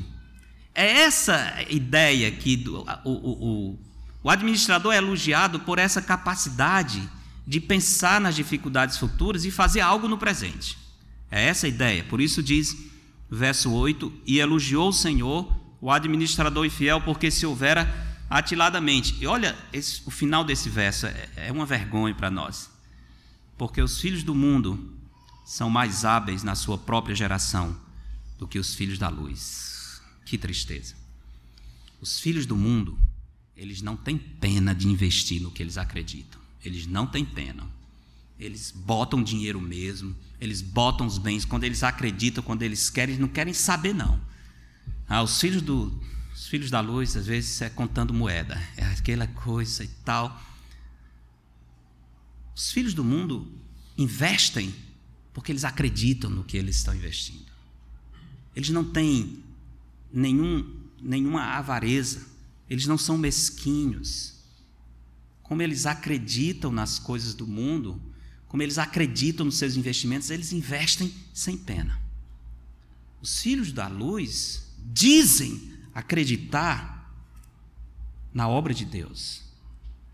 É 0.74 0.86
essa 1.01 1.64
ideia 1.70 2.30
que 2.30 2.62
o, 2.68 2.84
o, 3.09 3.11
o, 3.11 3.78
o 4.22 4.30
administrador 4.30 4.92
é 4.92 4.99
elogiado 4.99 5.61
por 5.61 5.78
essa 5.78 6.03
capacidade 6.03 7.09
de 7.46 7.59
pensar 7.59 8.20
nas 8.20 8.36
dificuldades 8.36 8.99
futuras 8.99 9.46
e 9.46 9.51
fazer 9.51 9.80
algo 9.80 10.07
no 10.07 10.18
presente. 10.18 10.76
É 11.30 11.46
essa 11.46 11.64
a 11.64 11.70
ideia. 11.70 12.05
Por 12.05 12.20
isso 12.20 12.42
diz, 12.42 12.76
verso 13.31 13.70
8: 13.72 14.12
E 14.26 14.39
elogiou 14.39 14.89
o 14.89 14.93
Senhor, 14.93 15.53
o 15.81 15.91
administrador 15.91 16.64
infiel, 16.64 17.01
porque 17.01 17.31
se 17.31 17.47
houvera 17.47 17.87
atiladamente. 18.29 19.16
E 19.20 19.26
olha, 19.26 19.57
esse, 19.72 20.03
o 20.07 20.11
final 20.11 20.45
desse 20.45 20.68
verso 20.68 21.07
é, 21.07 21.29
é 21.37 21.53
uma 21.53 21.66
vergonha 21.66 22.14
para 22.14 22.31
nós. 22.31 22.70
Porque 23.57 23.81
os 23.81 24.01
filhos 24.01 24.22
do 24.22 24.35
mundo 24.35 24.93
são 25.45 25.70
mais 25.70 26.05
hábeis 26.05 26.43
na 26.43 26.55
sua 26.55 26.79
própria 26.79 27.14
geração 27.14 27.76
do 28.39 28.47
que 28.47 28.59
os 28.59 28.74
filhos 28.74 28.99
da 28.99 29.09
luz. 29.09 30.01
Que 30.24 30.37
tristeza. 30.37 30.95
Os 32.01 32.20
filhos 32.20 32.47
do 32.47 32.55
mundo, 32.55 32.97
eles 33.57 33.83
não 33.83 33.97
têm 33.97 34.16
pena 34.16 34.74
de 34.74 34.87
investir 34.87 35.41
no 35.43 35.51
que 35.51 35.62
eles 35.62 35.79
acreditam. 35.79 36.41
Eles 36.64 36.87
não 36.87 37.07
têm 37.07 37.24
pena. 37.24 37.66
Eles 38.39 38.70
botam 38.70 39.22
dinheiro 39.22 39.61
mesmo, 39.61 40.14
eles 40.41 40.62
botam 40.62 41.07
os 41.07 41.18
bens 41.18 41.45
quando 41.45 41.64
eles 41.64 41.82
acreditam, 41.82 42.43
quando 42.43 42.62
eles 42.62 42.89
querem, 42.89 43.14
eles 43.14 43.20
não 43.20 43.28
querem 43.28 43.53
saber 43.53 43.93
não. 43.93 44.20
Ah, 45.09 45.22
os 45.22 45.41
filhos 45.41 45.62
do 45.62 46.01
os 46.32 46.47
filhos 46.47 46.70
da 46.70 46.80
luz 46.80 47.16
às 47.16 47.26
vezes 47.26 47.61
é 47.62 47.68
contando 47.68 48.14
moeda, 48.14 48.57
é 48.76 48.84
aquela 48.84 49.26
coisa 49.26 49.82
e 49.82 49.89
tal. 50.05 50.41
Os 52.55 52.70
filhos 52.70 52.95
do 52.95 53.03
mundo 53.03 53.51
investem 53.97 54.72
porque 55.32 55.51
eles 55.51 55.64
acreditam 55.64 56.30
no 56.30 56.45
que 56.45 56.57
eles 56.57 56.76
estão 56.76 56.95
investindo. 56.95 57.47
Eles 58.55 58.70
não 58.70 58.84
têm 58.84 59.43
nenhum, 60.12 60.76
nenhuma 61.01 61.43
avareza, 61.43 62.24
eles 62.70 62.86
não 62.86 62.97
são 62.97 63.18
mesquinhos 63.18 64.39
como 65.49 65.62
eles 65.62 65.86
acreditam 65.86 66.70
nas 66.70 66.99
coisas 66.99 67.34
do 67.34 67.47
mundo, 67.47 68.01
como 68.49 68.62
eles 68.62 68.78
acreditam 68.78 69.44
nos 69.46 69.59
seus 69.59 69.76
investimentos, 69.76 70.30
eles 70.30 70.53
investem 70.53 71.14
sem 71.32 71.57
pena. 71.57 72.01
Os 73.20 73.42
filhos 73.42 73.72
da 73.72 73.88
luz 73.88 74.72
dizem 74.92 75.72
acreditar 75.94 77.12
na 78.32 78.49
obra 78.49 78.72
de 78.72 78.84
Deus, 78.84 79.42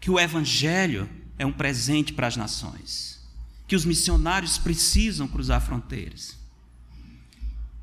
que 0.00 0.10
o 0.10 0.18
Evangelho 0.18 1.08
é 1.38 1.46
um 1.46 1.52
presente 1.52 2.12
para 2.12 2.26
as 2.26 2.36
nações, 2.36 3.20
que 3.68 3.76
os 3.76 3.84
missionários 3.84 4.58
precisam 4.58 5.28
cruzar 5.28 5.60
fronteiras. 5.60 6.36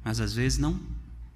Mas 0.03 0.19
às 0.19 0.33
vezes 0.33 0.57
não, 0.57 0.79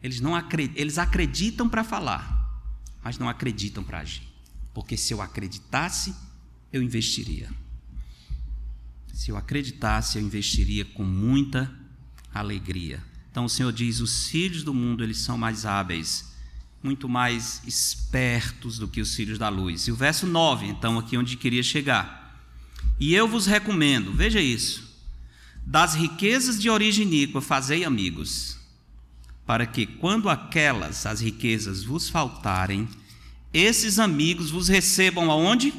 eles 0.01 0.19
não 0.19 0.35
acreditam, 0.35 0.81
eles 0.81 0.97
acreditam 0.97 1.69
para 1.69 1.83
falar, 1.83 2.63
mas 3.03 3.17
não 3.17 3.29
acreditam 3.29 3.83
para 3.83 3.99
agir. 3.99 4.27
Porque 4.73 4.97
se 4.97 5.13
eu 5.13 5.21
acreditasse, 5.21 6.13
eu 6.73 6.81
investiria. 6.81 7.49
Se 9.15 9.31
eu 9.31 9.37
acreditasse, 9.37 10.17
eu 10.17 10.21
investiria 10.21 10.83
com 10.83 11.05
muita 11.05 11.71
alegria. 12.33 13.01
Então 13.31 13.45
o 13.45 13.49
Senhor 13.49 13.71
diz: 13.71 14.01
os 14.01 14.27
filhos 14.27 14.61
do 14.61 14.73
mundo 14.73 15.05
eles 15.05 15.19
são 15.19 15.37
mais 15.37 15.65
hábeis, 15.65 16.33
muito 16.83 17.07
mais 17.07 17.61
espertos 17.65 18.77
do 18.77 18.89
que 18.89 18.99
os 18.99 19.15
filhos 19.15 19.39
da 19.39 19.47
luz. 19.47 19.87
E 19.87 19.91
o 19.91 19.95
verso 19.95 20.27
9, 20.27 20.67
então, 20.67 20.99
aqui 20.99 21.17
onde 21.17 21.37
queria 21.37 21.63
chegar. 21.63 22.45
E 22.99 23.15
eu 23.15 23.25
vos 23.25 23.45
recomendo, 23.45 24.11
veja 24.11 24.41
isso, 24.41 24.99
das 25.65 25.95
riquezas 25.95 26.61
de 26.61 26.69
origem 26.69 27.07
iníqua 27.07 27.41
fazei 27.41 27.85
amigos, 27.85 28.57
para 29.45 29.65
que 29.65 29.85
quando 29.85 30.29
aquelas, 30.29 31.05
as 31.05 31.21
riquezas, 31.21 31.85
vos 31.85 32.09
faltarem, 32.09 32.85
esses 33.53 33.97
amigos 33.97 34.51
vos 34.51 34.67
recebam 34.67 35.31
aonde? 35.31 35.73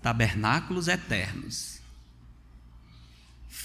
Tabernáculos 0.00 0.88
eternos. 0.88 1.75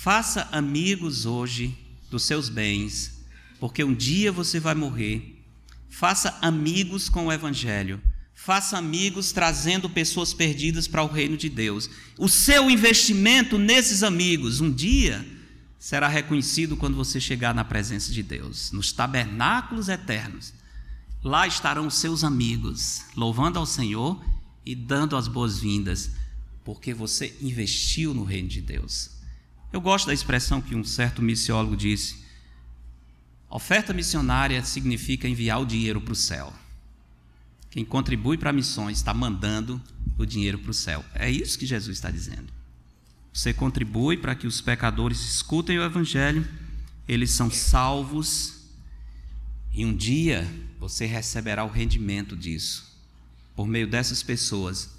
Faça 0.04 0.50
amigos 0.52 1.28
hoje 1.28 1.78
dos 2.10 2.24
seus 2.24 2.50
bens, 2.50 3.24
porque 3.60 3.84
um 3.84 3.94
dia 3.94 4.32
você 4.32 4.60
vai 4.60 4.74
morrer. 4.74 5.46
Faça 5.92 6.40
amigos 6.42 7.08
com 7.08 7.28
o 7.28 7.32
Evangelho. 7.32 8.02
Faça 8.34 8.80
amigos 8.80 9.32
trazendo 9.32 9.88
pessoas 9.88 10.34
perdidas 10.34 10.88
para 10.88 11.04
o 11.04 11.08
reino 11.08 11.38
de 11.38 11.50
Deus. 11.50 11.88
O 12.18 12.28
seu 12.28 12.68
investimento 12.68 13.60
nesses 13.60 14.02
amigos, 14.02 14.60
um 14.60 14.72
dia, 14.72 15.24
será 15.78 16.08
reconhecido 16.08 16.76
quando 16.76 16.98
você 16.98 17.22
chegar 17.22 17.54
na 17.54 17.64
presença 17.64 18.12
de 18.12 18.24
Deus, 18.24 18.72
nos 18.72 18.92
tabernáculos 18.92 19.88
eternos. 19.88 20.52
Lá 21.24 21.46
estarão 21.46 21.92
seus 21.92 22.24
amigos, 22.24 23.04
louvando 23.16 23.60
ao 23.60 23.68
Senhor 23.68 24.20
e 24.66 24.74
dando 24.74 25.16
as 25.16 25.28
boas-vindas, 25.28 26.10
porque 26.66 26.92
você 26.92 27.38
investiu 27.40 28.16
no 28.16 28.24
reino 28.24 28.50
de 28.50 28.62
Deus. 28.62 29.21
Eu 29.72 29.80
gosto 29.80 30.08
da 30.08 30.14
expressão 30.14 30.62
que 30.62 30.76
um 30.76 30.84
certo 30.84 31.22
missiólogo 31.22 31.78
disse: 31.78 32.26
oferta 33.50 33.94
missionária 33.94 34.64
significa 34.64 35.28
enviar 35.28 35.62
o 35.62 35.66
dinheiro 35.66 36.02
para 36.02 36.14
o 36.14 36.16
céu. 36.16 36.54
Quem 37.70 37.86
contribui 37.86 38.38
para 38.38 38.52
missões 38.52 38.98
está 38.98 39.14
mandando 39.14 39.82
o 40.18 40.26
dinheiro 40.26 40.60
para 40.60 40.72
o 40.72 40.74
céu. 40.74 41.06
É 41.16 41.30
isso 41.30 41.58
que 41.58 41.66
Jesus 41.66 41.98
está 41.98 42.12
dizendo. 42.12 42.52
Você 43.34 43.54
contribui 43.54 44.18
para 44.18 44.36
que 44.36 44.46
os 44.46 44.60
pecadores 44.60 45.22
escutem 45.22 45.80
o 45.80 45.84
Evangelho, 45.84 46.46
eles 47.08 47.32
são 47.32 47.50
salvos 47.50 48.62
e 49.74 49.86
um 49.86 49.96
dia 49.96 50.46
você 50.78 51.06
receberá 51.06 51.64
o 51.64 51.70
rendimento 51.70 52.36
disso, 52.36 52.94
por 53.56 53.66
meio 53.68 53.88
dessas 53.88 54.22
pessoas, 54.22 54.90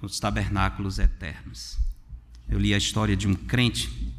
nos 0.00 0.20
tabernáculos 0.20 1.00
eternos. 1.00 1.78
Eu 2.48 2.60
li 2.60 2.72
a 2.72 2.78
história 2.78 3.16
de 3.16 3.26
um 3.26 3.34
crente 3.34 4.09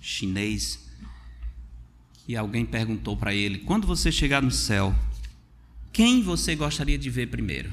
chinês 0.00 0.88
que 2.24 2.36
alguém 2.36 2.64
perguntou 2.64 3.16
para 3.16 3.34
ele: 3.34 3.58
quando 3.58 3.86
você 3.86 4.10
chegar 4.10 4.42
no 4.42 4.50
céu, 4.50 4.94
quem 5.92 6.22
você 6.22 6.54
gostaria 6.54 6.98
de 6.98 7.10
ver 7.10 7.28
primeiro? 7.28 7.72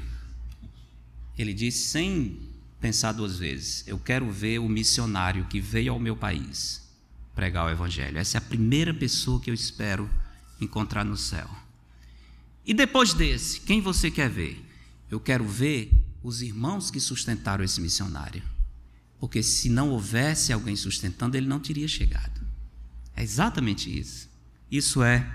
Ele 1.38 1.54
disse, 1.54 1.86
sem 1.88 2.38
pensar 2.80 3.12
duas 3.12 3.38
vezes: 3.38 3.86
Eu 3.86 3.98
quero 3.98 4.30
ver 4.30 4.58
o 4.58 4.68
missionário 4.68 5.46
que 5.46 5.60
veio 5.60 5.92
ao 5.92 6.00
meu 6.00 6.16
país 6.16 6.86
pregar 7.34 7.66
o 7.66 7.70
Evangelho. 7.70 8.18
Essa 8.18 8.36
é 8.36 8.40
a 8.40 8.42
primeira 8.42 8.92
pessoa 8.92 9.40
que 9.40 9.48
eu 9.48 9.54
espero 9.54 10.10
encontrar 10.60 11.04
no 11.04 11.16
céu. 11.16 11.48
E 12.66 12.74
depois 12.74 13.14
desse, 13.14 13.60
quem 13.60 13.80
você 13.80 14.10
quer 14.10 14.28
ver? 14.28 14.60
Eu 15.08 15.20
quero 15.20 15.46
ver 15.46 15.90
os 16.22 16.42
irmãos 16.42 16.90
que 16.90 16.98
sustentaram 16.98 17.62
esse 17.64 17.80
missionário. 17.80 18.42
Porque 19.18 19.42
se 19.42 19.68
não 19.68 19.90
houvesse 19.90 20.52
alguém 20.52 20.76
sustentando, 20.76 21.36
ele 21.36 21.46
não 21.46 21.58
teria 21.58 21.88
chegado. 21.88 22.40
É 23.16 23.22
exatamente 23.22 23.96
isso. 23.96 24.28
Isso 24.70 25.02
é 25.02 25.28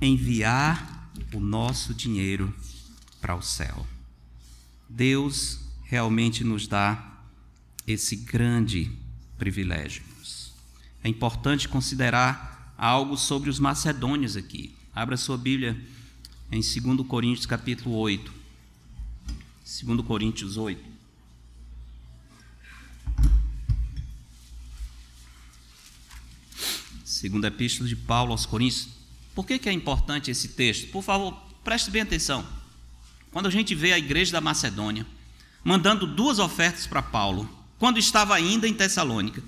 enviar 0.00 1.10
o 1.32 1.40
nosso 1.40 1.92
dinheiro 1.92 2.54
para 3.20 3.34
o 3.34 3.42
céu. 3.42 3.86
Deus 4.88 5.60
realmente 5.84 6.44
nos 6.44 6.66
dá 6.66 7.20
esse 7.86 8.16
grande 8.16 8.90
privilégio. 9.38 10.02
É 11.06 11.08
importante 11.08 11.68
considerar 11.68 12.74
algo 12.76 13.16
sobre 13.16 13.48
os 13.48 13.60
macedônios 13.60 14.36
aqui. 14.36 14.74
Abra 14.92 15.16
sua 15.16 15.38
Bíblia 15.38 15.80
em 16.50 16.60
2 16.60 17.06
Coríntios 17.06 17.46
capítulo 17.46 17.94
8. 17.94 18.32
2 19.84 20.00
Coríntios 20.04 20.56
8. 20.56 20.95
Segunda 27.16 27.48
Epístola 27.48 27.88
de 27.88 27.96
Paulo 27.96 28.32
aos 28.32 28.44
Coríntios. 28.44 28.88
Por 29.34 29.46
que, 29.46 29.58
que 29.58 29.70
é 29.70 29.72
importante 29.72 30.30
esse 30.30 30.48
texto? 30.48 30.88
Por 30.88 31.02
favor, 31.02 31.32
preste 31.64 31.90
bem 31.90 32.02
atenção. 32.02 32.46
Quando 33.32 33.46
a 33.46 33.50
gente 33.50 33.74
vê 33.74 33.94
a 33.94 33.98
igreja 33.98 34.32
da 34.32 34.40
Macedônia 34.40 35.06
mandando 35.64 36.06
duas 36.06 36.38
ofertas 36.38 36.86
para 36.86 37.00
Paulo, 37.00 37.48
quando 37.78 37.98
estava 37.98 38.34
ainda 38.34 38.68
em 38.68 38.74
Tessalônica, 38.74 39.42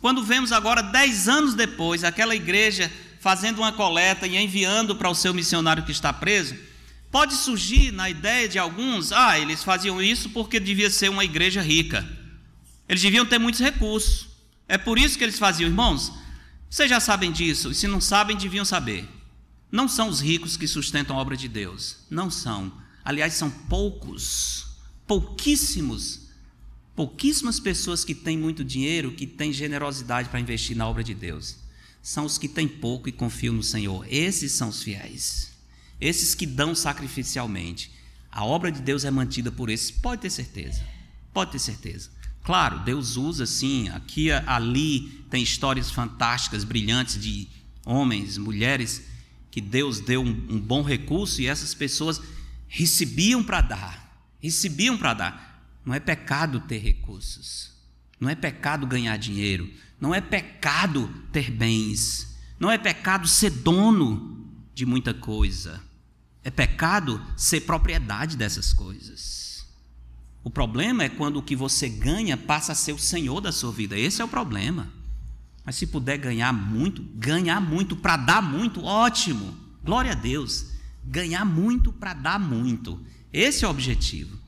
quando 0.00 0.24
vemos 0.24 0.50
agora, 0.50 0.82
dez 0.82 1.28
anos 1.28 1.52
depois, 1.52 2.04
aquela 2.04 2.34
igreja 2.34 2.90
fazendo 3.20 3.58
uma 3.58 3.72
coleta 3.72 4.26
e 4.26 4.38
enviando 4.38 4.96
para 4.96 5.10
o 5.10 5.14
seu 5.14 5.34
missionário 5.34 5.84
que 5.84 5.92
está 5.92 6.14
preso, 6.14 6.56
pode 7.10 7.34
surgir 7.34 7.92
na 7.92 8.08
ideia 8.08 8.48
de 8.48 8.58
alguns: 8.58 9.12
ah, 9.12 9.38
eles 9.38 9.62
faziam 9.62 10.00
isso 10.00 10.30
porque 10.30 10.58
devia 10.58 10.88
ser 10.88 11.10
uma 11.10 11.22
igreja 11.22 11.60
rica. 11.60 12.02
Eles 12.88 13.02
deviam 13.02 13.26
ter 13.26 13.38
muitos 13.38 13.60
recursos. 13.60 14.26
É 14.66 14.78
por 14.78 14.98
isso 14.98 15.18
que 15.18 15.24
eles 15.24 15.38
faziam, 15.38 15.68
irmãos. 15.68 16.18
Vocês 16.70 16.88
já 16.88 17.00
sabem 17.00 17.32
disso, 17.32 17.72
e 17.72 17.74
se 17.74 17.88
não 17.88 18.00
sabem, 18.00 18.36
deviam 18.36 18.64
saber. 18.64 19.04
Não 19.72 19.88
são 19.88 20.08
os 20.08 20.20
ricos 20.20 20.56
que 20.56 20.68
sustentam 20.68 21.18
a 21.18 21.20
obra 21.20 21.36
de 21.36 21.48
Deus. 21.48 21.96
Não 22.08 22.30
são. 22.30 22.72
Aliás, 23.04 23.34
são 23.34 23.50
poucos, 23.50 24.66
pouquíssimos, 25.04 26.28
pouquíssimas 26.94 27.58
pessoas 27.58 28.04
que 28.04 28.14
têm 28.14 28.38
muito 28.38 28.64
dinheiro, 28.64 29.10
que 29.10 29.26
têm 29.26 29.52
generosidade 29.52 30.28
para 30.28 30.38
investir 30.38 30.76
na 30.76 30.88
obra 30.88 31.02
de 31.02 31.12
Deus. 31.12 31.56
São 32.00 32.24
os 32.24 32.38
que 32.38 32.48
têm 32.48 32.68
pouco 32.68 33.08
e 33.08 33.12
confiam 33.12 33.54
no 33.54 33.64
Senhor. 33.64 34.06
Esses 34.08 34.52
são 34.52 34.68
os 34.68 34.80
fiéis. 34.80 35.50
Esses 36.00 36.36
que 36.36 36.46
dão 36.46 36.72
sacrificialmente. 36.72 37.90
A 38.30 38.44
obra 38.44 38.70
de 38.70 38.80
Deus 38.80 39.04
é 39.04 39.10
mantida 39.10 39.50
por 39.50 39.70
esses, 39.70 39.90
pode 39.90 40.22
ter 40.22 40.30
certeza. 40.30 40.80
Pode 41.32 41.50
ter 41.50 41.58
certeza. 41.58 42.10
Claro, 42.50 42.80
Deus 42.80 43.16
usa 43.16 43.46
sim, 43.46 43.90
aqui 43.90 44.32
ali 44.32 45.24
tem 45.30 45.40
histórias 45.40 45.88
fantásticas, 45.88 46.64
brilhantes 46.64 47.16
de 47.16 47.46
homens, 47.86 48.36
mulheres 48.36 49.06
que 49.52 49.60
Deus 49.60 50.00
deu 50.00 50.20
um, 50.20 50.46
um 50.50 50.58
bom 50.58 50.82
recurso 50.82 51.40
e 51.40 51.46
essas 51.46 51.74
pessoas 51.74 52.20
recebiam 52.66 53.40
para 53.40 53.60
dar, 53.60 54.26
recebiam 54.42 54.98
para 54.98 55.14
dar. 55.14 55.64
Não 55.86 55.94
é 55.94 56.00
pecado 56.00 56.58
ter 56.58 56.78
recursos, 56.78 57.70
não 58.18 58.28
é 58.28 58.34
pecado 58.34 58.84
ganhar 58.84 59.16
dinheiro, 59.16 59.72
não 60.00 60.12
é 60.12 60.20
pecado 60.20 61.08
ter 61.30 61.52
bens, 61.52 62.36
não 62.58 62.68
é 62.68 62.76
pecado 62.76 63.28
ser 63.28 63.50
dono 63.50 64.44
de 64.74 64.84
muita 64.84 65.14
coisa, 65.14 65.80
é 66.42 66.50
pecado 66.50 67.24
ser 67.36 67.60
propriedade 67.60 68.36
dessas 68.36 68.72
coisas. 68.72 69.59
O 70.42 70.50
problema 70.50 71.04
é 71.04 71.08
quando 71.08 71.36
o 71.36 71.42
que 71.42 71.54
você 71.54 71.88
ganha 71.88 72.36
passa 72.36 72.72
a 72.72 72.74
ser 72.74 72.92
o 72.92 72.98
senhor 72.98 73.40
da 73.40 73.52
sua 73.52 73.70
vida, 73.72 73.98
esse 73.98 74.22
é 74.22 74.24
o 74.24 74.28
problema. 74.28 74.88
Mas 75.64 75.76
se 75.76 75.86
puder 75.86 76.16
ganhar 76.16 76.52
muito, 76.52 77.02
ganhar 77.14 77.60
muito 77.60 77.94
para 77.94 78.16
dar 78.16 78.42
muito, 78.42 78.82
ótimo. 78.82 79.54
Glória 79.84 80.12
a 80.12 80.14
Deus. 80.14 80.66
Ganhar 81.04 81.44
muito 81.44 81.92
para 81.92 82.14
dar 82.14 82.40
muito. 82.40 83.00
Esse 83.32 83.64
é 83.64 83.68
o 83.68 83.70
objetivo. 83.70 84.38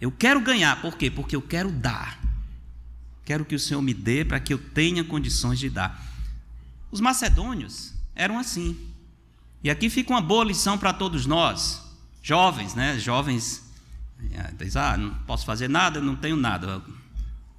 Eu 0.00 0.10
quero 0.10 0.40
ganhar, 0.40 0.80
por 0.80 0.96
quê? 0.96 1.10
Porque 1.10 1.36
eu 1.36 1.42
quero 1.42 1.70
dar. 1.70 2.18
Quero 3.24 3.44
que 3.44 3.54
o 3.54 3.58
Senhor 3.58 3.80
me 3.80 3.94
dê 3.94 4.24
para 4.24 4.40
que 4.40 4.52
eu 4.52 4.58
tenha 4.58 5.04
condições 5.04 5.58
de 5.58 5.70
dar. 5.70 6.02
Os 6.90 7.00
macedônios 7.00 7.92
eram 8.14 8.38
assim. 8.38 8.76
E 9.62 9.70
aqui 9.70 9.88
fica 9.88 10.12
uma 10.12 10.20
boa 10.20 10.44
lição 10.44 10.76
para 10.76 10.92
todos 10.92 11.24
nós, 11.24 11.80
jovens, 12.20 12.74
né? 12.74 12.98
Jovens, 12.98 13.61
diz, 14.58 14.76
ah, 14.76 14.96
não 14.96 15.14
posso 15.26 15.44
fazer 15.44 15.68
nada, 15.68 16.00
não 16.00 16.16
tenho 16.16 16.36
nada. 16.36 16.82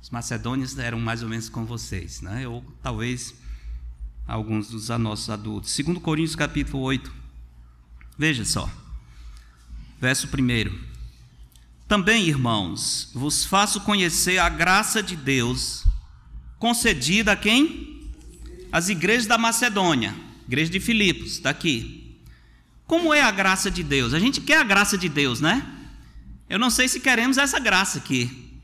Os 0.02 0.10
macedônios 0.10 0.78
eram 0.78 1.00
mais 1.00 1.24
ou 1.24 1.30
menos 1.30 1.50
com 1.50 1.66
vocês, 1.66 2.22
né? 2.22 2.48
ou 2.48 2.64
talvez 2.82 3.34
alguns 4.28 4.70
dos 4.70 4.90
nossos 4.90 5.30
adultos. 5.30 5.76
2 5.78 6.00
Coríntios 6.00 6.36
capítulo 6.36 6.84
8, 6.84 7.12
veja 8.18 8.44
só, 8.46 8.70
verso 10.00 10.28
1. 10.28 10.94
Também, 11.88 12.28
irmãos, 12.28 13.12
vos 13.14 13.46
faço 13.46 13.82
conhecer 13.82 14.40
a 14.40 14.50
graça 14.50 15.04
de 15.04 15.16
Deus 15.16 15.84
concedida 16.58 17.34
a 17.34 17.36
quem? 17.36 18.10
As 18.72 18.90
igrejas 18.90 19.28
da 19.28 19.38
Macedônia, 19.38 20.16
igreja 20.48 20.72
de 20.72 20.80
Filipos, 20.80 21.34
está 21.34 21.50
aqui. 21.50 22.18
Como 22.88 23.14
é 23.14 23.22
a 23.22 23.32
graça 23.32 23.70
de 23.70 23.84
Deus? 23.84 24.14
A 24.14 24.20
gente 24.20 24.42
quer 24.42 24.60
a 24.60 24.64
graça 24.64 24.98
de 24.98 25.08
Deus, 25.08 25.40
né? 25.40 25.73
Eu 26.50 26.60
não 26.60 26.70
sei 26.70 26.88
se 26.88 27.00
queremos 27.00 27.38
essa 27.38 27.60
graça 27.60 27.98
aqui. 27.98 28.62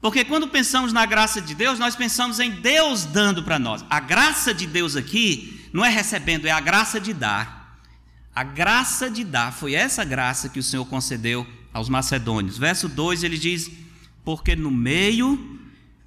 Porque 0.00 0.24
quando 0.24 0.48
pensamos 0.48 0.92
na 0.92 1.06
graça 1.06 1.40
de 1.40 1.54
Deus, 1.54 1.78
nós 1.78 1.96
pensamos 1.96 2.38
em 2.38 2.50
Deus 2.50 3.04
dando 3.04 3.42
para 3.42 3.58
nós. 3.58 3.84
A 3.88 4.00
graça 4.00 4.52
de 4.52 4.66
Deus 4.66 4.96
aqui 4.96 5.68
não 5.72 5.84
é 5.84 5.88
recebendo, 5.88 6.46
é 6.46 6.50
a 6.50 6.60
graça 6.60 7.00
de 7.00 7.14
dar. 7.14 7.80
A 8.34 8.44
graça 8.44 9.10
de 9.10 9.24
dar, 9.24 9.52
foi 9.52 9.74
essa 9.74 10.04
graça 10.04 10.48
que 10.48 10.58
o 10.58 10.62
Senhor 10.62 10.84
concedeu 10.84 11.46
aos 11.72 11.88
macedônios. 11.88 12.58
Verso 12.58 12.88
2 12.88 13.24
ele 13.24 13.38
diz: 13.38 13.70
Porque 14.24 14.54
no 14.54 14.70
meio 14.70 15.58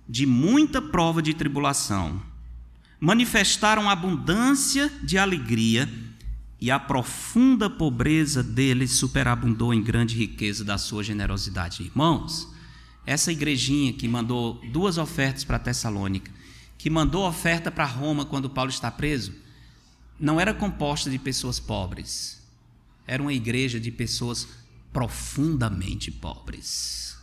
de 0.07 0.25
muita 0.25 0.81
prova 0.81 1.21
de 1.21 1.33
tribulação, 1.33 2.21
manifestaram 2.99 3.89
abundância 3.89 4.91
de 5.03 5.17
alegria, 5.17 5.89
e 6.59 6.71
a 6.71 6.79
profunda 6.79 7.69
pobreza 7.69 8.41
deles 8.41 8.91
superabundou 8.91 9.73
em 9.73 9.83
grande 9.83 10.15
riqueza 10.15 10.63
da 10.63 10.77
sua 10.77 11.03
generosidade. 11.03 11.83
Irmãos, 11.83 12.51
essa 13.05 13.31
igrejinha 13.31 13.93
que 13.93 14.07
mandou 14.07 14.59
duas 14.71 14.97
ofertas 14.97 15.43
para 15.43 15.59
Tessalônica, 15.59 16.31
que 16.77 16.89
mandou 16.89 17.27
oferta 17.27 17.71
para 17.71 17.85
Roma 17.85 18.25
quando 18.25 18.49
Paulo 18.49 18.69
está 18.69 18.89
preso, 18.89 19.33
não 20.19 20.39
era 20.39 20.53
composta 20.53 21.09
de 21.09 21.19
pessoas 21.19 21.59
pobres. 21.59 22.41
Era 23.05 23.21
uma 23.21 23.33
igreja 23.33 23.79
de 23.79 23.91
pessoas 23.91 24.47
profundamente 24.91 26.11
pobres. 26.11 27.17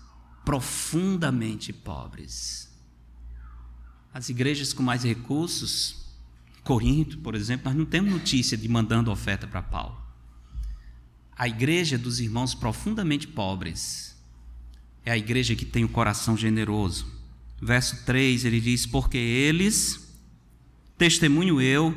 Profundamente 0.45 1.72
pobres. 1.72 2.72
As 4.12 4.28
igrejas 4.28 4.72
com 4.72 4.82
mais 4.82 5.03
recursos, 5.03 6.03
Corinto, 6.64 7.18
por 7.18 7.34
exemplo, 7.34 7.66
nós 7.66 7.76
não 7.76 7.84
temos 7.84 8.10
notícia 8.10 8.56
de 8.56 8.66
mandando 8.68 9.10
oferta 9.10 9.46
para 9.46 9.60
Paulo. 9.60 10.02
A 11.36 11.46
igreja 11.46 11.98
dos 11.98 12.20
irmãos 12.20 12.54
profundamente 12.54 13.26
pobres 13.26 14.16
é 15.04 15.12
a 15.12 15.18
igreja 15.18 15.54
que 15.54 15.66
tem 15.66 15.84
o 15.84 15.88
coração 15.88 16.36
generoso. 16.36 17.06
Verso 17.60 18.04
3 18.06 18.46
ele 18.46 18.60
diz: 18.60 18.86
Porque 18.86 19.18
eles, 19.18 20.14
testemunho 20.96 21.60
eu, 21.60 21.94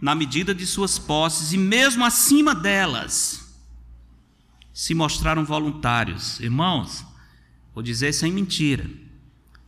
na 0.00 0.14
medida 0.14 0.54
de 0.54 0.64
suas 0.64 0.96
posses 0.98 1.52
e 1.52 1.58
mesmo 1.58 2.04
acima 2.04 2.54
delas, 2.54 3.52
se 4.72 4.94
mostraram 4.94 5.44
voluntários. 5.44 6.38
Irmãos, 6.38 7.04
vou 7.74 7.82
dizer 7.82 8.12
sem 8.12 8.30
mentira: 8.30 8.88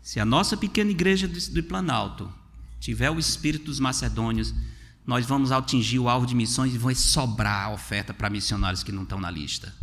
se 0.01 0.21
a 0.21 0.25
nossa 0.25 0.57
pequena 0.57 0.93
igreja 0.93 1.27
do 1.27 1.63
Planalto 1.65 2.33
tiver 2.87 3.11
o 3.11 3.19
espírito 3.19 3.65
dos 3.65 3.81
macedônios, 3.81 4.55
nós 5.05 5.27
vamos 5.27 5.51
atingir 5.51 5.99
o 5.99 6.09
alvo 6.09 6.25
de 6.25 6.37
missões 6.37 6.73
e 6.73 6.79
vai 6.79 6.95
sobrar 6.95 7.67
a 7.67 7.73
oferta 7.73 8.15
para 8.15 8.31
missionários 8.31 8.85
que 8.85 8.93
não 8.93 9.03
estão 9.03 9.19
na 9.19 9.29
lista. 9.29 9.75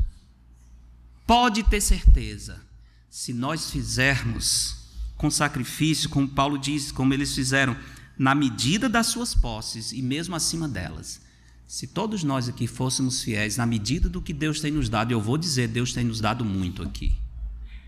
Pode 1.28 1.64
ter 1.64 1.82
certeza 1.82 2.62
se 3.10 3.34
nós 3.34 3.70
fizermos 3.70 4.78
com 5.18 5.30
sacrifício, 5.30 6.10
como 6.10 6.30
Paulo 6.30 6.58
diz, 6.58 6.94
como 6.94 7.14
eles 7.14 7.36
fizeram, 7.36 7.76
na 8.18 8.34
medida 8.34 8.88
das 8.88 9.08
suas 9.08 9.36
posses 9.36 9.92
e 9.92 10.02
mesmo 10.02 10.34
acima 10.34 10.68
delas. 10.68 11.20
Se 11.68 11.88
todos 11.88 12.24
nós 12.24 12.48
aqui 12.48 12.68
fôssemos 12.68 13.22
fiéis 13.22 13.58
na 13.58 13.66
medida 13.66 14.08
do 14.08 14.22
que 14.22 14.34
Deus 14.34 14.62
tem 14.62 14.72
nos 14.72 14.88
dado, 14.88 15.12
eu 15.12 15.20
vou 15.20 15.38
dizer, 15.38 15.68
Deus 15.68 15.92
tem 15.92 16.06
nos 16.06 16.22
dado 16.22 16.46
muito 16.46 16.82
aqui. 16.82 17.18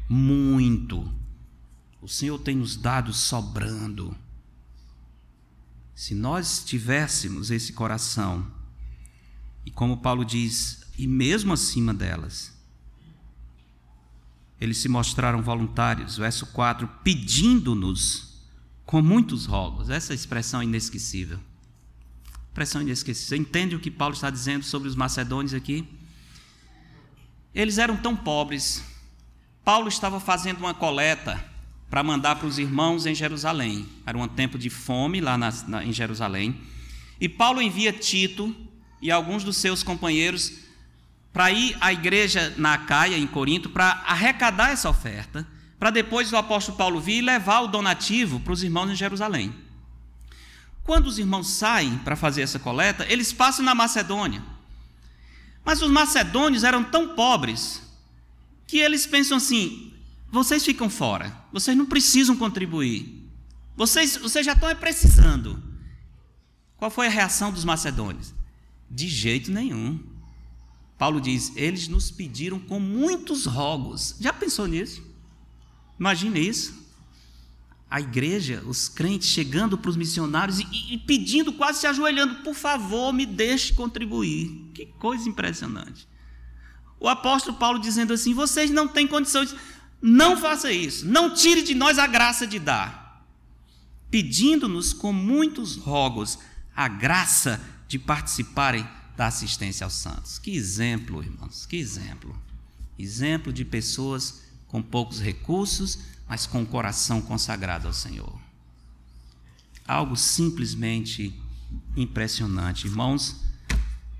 Muito. 0.10 1.10
O 2.02 2.08
Senhor 2.08 2.38
tem 2.38 2.58
nos 2.58 2.76
dado 2.76 3.14
sobrando. 3.14 4.25
Se 5.96 6.14
nós 6.14 6.64
tivéssemos 6.66 7.50
esse 7.50 7.72
coração, 7.72 8.46
e 9.66 9.72
como 9.72 9.98
Paulo 9.98 10.26
diz, 10.26 10.84
e 10.98 11.08
mesmo 11.08 11.54
acima 11.54 11.94
delas, 11.94 12.54
eles 14.60 14.78
se 14.78 14.90
mostraram 14.90 15.42
voluntários, 15.42 16.18
verso 16.18 16.48
4, 16.48 16.86
pedindo-nos 17.02 18.42
com 18.86 19.02
muitos 19.02 19.46
rogos. 19.46 19.90
Essa 19.90 20.14
expressão 20.14 20.60
é 20.62 20.66
inesquecível. 20.66 21.40
Expressão 22.48 22.82
inesquecível. 22.82 23.30
Você 23.30 23.38
entende 23.38 23.76
o 23.76 23.80
que 23.80 23.90
Paulo 23.90 24.14
está 24.14 24.30
dizendo 24.30 24.64
sobre 24.64 24.90
os 24.90 24.96
macedônios 24.96 25.54
aqui? 25.54 25.88
Eles 27.54 27.78
eram 27.78 27.96
tão 27.96 28.16
pobres. 28.18 28.84
Paulo 29.64 29.88
estava 29.88 30.20
fazendo 30.20 30.60
uma 30.60 30.74
coleta 30.74 31.55
para 31.96 32.04
mandar 32.04 32.36
para 32.36 32.46
os 32.46 32.60
irmãos 32.60 33.06
em 33.06 33.16
Jerusalém. 33.16 33.88
Era 34.06 34.18
um 34.18 34.28
tempo 34.28 34.58
de 34.58 34.70
fome 34.70 35.22
lá 35.22 35.38
na, 35.38 35.50
na, 35.66 35.82
em 35.82 35.94
Jerusalém. 35.94 36.60
E 37.22 37.30
Paulo 37.30 37.62
envia 37.62 37.94
Tito 37.94 38.54
e 39.02 39.10
alguns 39.10 39.46
dos 39.46 39.56
seus 39.56 39.82
companheiros 39.82 40.52
para 41.32 41.54
ir 41.54 41.78
à 41.80 41.94
igreja 41.94 42.54
na 42.58 42.78
Caia, 42.78 43.18
em 43.18 43.26
Corinto, 43.26 43.70
para 43.70 44.04
arrecadar 44.06 44.72
essa 44.72 44.90
oferta, 44.90 45.48
para 45.80 45.90
depois 45.90 46.34
o 46.34 46.36
apóstolo 46.36 46.78
Paulo 46.78 47.00
vir 47.00 47.20
e 47.20 47.22
levar 47.22 47.62
o 47.62 47.68
donativo 47.68 48.42
para 48.42 48.52
os 48.52 48.62
irmãos 48.62 48.92
em 48.92 48.96
Jerusalém. 48.96 49.56
Quando 50.84 51.08
os 51.08 51.18
irmãos 51.18 51.48
saem 51.50 51.98
para 52.00 52.18
fazer 52.18 52.42
essa 52.42 52.60
coleta, 52.60 53.06
eles 53.08 53.32
passam 53.32 53.64
na 53.64 53.74
Macedônia. 53.74 54.44
Mas 55.64 55.82
os 55.82 55.90
macedônios 55.90 56.66
eram 56.66 56.84
tão 56.84 57.16
pobres 57.16 57.82
que 58.68 58.80
eles 58.80 59.08
pensam 59.08 59.38
assim: 59.38 59.95
vocês 60.32 60.66
ficam 60.66 60.90
fora, 60.90 61.36
vocês 61.52 61.78
não 61.78 61.86
precisam 61.86 62.36
contribuir, 62.36 63.30
vocês, 63.76 64.18
vocês 64.18 64.46
já 64.46 64.54
estão 64.54 64.74
precisando. 64.76 65.62
Qual 66.78 66.92
foi 66.92 67.08
a 67.08 67.10
reação 67.10 67.52
dos 67.52 67.64
macedônios? 67.66 68.34
De 68.90 69.08
jeito 69.08 69.52
nenhum. 69.52 70.00
Paulo 70.98 71.20
diz: 71.20 71.52
eles 71.56 71.88
nos 71.88 72.12
pediram 72.12 72.60
com 72.60 72.80
muitos 72.80 73.46
rogos. 73.46 74.16
Já 74.20 74.32
pensou 74.32 74.68
nisso? 74.68 75.02
Imagine 76.00 76.40
isso. 76.40 76.74
a 77.90 78.02
igreja, 78.02 78.62
os 78.66 78.90
crentes 78.90 79.30
chegando 79.30 79.78
para 79.78 79.90
os 79.90 79.96
missionários 79.96 80.60
e, 80.60 80.94
e, 80.94 80.98
pedindo, 80.98 81.54
quase 81.54 81.80
se 81.80 81.88
ajoelhando, 81.88 82.44
por 82.44 82.54
favor, 82.54 83.14
me 83.14 83.26
deixe 83.26 83.74
contribuir. 83.74 84.70
Que 84.74 84.86
coisa 84.86 85.30
impressionante. 85.30 86.08
O 87.00 87.08
apóstolo 87.08 87.58
Paulo 87.58 87.80
dizendo 87.80 88.14
assim: 88.14 88.34
vocês 88.34 88.70
não 88.72 88.88
têm 88.88 89.08
condições, 89.08 89.56
não 90.02 90.38
faça 90.38 90.72
isso, 90.72 91.06
não 91.06 91.34
tire 91.34 91.64
de 91.64 91.74
nós 91.74 91.98
a 91.98 92.08
graça 92.08 92.46
de 92.46 92.60
dar, 92.60 93.26
pedindo-nos 94.10 94.94
com 94.94 95.12
muitos 95.12 95.76
rogos 95.76 96.38
a 96.76 96.88
graça 96.88 97.62
de 97.88 97.98
participarem 97.98 98.88
da 99.16 99.28
assistência 99.28 99.86
aos 99.86 99.94
santos. 99.94 100.38
Que 100.38 100.56
exemplo, 100.56 101.24
irmãos, 101.24 101.66
que 101.66 101.78
exemplo. 101.78 102.38
Exemplo 102.98 103.52
de 103.52 103.64
pessoas 103.64 104.42
com 104.68 104.82
poucos 104.82 105.20
recursos, 105.20 106.00
mas 106.28 106.46
com 106.46 106.64
o 106.64 106.66
coração 106.66 107.22
consagrado 107.22 107.88
ao 107.88 107.94
Senhor. 107.94 108.40
Algo 109.88 110.16
simplesmente 110.16 111.34
impressionante. 111.96 112.88
Irmãos, 112.88 113.36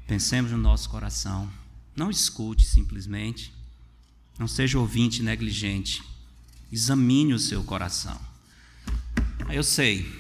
pensemos 0.08 0.52
no 0.52 0.58
nosso 0.58 0.90
coração. 0.90 1.52
Não 1.96 2.10
escute 2.10 2.66
simplesmente. 2.66 3.55
Não 4.38 4.48
seja 4.48 4.80
ouvinte 4.80 5.24
negligente. 5.24 6.04
Examine 6.72 7.34
o 7.34 7.40
seu 7.40 7.64
coração. 7.64 8.20
Eu 9.50 9.64
sei, 9.64 10.12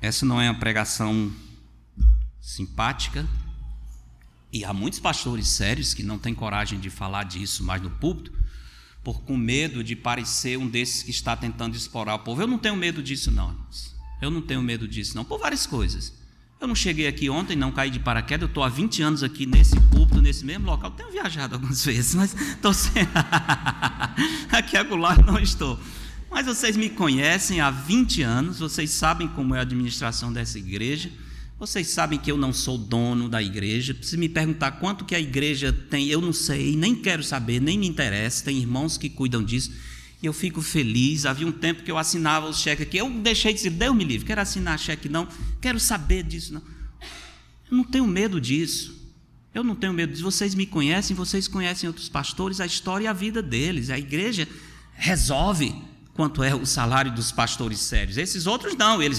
essa 0.00 0.24
não 0.26 0.40
é 0.40 0.50
uma 0.50 0.58
pregação 0.58 1.32
simpática, 2.40 3.28
e 4.52 4.64
há 4.64 4.72
muitos 4.72 5.00
pastores 5.00 5.48
sérios 5.48 5.94
que 5.94 6.02
não 6.02 6.18
têm 6.18 6.34
coragem 6.34 6.78
de 6.78 6.90
falar 6.90 7.24
disso 7.24 7.64
mais 7.64 7.80
no 7.80 7.90
púlpito, 7.90 8.32
por 9.02 9.22
com 9.22 9.36
medo 9.36 9.82
de 9.82 9.96
parecer 9.96 10.58
um 10.58 10.68
desses 10.68 11.02
que 11.02 11.10
está 11.10 11.36
tentando 11.36 11.76
explorar 11.76 12.16
o 12.16 12.18
povo. 12.20 12.42
Eu 12.42 12.46
não 12.46 12.58
tenho 12.58 12.76
medo 12.76 13.02
disso, 13.02 13.30
não. 13.30 13.56
Eu 14.20 14.30
não 14.30 14.42
tenho 14.42 14.62
medo 14.62 14.86
disso, 14.86 15.16
não, 15.16 15.24
por 15.24 15.38
várias 15.38 15.66
coisas. 15.66 16.12
Eu 16.62 16.68
não 16.68 16.76
cheguei 16.76 17.08
aqui 17.08 17.28
ontem, 17.28 17.56
não 17.56 17.72
caí 17.72 17.90
de 17.90 17.98
paraquedas, 17.98 18.42
eu 18.42 18.46
estou 18.46 18.62
há 18.62 18.68
20 18.68 19.02
anos 19.02 19.24
aqui 19.24 19.46
nesse 19.46 19.74
púlpito, 19.90 20.22
nesse 20.22 20.44
mesmo 20.44 20.64
local. 20.66 20.92
Tenho 20.92 21.10
viajado 21.10 21.56
algumas 21.56 21.82
vezes, 21.84 22.14
mas 22.14 22.40
estou 22.40 22.72
sem... 22.72 23.02
aqui 24.48 24.76
acolá 24.76 25.16
não 25.16 25.40
estou. 25.40 25.76
Mas 26.30 26.46
vocês 26.46 26.76
me 26.76 26.88
conhecem 26.88 27.60
há 27.60 27.68
20 27.68 28.22
anos, 28.22 28.60
vocês 28.60 28.90
sabem 28.92 29.26
como 29.26 29.56
é 29.56 29.58
a 29.58 29.62
administração 29.62 30.32
dessa 30.32 30.56
igreja. 30.56 31.10
Vocês 31.58 31.88
sabem 31.88 32.16
que 32.16 32.30
eu 32.30 32.36
não 32.36 32.52
sou 32.52 32.78
dono 32.78 33.28
da 33.28 33.42
igreja. 33.42 33.96
Se 34.00 34.16
me 34.16 34.28
perguntar 34.28 34.70
quanto 34.72 35.04
que 35.04 35.16
a 35.16 35.20
igreja 35.20 35.72
tem, 35.72 36.06
eu 36.06 36.20
não 36.20 36.32
sei, 36.32 36.76
nem 36.76 36.94
quero 36.94 37.24
saber, 37.24 37.60
nem 37.60 37.76
me 37.76 37.88
interessa. 37.88 38.44
Tem 38.44 38.56
irmãos 38.56 38.96
que 38.96 39.10
cuidam 39.10 39.42
disso. 39.42 39.72
E 40.22 40.26
eu 40.26 40.32
fico 40.32 40.62
feliz. 40.62 41.26
Havia 41.26 41.46
um 41.46 41.52
tempo 41.52 41.82
que 41.82 41.90
eu 41.90 41.98
assinava 41.98 42.48
os 42.48 42.60
cheques 42.60 42.86
aqui. 42.86 42.98
Eu 42.98 43.10
deixei 43.10 43.52
de 43.52 43.58
dizer, 43.58 43.70
Deus 43.70 43.94
me 43.96 44.04
livre, 44.04 44.26
quero 44.26 44.40
assinar 44.40 44.78
cheque 44.78 45.08
não, 45.08 45.26
quero 45.60 45.80
saber 45.80 46.22
disso 46.22 46.54
não. 46.54 46.62
Eu 47.70 47.76
não 47.76 47.84
tenho 47.84 48.06
medo 48.06 48.40
disso. 48.40 49.02
Eu 49.54 49.64
não 49.64 49.74
tenho 49.74 49.92
medo 49.92 50.12
disso. 50.12 50.22
Vocês 50.22 50.54
me 50.54 50.64
conhecem, 50.64 51.16
vocês 51.16 51.48
conhecem 51.48 51.88
outros 51.88 52.08
pastores, 52.08 52.60
a 52.60 52.66
história 52.66 53.04
e 53.04 53.08
a 53.08 53.12
vida 53.12 53.42
deles. 53.42 53.90
A 53.90 53.98
igreja 53.98 54.48
resolve 54.94 55.74
quanto 56.14 56.42
é 56.42 56.54
o 56.54 56.64
salário 56.64 57.12
dos 57.12 57.32
pastores 57.32 57.80
sérios. 57.80 58.16
Esses 58.16 58.46
outros 58.46 58.76
não, 58.76 59.02
eles 59.02 59.18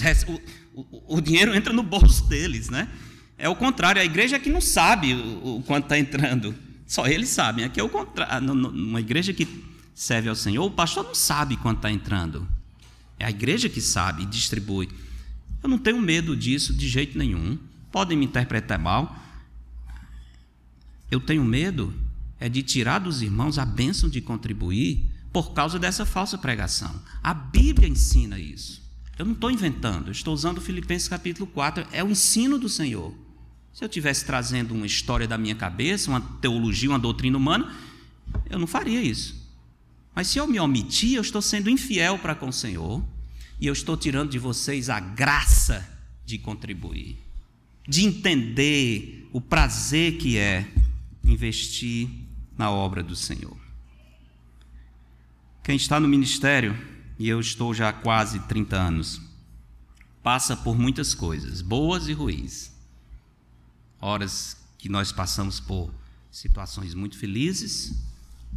o, 0.74 1.16
o, 1.16 1.20
dinheiro 1.20 1.54
entra 1.54 1.72
no 1.72 1.82
bolso 1.82 2.26
deles, 2.28 2.68
né? 2.68 2.88
É 3.36 3.48
o 3.48 3.54
contrário, 3.54 4.00
a 4.00 4.04
igreja 4.04 4.36
é 4.36 4.38
que 4.38 4.48
não 4.48 4.60
sabe 4.60 5.12
o, 5.14 5.56
o 5.56 5.62
quanto 5.62 5.84
está 5.84 5.98
entrando. 5.98 6.54
Só 6.86 7.06
eles 7.06 7.28
sabem. 7.28 7.64
Aqui 7.64 7.78
é 7.78 7.82
o 7.82 7.88
contrário. 7.88 8.46
Numa 8.46 9.00
igreja 9.00 9.32
que 9.32 9.46
serve 9.94 10.28
ao 10.28 10.34
Senhor, 10.34 10.64
o 10.64 10.70
pastor 10.70 11.04
não 11.04 11.14
sabe 11.14 11.56
quanto 11.56 11.78
está 11.78 11.90
entrando. 11.90 12.46
É 13.18 13.24
a 13.24 13.30
igreja 13.30 13.68
que 13.68 13.80
sabe 13.80 14.24
e 14.24 14.26
distribui. 14.26 14.90
Eu 15.62 15.68
não 15.68 15.78
tenho 15.78 16.00
medo 16.00 16.36
disso 16.36 16.74
de 16.74 16.88
jeito 16.88 17.16
nenhum. 17.16 17.58
Podem 17.90 18.18
me 18.18 18.24
interpretar 18.24 18.78
mal. 18.78 19.16
Eu 21.10 21.20
tenho 21.20 21.44
medo 21.44 21.94
é 22.40 22.48
de 22.48 22.62
tirar 22.62 22.98
dos 22.98 23.22
irmãos 23.22 23.58
a 23.58 23.64
bênção 23.64 24.08
de 24.08 24.20
contribuir 24.20 25.10
por 25.32 25.52
causa 25.52 25.78
dessa 25.78 26.04
falsa 26.04 26.36
pregação. 26.36 26.94
A 27.22 27.32
Bíblia 27.32 27.88
ensina 27.88 28.38
isso. 28.38 28.82
Eu 29.18 29.24
não 29.24 29.32
estou 29.32 29.50
inventando, 29.50 30.08
eu 30.08 30.12
estou 30.12 30.34
usando 30.34 30.60
Filipenses 30.60 31.08
capítulo 31.08 31.46
4, 31.46 31.86
é 31.92 32.02
o 32.02 32.10
ensino 32.10 32.58
do 32.58 32.68
Senhor. 32.68 33.14
Se 33.72 33.82
eu 33.82 33.86
estivesse 33.86 34.24
trazendo 34.24 34.74
uma 34.74 34.86
história 34.86 35.26
da 35.26 35.38
minha 35.38 35.54
cabeça, 35.54 36.10
uma 36.10 36.20
teologia, 36.20 36.90
uma 36.90 36.98
doutrina 36.98 37.38
humana, 37.38 37.72
eu 38.50 38.58
não 38.58 38.66
faria 38.66 39.00
isso. 39.00 39.43
Mas 40.14 40.28
se 40.28 40.38
eu 40.38 40.46
me 40.46 40.60
omitir, 40.60 41.14
eu 41.14 41.22
estou 41.22 41.42
sendo 41.42 41.68
infiel 41.68 42.18
para 42.18 42.34
com 42.34 42.48
o 42.48 42.52
Senhor 42.52 43.04
e 43.60 43.66
eu 43.66 43.72
estou 43.72 43.96
tirando 43.96 44.30
de 44.30 44.38
vocês 44.38 44.88
a 44.88 45.00
graça 45.00 45.88
de 46.24 46.38
contribuir, 46.38 47.18
de 47.88 48.04
entender 48.04 49.28
o 49.32 49.40
prazer 49.40 50.16
que 50.18 50.38
é 50.38 50.70
investir 51.24 52.08
na 52.56 52.70
obra 52.70 53.02
do 53.02 53.16
Senhor. 53.16 53.56
Quem 55.62 55.76
está 55.76 55.98
no 55.98 56.06
ministério 56.06 56.76
e 57.18 57.28
eu 57.28 57.40
estou 57.40 57.72
já 57.74 57.88
há 57.88 57.92
quase 57.92 58.38
30 58.40 58.76
anos, 58.76 59.20
passa 60.22 60.56
por 60.56 60.78
muitas 60.78 61.14
coisas, 61.14 61.60
boas 61.60 62.08
e 62.08 62.12
ruins. 62.12 62.72
Horas 64.00 64.56
que 64.78 64.88
nós 64.88 65.10
passamos 65.10 65.60
por 65.60 65.92
situações 66.30 66.94
muito 66.94 67.16
felizes, 67.16 67.94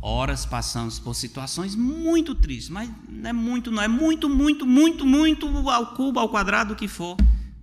horas 0.01 0.45
passamos 0.45 0.99
por 0.99 1.15
situações 1.15 1.75
muito 1.75 2.35
tristes, 2.35 2.69
mas 2.69 2.89
não 3.09 3.29
é 3.29 3.33
muito, 3.33 3.71
não 3.71 3.81
é 3.81 3.87
muito, 3.87 4.29
muito, 4.29 4.65
muito, 4.65 5.05
muito 5.05 5.69
ao 5.69 5.95
cubo, 5.95 6.19
ao 6.19 6.29
quadrado 6.29 6.75
que 6.75 6.87
for 6.87 7.17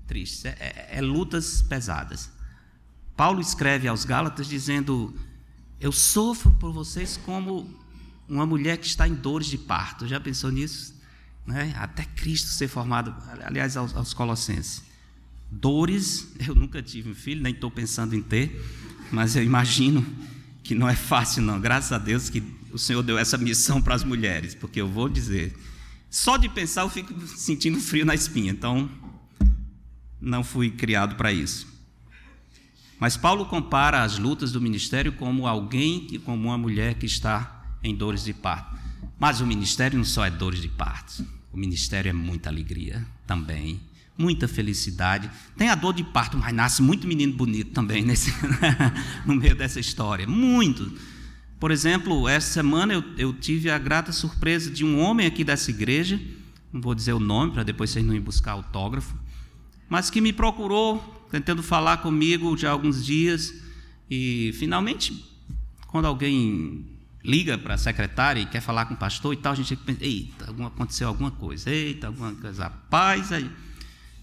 triste. 0.06 0.48
É, 0.48 0.56
é, 0.58 0.88
é 0.98 1.00
lutas 1.00 1.62
pesadas. 1.62 2.30
Paulo 3.16 3.40
escreve 3.40 3.86
aos 3.86 4.04
Gálatas 4.04 4.48
dizendo: 4.48 5.14
Eu 5.80 5.92
sofro 5.92 6.50
por 6.52 6.72
vocês 6.72 7.16
como 7.16 7.68
uma 8.28 8.46
mulher 8.46 8.78
que 8.78 8.86
está 8.86 9.06
em 9.06 9.14
dores 9.14 9.46
de 9.46 9.58
parto. 9.58 10.06
Já 10.06 10.18
pensou 10.18 10.50
nisso? 10.50 10.94
Né? 11.46 11.74
Até 11.76 12.04
Cristo 12.04 12.48
ser 12.48 12.68
formado, 12.68 13.14
aliás, 13.44 13.76
aos, 13.76 13.94
aos 13.94 14.12
Colossenses. 14.12 14.82
Dores, 15.50 16.32
eu 16.46 16.54
nunca 16.54 16.82
tive 16.82 17.10
um 17.10 17.14
filho, 17.14 17.42
nem 17.42 17.54
estou 17.54 17.70
pensando 17.70 18.14
em 18.14 18.22
ter, 18.22 18.60
mas 19.12 19.36
eu 19.36 19.44
imagino 19.44 20.04
que 20.64 20.74
não 20.74 20.88
é 20.88 20.96
fácil, 20.96 21.42
não. 21.42 21.60
Graças 21.60 21.92
a 21.92 21.98
Deus 21.98 22.30
que 22.30 22.42
o 22.72 22.78
Senhor 22.78 23.02
deu 23.02 23.18
essa 23.18 23.36
missão 23.36 23.80
para 23.80 23.94
as 23.94 24.02
mulheres, 24.02 24.54
porque 24.54 24.80
eu 24.80 24.88
vou 24.88 25.08
dizer, 25.08 25.54
só 26.10 26.36
de 26.38 26.48
pensar 26.48 26.82
eu 26.82 26.88
fico 26.88 27.14
sentindo 27.26 27.78
frio 27.78 28.04
na 28.04 28.14
espinha, 28.14 28.50
então 28.50 28.90
não 30.20 30.42
fui 30.42 30.70
criado 30.70 31.16
para 31.16 31.30
isso. 31.30 31.72
Mas 32.98 33.16
Paulo 33.16 33.44
compara 33.44 34.02
as 34.02 34.18
lutas 34.18 34.50
do 34.50 34.60
ministério 34.60 35.12
como 35.12 35.46
alguém, 35.46 36.08
como 36.24 36.48
uma 36.48 36.56
mulher 36.56 36.94
que 36.94 37.04
está 37.04 37.62
em 37.82 37.94
dores 37.94 38.24
de 38.24 38.32
parto. 38.32 38.74
Mas 39.18 39.40
o 39.40 39.46
ministério 39.46 39.98
não 39.98 40.04
só 40.04 40.24
é 40.24 40.30
dores 40.30 40.62
de 40.62 40.68
parto, 40.68 41.24
o 41.52 41.56
ministério 41.58 42.08
é 42.08 42.12
muita 42.12 42.48
alegria 42.48 43.06
também, 43.26 43.80
muita 44.16 44.46
felicidade. 44.46 45.30
Tem 45.56 45.68
a 45.68 45.74
dor 45.74 45.94
de 45.94 46.04
parto, 46.04 46.36
mas 46.38 46.54
nasce 46.54 46.82
muito 46.82 47.06
menino 47.06 47.32
bonito 47.32 47.72
também 47.72 48.04
nesse, 48.04 48.32
no 49.26 49.34
meio 49.34 49.54
dessa 49.54 49.80
história, 49.80 50.26
muito. 50.26 50.92
Por 51.58 51.70
exemplo, 51.70 52.28
essa 52.28 52.52
semana 52.52 52.92
eu, 52.92 53.04
eu 53.16 53.32
tive 53.32 53.70
a 53.70 53.78
grata 53.78 54.12
surpresa 54.12 54.70
de 54.70 54.84
um 54.84 55.00
homem 55.00 55.26
aqui 55.26 55.42
dessa 55.42 55.70
igreja, 55.70 56.20
não 56.72 56.80
vou 56.80 56.94
dizer 56.94 57.12
o 57.12 57.20
nome 57.20 57.52
para 57.52 57.62
depois 57.62 57.90
vocês 57.90 58.04
não 58.04 58.14
ir 58.14 58.20
buscar 58.20 58.52
autógrafo, 58.52 59.16
mas 59.88 60.10
que 60.10 60.20
me 60.20 60.32
procurou, 60.32 61.26
tentando 61.30 61.62
falar 61.62 61.98
comigo 61.98 62.56
já 62.56 62.68
há 62.68 62.72
alguns 62.72 63.04
dias, 63.04 63.54
e 64.10 64.52
finalmente, 64.58 65.24
quando 65.86 66.06
alguém 66.06 66.86
liga 67.24 67.56
para 67.56 67.74
a 67.74 67.78
secretária 67.78 68.40
e 68.40 68.46
quer 68.46 68.60
falar 68.60 68.84
com 68.84 68.94
o 68.94 68.96
pastor 68.96 69.32
e 69.32 69.36
tal, 69.38 69.52
a 69.52 69.56
gente 69.56 69.74
pensa, 69.76 70.04
eita, 70.04 70.50
aconteceu 70.66 71.08
alguma 71.08 71.30
coisa, 71.30 71.70
eita, 71.70 72.08
alguma 72.08 72.34
coisa, 72.34 72.68
paz 72.68 73.32
aí. 73.32 73.50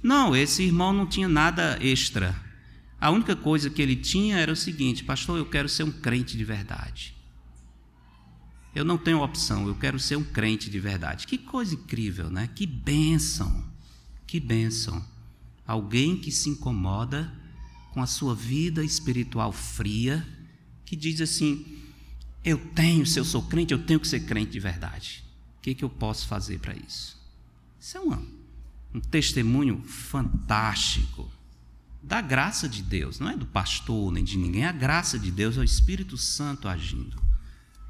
Não, 0.01 0.35
esse 0.35 0.63
irmão 0.63 0.91
não 0.91 1.05
tinha 1.05 1.27
nada 1.27 1.77
extra. 1.81 2.35
A 2.99 3.09
única 3.09 3.35
coisa 3.35 3.69
que 3.69 3.81
ele 3.81 3.95
tinha 3.95 4.37
era 4.37 4.51
o 4.51 4.55
seguinte, 4.55 5.03
pastor, 5.03 5.37
eu 5.37 5.45
quero 5.45 5.67
ser 5.69 5.83
um 5.83 5.91
crente 5.91 6.37
de 6.37 6.43
verdade. 6.43 7.15
Eu 8.73 8.85
não 8.85 8.97
tenho 8.97 9.21
opção, 9.21 9.67
eu 9.67 9.75
quero 9.75 9.99
ser 9.99 10.15
um 10.15 10.23
crente 10.23 10.69
de 10.69 10.79
verdade. 10.79 11.27
Que 11.27 11.37
coisa 11.37 11.75
incrível, 11.75 12.29
né? 12.29 12.49
Que 12.55 12.65
bênção, 12.65 13.65
que 14.25 14.39
bênção. 14.39 15.03
Alguém 15.67 16.17
que 16.17 16.31
se 16.31 16.49
incomoda 16.49 17.31
com 17.91 18.01
a 18.01 18.07
sua 18.07 18.33
vida 18.33 18.83
espiritual 18.83 19.51
fria, 19.51 20.25
que 20.85 20.95
diz 20.95 21.19
assim: 21.21 21.65
eu 22.43 22.57
tenho, 22.57 23.05
se 23.05 23.19
eu 23.19 23.25
sou 23.25 23.43
crente, 23.43 23.73
eu 23.73 23.83
tenho 23.83 23.99
que 23.99 24.07
ser 24.07 24.21
crente 24.21 24.51
de 24.51 24.59
verdade. 24.59 25.23
O 25.57 25.61
que, 25.61 25.75
que 25.75 25.83
eu 25.83 25.89
posso 25.89 26.27
fazer 26.27 26.59
para 26.59 26.75
isso? 26.75 27.19
Isso 27.79 27.97
é 27.97 28.01
um, 28.01 28.27
um 28.93 28.99
testemunho 28.99 29.81
fantástico 29.83 31.31
da 32.01 32.19
graça 32.19 32.67
de 32.67 32.81
Deus, 32.81 33.19
não 33.19 33.29
é 33.29 33.37
do 33.37 33.45
pastor 33.45 34.11
nem 34.11 34.23
de 34.23 34.37
ninguém, 34.37 34.63
é 34.63 34.67
a 34.67 34.71
graça 34.71 35.19
de 35.19 35.31
Deus, 35.31 35.55
é 35.57 35.59
o 35.59 35.63
Espírito 35.63 36.17
Santo 36.17 36.67
agindo. 36.67 37.21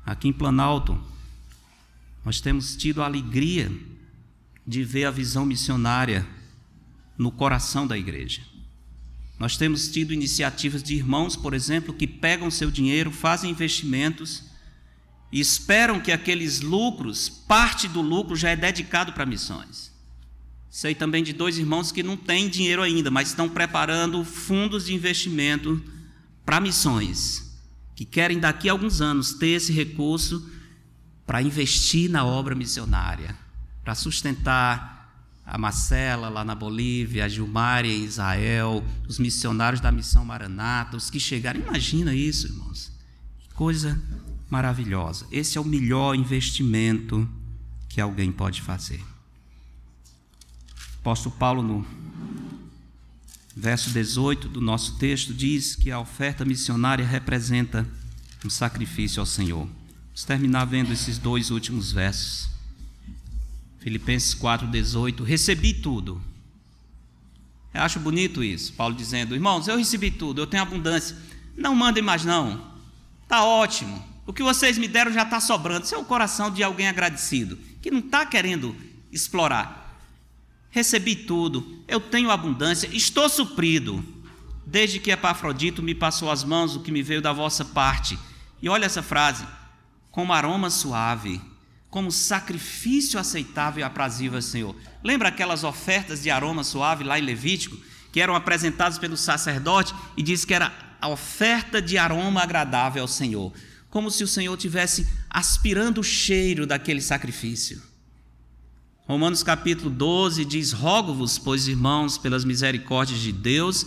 Aqui 0.05 0.27
em 0.27 0.33
Planalto, 0.33 0.99
nós 2.25 2.41
temos 2.41 2.75
tido 2.75 3.01
a 3.01 3.05
alegria 3.05 3.71
de 4.67 4.83
ver 4.83 5.05
a 5.05 5.11
visão 5.11 5.45
missionária 5.45 6.27
no 7.17 7.31
coração 7.31 7.87
da 7.87 7.97
igreja. 7.97 8.41
Nós 9.39 9.57
temos 9.57 9.87
tido 9.89 10.13
iniciativas 10.13 10.83
de 10.83 10.93
irmãos, 10.93 11.35
por 11.35 11.53
exemplo, 11.53 11.93
que 11.93 12.05
pegam 12.05 12.51
seu 12.51 12.69
dinheiro, 12.69 13.11
fazem 13.11 13.49
investimentos 13.49 14.43
e 15.31 15.39
esperam 15.39 15.99
que 15.99 16.11
aqueles 16.11 16.61
lucros, 16.61 17.27
parte 17.27 17.87
do 17.87 18.01
lucro 18.01 18.35
já 18.35 18.49
é 18.49 18.55
dedicado 18.55 19.13
para 19.13 19.25
missões. 19.25 19.90
Sei 20.71 20.95
também 20.95 21.21
de 21.21 21.33
dois 21.33 21.57
irmãos 21.57 21.91
que 21.91 22.01
não 22.01 22.15
têm 22.15 22.47
dinheiro 22.47 22.81
ainda, 22.81 23.11
mas 23.11 23.27
estão 23.27 23.49
preparando 23.49 24.23
fundos 24.23 24.85
de 24.85 24.93
investimento 24.93 25.83
para 26.45 26.61
missões, 26.61 27.59
que 27.93 28.05
querem 28.05 28.39
daqui 28.39 28.69
a 28.69 28.71
alguns 28.71 29.01
anos 29.01 29.33
ter 29.33 29.49
esse 29.49 29.73
recurso 29.73 30.49
para 31.27 31.41
investir 31.41 32.09
na 32.09 32.25
obra 32.25 32.55
missionária, 32.55 33.37
para 33.83 33.93
sustentar 33.93 35.13
a 35.45 35.57
Marcela 35.57 36.29
lá 36.29 36.45
na 36.45 36.55
Bolívia, 36.55 37.25
a 37.25 37.27
Gilmar 37.27 37.85
em 37.85 38.05
Israel, 38.05 38.81
os 39.09 39.19
missionários 39.19 39.81
da 39.81 39.91
missão 39.91 40.23
Maranata, 40.23 40.95
os 40.95 41.09
que 41.09 41.19
chegaram. 41.19 41.59
Imagina 41.59 42.15
isso, 42.15 42.47
irmãos. 42.47 42.93
Que 43.41 43.53
coisa 43.55 44.01
maravilhosa. 44.49 45.27
Esse 45.33 45.57
é 45.57 45.61
o 45.61 45.65
melhor 45.65 46.15
investimento 46.15 47.27
que 47.89 47.99
alguém 47.99 48.31
pode 48.31 48.61
fazer. 48.61 49.10
Apóstolo 51.01 51.35
Paulo, 51.35 51.63
no 51.63 51.83
verso 53.55 53.89
18 53.89 54.47
do 54.47 54.61
nosso 54.61 54.99
texto, 54.99 55.33
diz 55.33 55.75
que 55.75 55.89
a 55.89 55.99
oferta 55.99 56.45
missionária 56.45 57.03
representa 57.03 57.87
um 58.45 58.51
sacrifício 58.51 59.19
ao 59.19 59.25
Senhor. 59.25 59.67
Vamos 60.05 60.23
terminar 60.25 60.65
vendo 60.65 60.93
esses 60.93 61.17
dois 61.17 61.49
últimos 61.49 61.91
versos. 61.91 62.47
Filipenses 63.79 64.35
4,18: 64.35 65.23
Recebi 65.23 65.73
tudo. 65.73 66.21
Eu 67.73 67.81
acho 67.81 67.99
bonito 67.99 68.43
isso, 68.43 68.71
Paulo 68.73 68.93
dizendo: 68.93 69.33
Irmãos, 69.33 69.67
eu 69.67 69.77
recebi 69.77 70.11
tudo, 70.11 70.39
eu 70.39 70.45
tenho 70.45 70.61
abundância. 70.61 71.17
Não 71.57 71.73
mandem 71.73 72.03
mais, 72.03 72.23
não. 72.23 72.63
Está 73.23 73.43
ótimo. 73.43 74.05
O 74.27 74.31
que 74.31 74.43
vocês 74.43 74.77
me 74.77 74.87
deram 74.87 75.11
já 75.11 75.23
está 75.23 75.39
sobrando. 75.39 75.83
Isso 75.83 75.95
é 75.95 75.97
o 75.97 76.05
coração 76.05 76.51
de 76.51 76.61
alguém 76.61 76.87
agradecido, 76.87 77.57
que 77.81 77.89
não 77.89 78.01
está 78.01 78.23
querendo 78.23 78.75
explorar. 79.11 79.80
Recebi 80.71 81.15
tudo, 81.15 81.83
eu 81.87 81.99
tenho 81.99 82.31
abundância, 82.31 82.89
estou 82.91 83.29
suprido. 83.29 84.03
Desde 84.65 84.99
que 84.99 85.11
Epafrodito 85.11 85.83
me 85.83 85.93
passou 85.93 86.31
as 86.31 86.43
mãos, 86.43 86.75
o 86.75 86.79
que 86.79 86.91
me 86.91 87.03
veio 87.03 87.21
da 87.21 87.33
vossa 87.33 87.63
parte. 87.63 88.17
E 88.61 88.67
olha 88.67 88.85
essa 88.85 89.03
frase: 89.03 89.45
como 90.09 90.33
aroma 90.33 90.69
suave 90.69 91.39
como 91.91 92.09
sacrifício 92.09 93.19
aceitável 93.19 93.81
e 93.81 93.83
aprazível 93.83 94.37
ao 94.37 94.41
Senhor. 94.41 94.73
Lembra 95.03 95.27
aquelas 95.27 95.65
ofertas 95.65 96.23
de 96.23 96.31
aroma 96.31 96.63
suave 96.63 97.03
lá 97.03 97.19
em 97.19 97.21
Levítico, 97.21 97.77
que 98.13 98.21
eram 98.21 98.33
apresentadas 98.33 98.97
pelo 98.97 99.17
sacerdote 99.17 99.93
e 100.15 100.23
diz 100.23 100.45
que 100.45 100.53
era 100.53 100.73
a 101.01 101.09
oferta 101.09 101.81
de 101.81 101.97
aroma 101.97 102.41
agradável 102.41 103.01
ao 103.01 103.07
Senhor, 103.07 103.53
como 103.89 104.09
se 104.09 104.23
o 104.23 104.27
Senhor 104.27 104.55
tivesse 104.55 105.05
aspirando 105.29 105.99
o 105.99 106.03
cheiro 106.03 106.65
daquele 106.65 107.01
sacrifício. 107.01 107.81
Romanos 109.11 109.43
capítulo 109.43 109.89
12 109.89 110.45
diz: 110.45 110.71
Rogo-vos, 110.71 111.37
pois 111.37 111.67
irmãos, 111.67 112.17
pelas 112.17 112.45
misericórdias 112.45 113.19
de 113.19 113.33
Deus, 113.33 113.85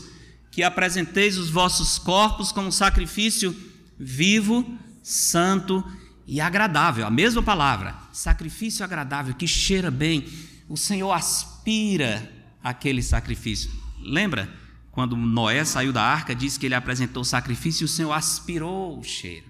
que 0.51 0.63
apresenteis 0.63 1.39
os 1.39 1.49
vossos 1.49 1.99
corpos 1.99 2.53
como 2.53 2.71
sacrifício 2.71 3.57
vivo, 3.99 4.79
santo 5.03 5.83
e 6.27 6.43
agradável, 6.43 7.07
a 7.07 7.11
mesma 7.11 7.43
palavra, 7.43 7.97
sacrifício 8.13 8.85
agradável, 8.85 9.33
que 9.33 9.49
cheira 9.49 9.91
bem. 9.91 10.29
O 10.69 10.77
Senhor 10.77 11.11
aspira 11.11 12.31
aquele 12.63 13.03
sacrifício. 13.03 13.71
Lembra 14.03 14.53
quando 14.93 15.17
Noé 15.17 15.65
saiu 15.65 15.91
da 15.91 16.03
arca, 16.03 16.35
disse 16.35 16.61
que 16.61 16.67
ele 16.67 16.75
apresentou 16.75 17.23
o 17.23 17.25
sacrifício 17.25 17.85
e 17.85 17.87
o 17.87 17.89
Senhor 17.89 18.13
aspirou 18.13 18.99
o 18.99 19.03
cheiro. 19.03 19.47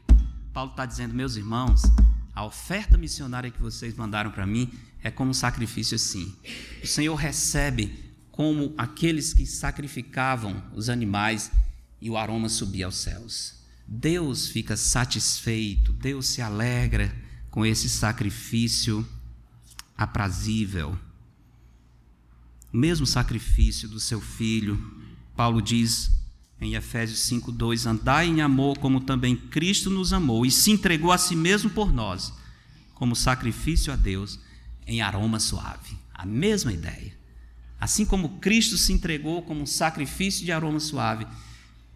Paulo 0.52 0.70
está 0.70 0.86
dizendo, 0.86 1.12
meus 1.14 1.34
irmãos, 1.34 1.82
a 2.32 2.44
oferta 2.44 2.96
missionária 2.96 3.50
que 3.50 3.60
vocês 3.60 3.96
mandaram 3.96 4.30
para 4.30 4.46
mim 4.46 4.70
é 5.04 5.10
como 5.10 5.30
um 5.30 5.34
sacrifício 5.34 5.94
assim. 5.94 6.34
O 6.82 6.86
Senhor 6.86 7.14
recebe 7.14 8.14
como 8.32 8.74
aqueles 8.76 9.34
que 9.34 9.46
sacrificavam 9.46 10.64
os 10.74 10.88
animais 10.88 11.52
e 12.00 12.08
o 12.08 12.16
aroma 12.16 12.48
subia 12.48 12.86
aos 12.86 12.96
céus. 12.96 13.62
Deus 13.86 14.48
fica 14.48 14.78
satisfeito, 14.78 15.92
Deus 15.92 16.26
se 16.26 16.40
alegra 16.40 17.14
com 17.50 17.66
esse 17.66 17.88
sacrifício 17.88 19.06
aprazível. 19.96 20.98
O 22.72 22.76
mesmo 22.76 23.06
sacrifício 23.06 23.86
do 23.86 24.00
seu 24.00 24.22
filho, 24.22 24.82
Paulo 25.36 25.60
diz 25.60 26.10
em 26.58 26.74
Efésios 26.74 27.20
5:2, 27.20 27.84
andai 27.86 28.26
em 28.26 28.40
amor 28.40 28.78
como 28.78 29.02
também 29.02 29.36
Cristo 29.36 29.90
nos 29.90 30.14
amou 30.14 30.46
e 30.46 30.50
se 30.50 30.70
entregou 30.70 31.12
a 31.12 31.18
si 31.18 31.36
mesmo 31.36 31.68
por 31.68 31.92
nós, 31.92 32.32
como 32.94 33.14
sacrifício 33.14 33.92
a 33.92 33.96
Deus 33.96 34.40
em 34.86 35.00
aroma 35.00 35.38
suave. 35.38 35.96
A 36.12 36.24
mesma 36.24 36.72
ideia. 36.72 37.12
Assim 37.80 38.06
como 38.06 38.38
Cristo 38.38 38.76
se 38.78 38.92
entregou 38.92 39.42
como 39.42 39.62
um 39.62 39.66
sacrifício 39.66 40.44
de 40.44 40.52
aroma 40.52 40.80
suave, 40.80 41.26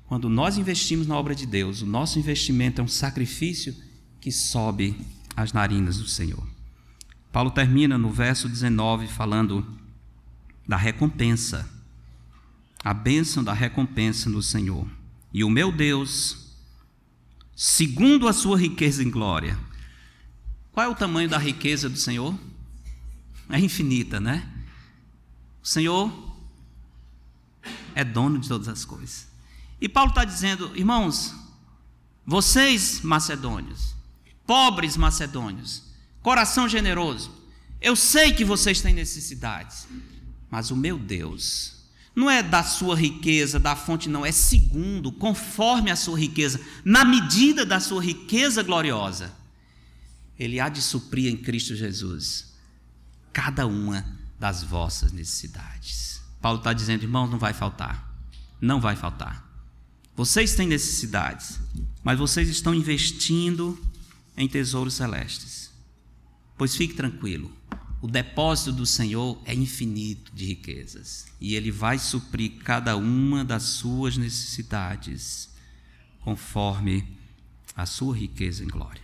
quando 0.06 0.28
nós 0.28 0.56
investimos 0.56 1.06
na 1.06 1.16
obra 1.16 1.34
de 1.34 1.46
Deus, 1.46 1.82
o 1.82 1.86
nosso 1.86 2.18
investimento 2.18 2.80
é 2.80 2.84
um 2.84 2.88
sacrifício 2.88 3.74
que 4.20 4.32
sobe 4.32 4.96
às 5.36 5.52
narinas 5.52 5.98
do 5.98 6.08
Senhor. 6.08 6.46
Paulo 7.30 7.50
termina 7.50 7.98
no 7.98 8.10
verso 8.10 8.48
19 8.48 9.06
falando 9.06 9.66
da 10.66 10.76
recompensa, 10.76 11.68
a 12.82 12.92
bênção 12.92 13.44
da 13.44 13.52
recompensa 13.52 14.28
no 14.30 14.42
Senhor. 14.42 14.86
E 15.32 15.44
o 15.44 15.50
meu 15.50 15.70
Deus, 15.70 16.54
segundo 17.54 18.28
a 18.28 18.32
sua 18.32 18.58
riqueza 18.58 19.02
em 19.02 19.10
glória. 19.10 19.58
Qual 20.72 20.86
é 20.86 20.88
o 20.88 20.94
tamanho 20.94 21.28
da 21.28 21.38
riqueza 21.38 21.88
do 21.88 21.98
Senhor? 21.98 22.38
É 23.50 23.58
infinita, 23.58 24.20
né? 24.20 24.46
O 25.62 25.66
Senhor 25.66 26.12
é 27.94 28.04
dono 28.04 28.38
de 28.38 28.48
todas 28.48 28.68
as 28.68 28.84
coisas. 28.84 29.26
E 29.80 29.88
Paulo 29.88 30.10
está 30.10 30.24
dizendo, 30.24 30.70
irmãos, 30.76 31.34
vocês 32.26 33.00
macedônios, 33.00 33.94
pobres 34.46 34.96
macedônios, 34.96 35.84
coração 36.22 36.68
generoso, 36.68 37.32
eu 37.80 37.94
sei 37.96 38.32
que 38.32 38.44
vocês 38.44 38.80
têm 38.80 38.92
necessidades, 38.92 39.86
mas 40.50 40.70
o 40.70 40.76
meu 40.76 40.98
Deus 40.98 41.76
não 42.14 42.28
é 42.28 42.42
da 42.42 42.64
sua 42.64 42.96
riqueza, 42.96 43.60
da 43.60 43.76
fonte, 43.76 44.08
não, 44.08 44.26
é 44.26 44.32
segundo, 44.32 45.12
conforme 45.12 45.90
a 45.90 45.96
sua 45.96 46.18
riqueza, 46.18 46.60
na 46.84 47.04
medida 47.04 47.64
da 47.64 47.78
sua 47.78 48.02
riqueza 48.02 48.62
gloriosa. 48.62 49.32
Ele 50.36 50.58
há 50.58 50.68
de 50.68 50.82
suprir 50.82 51.32
em 51.32 51.36
Cristo 51.36 51.76
Jesus 51.76 52.48
cada 53.32 53.66
uma 53.66 54.04
das 54.38 54.62
vossas 54.62 55.12
necessidades. 55.12 56.22
Paulo 56.40 56.58
está 56.58 56.72
dizendo, 56.72 57.02
irmãos, 57.02 57.28
não 57.28 57.38
vai 57.38 57.52
faltar, 57.52 58.14
não 58.60 58.80
vai 58.80 58.96
faltar. 58.96 59.46
Vocês 60.14 60.54
têm 60.54 60.66
necessidades, 60.66 61.60
mas 62.02 62.18
vocês 62.18 62.48
estão 62.48 62.74
investindo 62.74 63.78
em 64.36 64.48
tesouros 64.48 64.94
celestes. 64.94 65.70
Pois 66.56 66.74
fique 66.74 66.94
tranquilo, 66.94 67.52
o 68.00 68.06
depósito 68.06 68.72
do 68.72 68.86
Senhor 68.86 69.40
é 69.44 69.54
infinito 69.54 70.32
de 70.32 70.44
riquezas 70.44 71.26
e 71.40 71.54
Ele 71.54 71.70
vai 71.70 71.98
suprir 71.98 72.58
cada 72.62 72.96
uma 72.96 73.44
das 73.44 73.64
suas 73.64 74.16
necessidades 74.16 75.50
conforme 76.20 77.16
a 77.74 77.86
sua 77.86 78.16
riqueza 78.16 78.62
em 78.64 78.68
glória. 78.68 79.02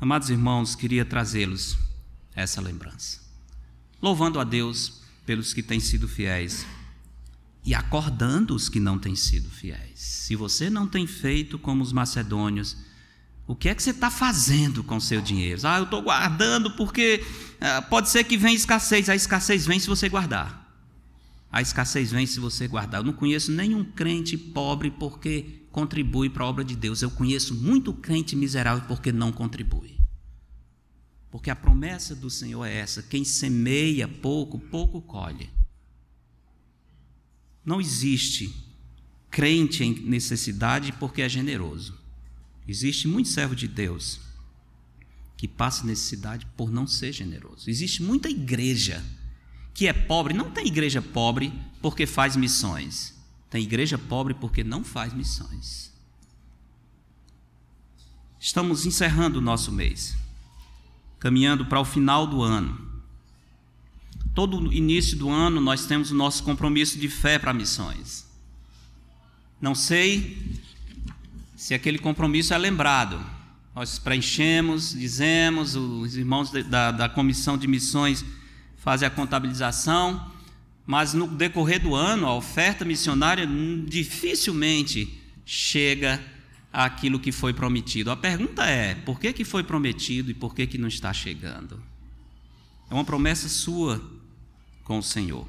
Amados 0.00 0.30
irmãos, 0.30 0.74
queria 0.74 1.04
trazê-los 1.04 1.76
essa 2.34 2.60
lembrança, 2.60 3.20
louvando 4.04 4.38
a 4.38 4.44
Deus 4.44 5.00
pelos 5.24 5.54
que 5.54 5.62
têm 5.62 5.80
sido 5.80 6.06
fiéis 6.06 6.66
e 7.64 7.74
acordando 7.74 8.54
os 8.54 8.68
que 8.68 8.78
não 8.78 8.98
têm 8.98 9.16
sido 9.16 9.48
fiéis. 9.48 9.98
Se 9.98 10.36
você 10.36 10.68
não 10.68 10.86
tem 10.86 11.06
feito 11.06 11.58
como 11.58 11.82
os 11.82 11.90
macedônios, 11.90 12.76
o 13.46 13.56
que 13.56 13.66
é 13.66 13.74
que 13.74 13.82
você 13.82 13.90
está 13.90 14.10
fazendo 14.10 14.84
com 14.84 14.98
o 14.98 15.00
seu 15.00 15.22
dinheiro? 15.22 15.58
Ah, 15.64 15.78
eu 15.78 15.84
estou 15.84 16.02
guardando 16.02 16.72
porque 16.72 17.24
ah, 17.58 17.80
pode 17.80 18.10
ser 18.10 18.24
que 18.24 18.36
venha 18.36 18.54
escassez. 18.54 19.08
A 19.08 19.16
escassez 19.16 19.64
vem 19.64 19.80
se 19.80 19.88
você 19.88 20.06
guardar. 20.06 20.62
A 21.50 21.62
escassez 21.62 22.12
vem 22.12 22.26
se 22.26 22.38
você 22.38 22.68
guardar. 22.68 23.00
Eu 23.00 23.06
não 23.06 23.12
conheço 23.14 23.50
nenhum 23.52 23.82
crente 23.82 24.36
pobre 24.36 24.90
porque 24.90 25.62
contribui 25.72 26.28
para 26.28 26.44
a 26.44 26.46
obra 26.46 26.62
de 26.62 26.76
Deus. 26.76 27.00
Eu 27.00 27.10
conheço 27.10 27.54
muito 27.54 27.94
crente 27.94 28.36
miserável 28.36 28.84
porque 28.86 29.10
não 29.10 29.32
contribui. 29.32 29.96
Porque 31.34 31.50
a 31.50 31.56
promessa 31.56 32.14
do 32.14 32.30
Senhor 32.30 32.64
é 32.64 32.72
essa: 32.76 33.02
quem 33.02 33.24
semeia 33.24 34.06
pouco, 34.06 34.56
pouco 34.56 35.02
colhe. 35.02 35.50
Não 37.64 37.80
existe 37.80 38.54
crente 39.32 39.82
em 39.82 39.94
necessidade 40.02 40.92
porque 40.92 41.22
é 41.22 41.28
generoso. 41.28 41.98
Existe 42.68 43.08
muito 43.08 43.28
servo 43.28 43.56
de 43.56 43.66
Deus 43.66 44.20
que 45.36 45.48
passa 45.48 45.84
necessidade 45.84 46.46
por 46.56 46.70
não 46.70 46.86
ser 46.86 47.10
generoso. 47.10 47.68
Existe 47.68 48.00
muita 48.00 48.30
igreja 48.30 49.04
que 49.74 49.88
é 49.88 49.92
pobre, 49.92 50.34
não 50.34 50.52
tem 50.52 50.68
igreja 50.68 51.02
pobre 51.02 51.52
porque 51.82 52.06
faz 52.06 52.36
missões. 52.36 53.12
Tem 53.50 53.64
igreja 53.64 53.98
pobre 53.98 54.34
porque 54.34 54.62
não 54.62 54.84
faz 54.84 55.12
missões. 55.12 55.92
Estamos 58.38 58.86
encerrando 58.86 59.40
o 59.40 59.42
nosso 59.42 59.72
mês, 59.72 60.14
caminhando 61.24 61.64
para 61.64 61.80
o 61.80 61.86
final 61.86 62.26
do 62.26 62.42
ano. 62.42 62.78
Todo 64.34 64.70
início 64.70 65.16
do 65.16 65.30
ano 65.30 65.58
nós 65.58 65.86
temos 65.86 66.10
o 66.10 66.14
nosso 66.14 66.42
compromisso 66.42 66.98
de 66.98 67.08
fé 67.08 67.38
para 67.38 67.54
missões. 67.54 68.26
Não 69.58 69.74
sei 69.74 70.60
se 71.56 71.72
aquele 71.72 71.98
compromisso 71.98 72.52
é 72.52 72.58
lembrado. 72.58 73.24
Nós 73.74 73.98
preenchemos, 73.98 74.92
dizemos, 74.92 75.74
os 75.74 76.14
irmãos 76.14 76.50
da, 76.50 76.90
da 76.90 77.08
comissão 77.08 77.56
de 77.56 77.66
missões 77.66 78.22
fazem 78.76 79.08
a 79.08 79.10
contabilização, 79.10 80.30
mas 80.84 81.14
no 81.14 81.26
decorrer 81.26 81.80
do 81.80 81.94
ano, 81.94 82.26
a 82.26 82.34
oferta 82.34 82.84
missionária 82.84 83.48
dificilmente 83.86 85.22
chega 85.46 86.22
àquilo 86.74 87.20
que 87.20 87.30
foi 87.30 87.54
prometido. 87.54 88.10
A 88.10 88.16
pergunta 88.16 88.66
é: 88.66 88.94
por 88.94 89.20
que, 89.20 89.32
que 89.32 89.44
foi 89.44 89.62
prometido 89.62 90.30
e 90.30 90.34
por 90.34 90.54
que, 90.54 90.66
que 90.66 90.76
não 90.76 90.88
está 90.88 91.12
chegando? 91.12 91.80
É 92.90 92.94
uma 92.94 93.04
promessa 93.04 93.48
sua 93.48 94.02
com 94.82 94.98
o 94.98 95.02
Senhor. 95.02 95.48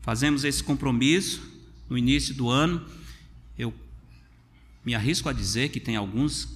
Fazemos 0.00 0.44
esse 0.44 0.62
compromisso 0.62 1.42
no 1.90 1.98
início 1.98 2.32
do 2.32 2.48
ano. 2.48 2.86
Eu 3.58 3.74
me 4.84 4.94
arrisco 4.94 5.28
a 5.28 5.32
dizer 5.32 5.70
que 5.70 5.80
tem 5.80 5.96
alguns 5.96 6.48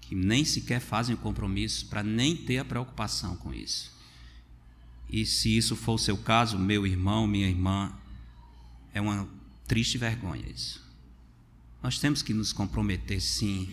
que 0.00 0.14
nem 0.14 0.44
sequer 0.44 0.80
fazem 0.80 1.14
o 1.14 1.18
compromisso 1.18 1.86
para 1.86 2.02
nem 2.02 2.36
ter 2.36 2.58
a 2.58 2.64
preocupação 2.64 3.36
com 3.36 3.54
isso. 3.54 3.94
E 5.08 5.24
se 5.24 5.56
isso 5.56 5.76
for 5.76 5.94
o 5.94 5.98
seu 5.98 6.16
caso, 6.16 6.58
meu 6.58 6.86
irmão, 6.86 7.26
minha 7.26 7.48
irmã, 7.48 7.92
é 8.92 9.00
uma 9.00 9.28
triste 9.66 9.98
vergonha 9.98 10.44
isso. 10.48 10.85
Nós 11.82 11.98
temos 11.98 12.22
que 12.22 12.34
nos 12.34 12.52
comprometer 12.52 13.20
sim 13.20 13.72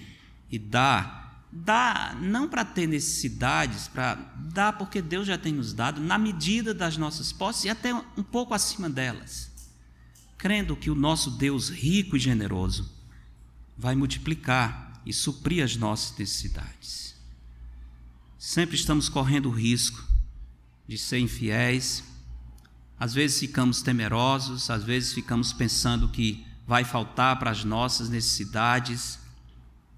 e 0.50 0.60
dar, 0.60 1.48
dar 1.52 2.16
não 2.22 2.48
para 2.48 2.64
ter 2.64 2.88
necessidades, 2.88 3.88
para 3.88 4.16
dar 4.54 4.74
porque 4.74 5.02
Deus 5.02 5.28
já 5.28 5.38
tem 5.38 5.54
nos 5.54 5.74
dado 5.74 6.00
na 6.00 6.18
medida 6.18 6.74
das 6.74 6.98
nossas 6.98 7.32
posses 7.32 7.66
e 7.66 7.70
até 7.70 7.94
um 7.94 8.24
pouco 8.24 8.54
acima 8.54 8.90
delas. 8.90 9.52
Crendo 10.38 10.76
que 10.76 10.90
o 10.90 10.96
nosso 10.96 11.32
Deus 11.32 11.70
rico 11.70 12.18
e 12.18 12.20
generoso 12.20 12.92
vai 13.78 13.96
multiplicar 13.96 15.02
e 15.06 15.14
suprir 15.14 15.64
as 15.64 15.76
nossas 15.76 16.18
necessidades. 16.18 17.16
Sempre 18.38 18.76
estamos 18.76 19.08
correndo 19.08 19.50
o 19.50 19.54
risco 19.54 20.06
de 20.88 20.98
ser 20.98 21.20
infiéis. 21.20 22.04
Às 23.00 23.14
vezes 23.14 23.40
ficamos 23.40 23.82
temerosos, 23.82 24.70
às 24.70 24.84
vezes 24.84 25.14
ficamos 25.14 25.54
pensando 25.54 26.10
que 26.10 26.46
vai 26.66 26.84
faltar 26.84 27.38
para 27.38 27.52
as 27.52 27.64
nossas 27.64 28.10
necessidades. 28.10 29.20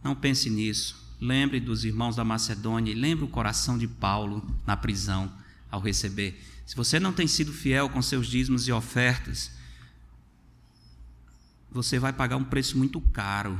Não 0.04 0.16
pense 0.16 0.50
nisso. 0.50 1.04
Lembre 1.20 1.60
dos 1.60 1.86
irmãos 1.86 2.16
da 2.16 2.24
Macedônia 2.24 2.92
e 2.92 2.96
lembre 2.96 3.26
o 3.26 3.30
coração 3.30 3.78
de 3.78 3.88
Paulo 3.88 4.46
na 4.66 4.76
prisão 4.76 5.32
ao 5.72 5.80
receber. 5.80 6.42
Se 6.66 6.76
você 6.76 7.00
não 7.00 7.14
tem 7.14 7.28
sido 7.28 7.54
fiel 7.54 7.90
com 7.90 8.02
seus 8.02 8.28
dízimos 8.28 8.68
e 8.68 8.72
ofertas, 8.72 9.52
você 11.72 12.00
vai 12.00 12.12
pagar 12.12 12.38
um 12.38 12.44
preço 12.44 12.78
muito 12.78 13.00
caro, 13.00 13.60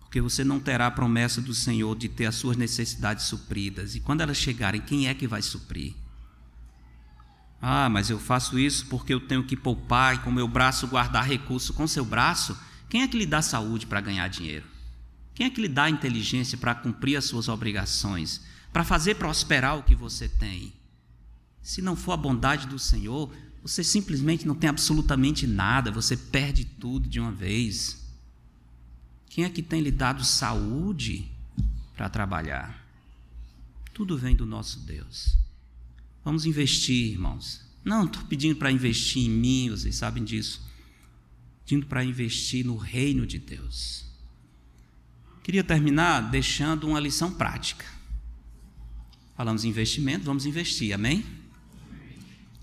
porque 0.00 0.20
você 0.20 0.44
não 0.44 0.60
terá 0.60 0.86
a 0.86 0.90
promessa 0.90 1.40
do 1.40 1.54
Senhor 1.54 1.96
de 1.96 2.08
ter 2.08 2.26
as 2.26 2.36
suas 2.36 2.56
necessidades 2.56 3.24
supridas. 3.24 3.94
E 3.94 4.00
quando 4.00 4.20
elas 4.20 4.36
chegarem, 4.36 4.80
quem 4.80 5.08
é 5.08 5.14
que 5.14 5.26
vai 5.26 5.42
suprir? 5.42 5.94
Ah, 7.68 7.88
mas 7.88 8.10
eu 8.10 8.20
faço 8.20 8.60
isso 8.60 8.86
porque 8.86 9.12
eu 9.12 9.18
tenho 9.18 9.42
que 9.42 9.56
poupar 9.56 10.14
e 10.14 10.18
com 10.20 10.30
meu 10.30 10.46
braço 10.46 10.86
guardar 10.86 11.26
recurso. 11.26 11.74
Com 11.74 11.84
seu 11.88 12.04
braço, 12.04 12.56
quem 12.88 13.02
é 13.02 13.08
que 13.08 13.18
lhe 13.18 13.26
dá 13.26 13.42
saúde 13.42 13.88
para 13.88 14.00
ganhar 14.00 14.28
dinheiro? 14.28 14.64
Quem 15.34 15.48
é 15.48 15.50
que 15.50 15.60
lhe 15.60 15.66
dá 15.66 15.90
inteligência 15.90 16.56
para 16.56 16.76
cumprir 16.76 17.16
as 17.16 17.24
suas 17.24 17.48
obrigações? 17.48 18.40
Para 18.72 18.84
fazer 18.84 19.16
prosperar 19.16 19.76
o 19.76 19.82
que 19.82 19.96
você 19.96 20.28
tem? 20.28 20.72
Se 21.60 21.82
não 21.82 21.96
for 21.96 22.12
a 22.12 22.16
bondade 22.16 22.68
do 22.68 22.78
Senhor, 22.78 23.34
você 23.60 23.82
simplesmente 23.82 24.46
não 24.46 24.54
tem 24.54 24.70
absolutamente 24.70 25.44
nada, 25.44 25.90
você 25.90 26.16
perde 26.16 26.64
tudo 26.64 27.08
de 27.08 27.18
uma 27.18 27.32
vez. 27.32 28.00
Quem 29.28 29.42
é 29.42 29.50
que 29.50 29.60
tem 29.60 29.80
lhe 29.80 29.90
dado 29.90 30.24
saúde 30.24 31.28
para 31.96 32.08
trabalhar? 32.08 32.80
Tudo 33.92 34.16
vem 34.16 34.36
do 34.36 34.46
nosso 34.46 34.78
Deus. 34.86 35.45
Vamos 36.26 36.44
investir, 36.44 37.12
irmãos. 37.12 37.60
Não 37.84 38.04
estou 38.04 38.20
pedindo 38.24 38.56
para 38.56 38.72
investir 38.72 39.26
em 39.26 39.30
mim, 39.30 39.70
vocês 39.70 39.94
sabem 39.94 40.24
disso. 40.24 40.60
Pedindo 41.64 41.86
para 41.86 42.02
investir 42.02 42.66
no 42.66 42.76
reino 42.76 43.24
de 43.24 43.38
Deus. 43.38 44.04
Queria 45.44 45.62
terminar 45.62 46.22
deixando 46.22 46.88
uma 46.88 46.98
lição 46.98 47.30
prática. 47.30 47.84
Falamos 49.36 49.64
em 49.64 49.68
investimento, 49.68 50.24
vamos 50.24 50.46
investir, 50.46 50.92
amém? 50.92 51.24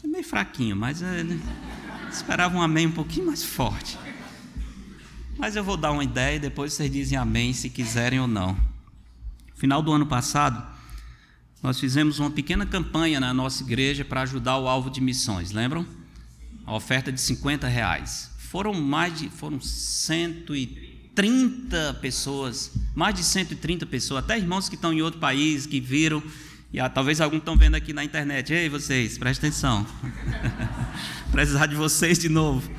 É 0.04 0.08
meio 0.08 0.26
fraquinho, 0.26 0.76
mas 0.76 1.02
é, 1.02 1.24
né? 1.24 1.40
esperava 2.12 2.58
um 2.58 2.62
amém 2.62 2.88
um 2.88 2.92
pouquinho 2.92 3.28
mais 3.28 3.46
forte. 3.46 3.98
Mas 5.38 5.56
eu 5.56 5.64
vou 5.64 5.78
dar 5.78 5.94
uma 5.94 6.04
ideia 6.04 6.36
e 6.36 6.40
depois 6.40 6.74
vocês 6.74 6.92
dizem 6.92 7.18
amém 7.18 7.54
se 7.54 7.70
quiserem 7.70 8.20
ou 8.20 8.28
não. 8.28 8.58
Final 9.56 9.82
do 9.82 9.94
ano 9.94 10.06
passado, 10.06 10.73
nós 11.64 11.80
fizemos 11.80 12.20
uma 12.20 12.30
pequena 12.30 12.66
campanha 12.66 13.22
na 13.22 13.34
nossa 13.34 13.64
igreja 13.64 14.04
para 14.04 14.24
ajudar 14.24 14.58
o 14.58 14.68
alvo 14.68 14.90
de 14.90 15.00
missões, 15.00 15.54
lembram? 15.54 15.88
A 16.66 16.76
oferta 16.76 17.10
de 17.10 17.22
50 17.22 17.70
reais. 17.70 18.30
Foram 18.38 18.74
mais 18.74 19.18
de 19.18 19.30
foram 19.30 19.62
130 19.62 22.00
pessoas, 22.02 22.74
mais 22.94 23.16
de 23.16 23.24
130 23.24 23.86
pessoas, 23.86 24.26
até 24.26 24.38
irmãos 24.38 24.68
que 24.68 24.76
estão 24.76 24.92
em 24.92 25.02
outro 25.02 25.22
país, 25.22 25.66
que 25.66 25.80
viram, 25.80 26.22
e 26.74 26.82
ah, 26.82 26.90
talvez 26.90 27.22
alguns 27.22 27.40
estão 27.40 27.56
vendo 27.56 27.76
aqui 27.76 27.94
na 27.94 28.04
internet. 28.04 28.52
Ei, 28.52 28.68
vocês, 28.68 29.18
presta 29.18 29.48
atenção. 29.48 29.88
Precisar 31.32 31.68
de 31.68 31.76
vocês 31.76 32.20
de 32.20 32.28
novo. 32.28 32.70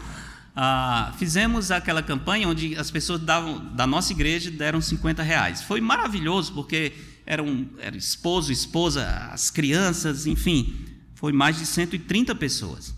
Ah, 0.55 1.15
fizemos 1.19 1.71
aquela 1.71 2.03
campanha 2.03 2.47
onde 2.49 2.77
as 2.77 2.91
pessoas 2.91 3.21
davam, 3.21 3.65
da 3.75 3.87
nossa 3.87 4.13
igreja 4.13 4.51
deram 4.51 4.79
50 4.81 5.23
reais. 5.23 5.63
Foi 5.63 5.81
maravilhoso, 5.81 6.53
porque 6.53 6.93
eram 7.27 7.69
era 7.79 7.97
esposo, 7.97 8.53
esposa, 8.53 9.07
as 9.33 9.51
crianças, 9.51 10.27
enfim, 10.27 10.87
foi 11.15 11.33
mais 11.33 11.59
de 11.59 11.67
130 11.67 12.35
pessoas. 12.35 12.95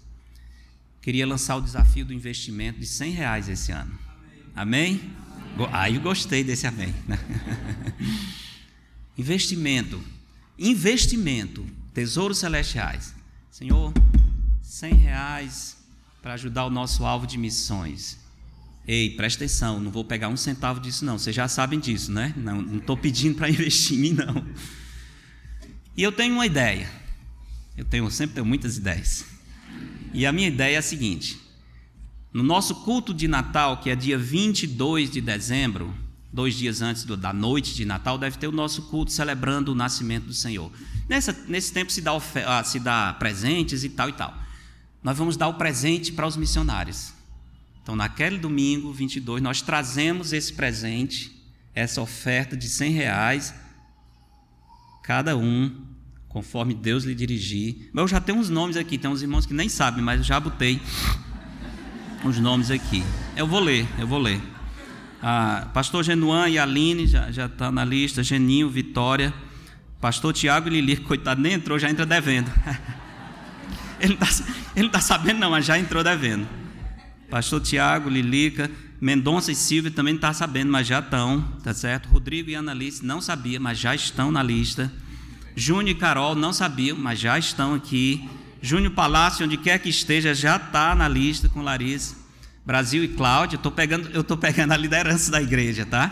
Queria 1.00 1.26
lançar 1.26 1.56
o 1.56 1.60
desafio 1.60 2.04
do 2.04 2.12
investimento 2.12 2.80
de 2.80 2.86
100 2.86 3.12
reais 3.12 3.48
esse 3.48 3.70
ano. 3.70 3.96
Amém? 4.54 5.00
amém? 5.54 5.70
Aí 5.72 5.94
eu 5.94 6.00
gostei 6.00 6.42
desse 6.42 6.66
amém. 6.66 6.92
Investimento, 9.18 10.02
investimento, 10.58 11.64
tesouros 11.94 12.36
celestiais. 12.36 13.14
Senhor, 13.50 13.94
100 14.62 14.94
reais 14.94 15.78
para 16.20 16.34
ajudar 16.34 16.66
o 16.66 16.70
nosso 16.70 17.02
alvo 17.02 17.26
de 17.26 17.38
missões. 17.38 18.18
Ei, 18.86 19.10
presta 19.10 19.44
atenção, 19.44 19.80
não 19.80 19.90
vou 19.90 20.04
pegar 20.04 20.28
um 20.28 20.36
centavo 20.36 20.78
disso, 20.78 21.04
não. 21.04 21.18
Vocês 21.18 21.34
já 21.34 21.48
sabem 21.48 21.80
disso, 21.80 22.12
né? 22.12 22.32
Não 22.36 22.76
estou 22.76 22.96
pedindo 22.96 23.34
para 23.36 23.48
investir 23.50 23.98
em 23.98 24.00
mim, 24.00 24.12
não. 24.12 24.46
E 25.96 26.02
eu 26.02 26.12
tenho 26.12 26.34
uma 26.34 26.46
ideia. 26.46 26.88
Eu 27.76 27.84
tenho, 27.84 28.08
sempre 28.10 28.34
tenho 28.34 28.46
muitas 28.46 28.76
ideias. 28.76 29.24
E 30.14 30.24
a 30.24 30.32
minha 30.32 30.46
ideia 30.46 30.76
é 30.76 30.78
a 30.78 30.82
seguinte: 30.82 31.36
no 32.32 32.44
nosso 32.44 32.76
culto 32.76 33.12
de 33.12 33.26
Natal, 33.26 33.78
que 33.78 33.90
é 33.90 33.96
dia 33.96 34.16
22 34.16 35.10
de 35.10 35.20
dezembro, 35.20 35.92
dois 36.32 36.54
dias 36.54 36.80
antes 36.80 37.02
do, 37.02 37.16
da 37.16 37.32
noite 37.32 37.74
de 37.74 37.84
Natal, 37.84 38.16
deve 38.16 38.38
ter 38.38 38.46
o 38.46 38.52
nosso 38.52 38.82
culto 38.82 39.10
celebrando 39.10 39.72
o 39.72 39.74
nascimento 39.74 40.26
do 40.26 40.34
Senhor. 40.34 40.70
Nessa, 41.08 41.36
nesse 41.48 41.72
tempo 41.72 41.90
se 41.90 42.00
dá, 42.00 42.12
ah, 42.46 42.62
se 42.62 42.78
dá 42.78 43.14
presentes 43.14 43.82
e 43.82 43.88
tal 43.88 44.08
e 44.08 44.12
tal. 44.12 44.32
Nós 45.02 45.18
vamos 45.18 45.36
dar 45.36 45.48
o 45.48 45.54
presente 45.54 46.12
para 46.12 46.26
os 46.26 46.36
missionários. 46.36 47.15
Então, 47.86 47.94
naquele 47.94 48.36
domingo 48.36 48.92
22, 48.92 49.40
nós 49.40 49.62
trazemos 49.62 50.32
esse 50.32 50.52
presente, 50.52 51.30
essa 51.72 52.02
oferta 52.02 52.56
de 52.56 52.68
100 52.68 52.90
reais, 52.90 53.54
cada 55.04 55.36
um, 55.36 55.70
conforme 56.28 56.74
Deus 56.74 57.04
lhe 57.04 57.14
dirigir. 57.14 57.88
Eu 57.94 58.08
já 58.08 58.20
tenho 58.20 58.38
uns 58.38 58.50
nomes 58.50 58.76
aqui, 58.76 58.98
tem 58.98 59.08
uns 59.08 59.22
irmãos 59.22 59.46
que 59.46 59.54
nem 59.54 59.68
sabem, 59.68 60.02
mas 60.02 60.18
eu 60.18 60.24
já 60.24 60.40
botei 60.40 60.82
os 62.24 62.40
nomes 62.40 62.72
aqui. 62.72 63.04
Eu 63.36 63.46
vou 63.46 63.60
ler, 63.60 63.86
eu 64.00 64.06
vou 64.08 64.18
ler. 64.18 64.42
Ah, 65.22 65.68
Pastor 65.72 66.02
Genuan 66.02 66.48
e 66.48 66.58
Aline 66.58 67.06
já 67.06 67.46
está 67.46 67.70
na 67.70 67.84
lista. 67.84 68.20
Geninho, 68.20 68.68
Vitória. 68.68 69.32
Pastor 70.00 70.32
Tiago 70.32 70.66
e 70.66 70.72
Lili, 70.72 70.96
coitado, 70.96 71.40
nem 71.40 71.52
entrou, 71.52 71.78
já 71.78 71.88
entra 71.88 72.04
devendo. 72.04 72.50
ele 74.02 74.18
não 74.18 74.26
está 74.26 74.88
tá 74.90 75.00
sabendo, 75.00 75.38
não, 75.38 75.52
mas 75.52 75.64
já 75.64 75.78
entrou 75.78 76.02
devendo. 76.02 76.65
Pastor 77.30 77.60
Tiago, 77.60 78.08
Lilica, 78.08 78.70
Mendonça 79.00 79.52
e 79.52 79.54
Silvia 79.54 79.90
também 79.90 80.14
não 80.14 80.20
tá 80.20 80.32
sabendo, 80.32 80.70
mas 80.72 80.86
já 80.86 81.00
estão, 81.00 81.42
tá 81.62 81.74
certo? 81.74 82.08
Rodrigo 82.08 82.48
e 82.48 82.56
Analice 82.56 83.04
não 83.04 83.20
sabiam, 83.20 83.62
mas 83.62 83.78
já 83.78 83.94
estão 83.94 84.32
na 84.32 84.42
lista. 84.42 84.90
Júnior 85.54 85.96
e 85.96 85.98
Carol 85.98 86.34
não 86.34 86.52
sabiam, 86.52 86.96
mas 86.96 87.18
já 87.18 87.38
estão 87.38 87.74
aqui. 87.74 88.28
Júnior 88.62 88.92
Palácio, 88.92 89.44
onde 89.44 89.56
quer 89.56 89.78
que 89.78 89.88
esteja, 89.88 90.34
já 90.34 90.56
está 90.56 90.94
na 90.94 91.08
lista 91.08 91.48
com 91.48 91.62
Larissa. 91.62 92.16
Brasil 92.64 93.04
e 93.04 93.08
Cláudia, 93.08 93.58
tô 93.58 93.70
pegando, 93.70 94.08
eu 94.12 94.22
estou 94.22 94.36
pegando 94.36 94.72
a 94.72 94.76
liderança 94.76 95.30
da 95.30 95.40
igreja, 95.40 95.86
tá? 95.86 96.10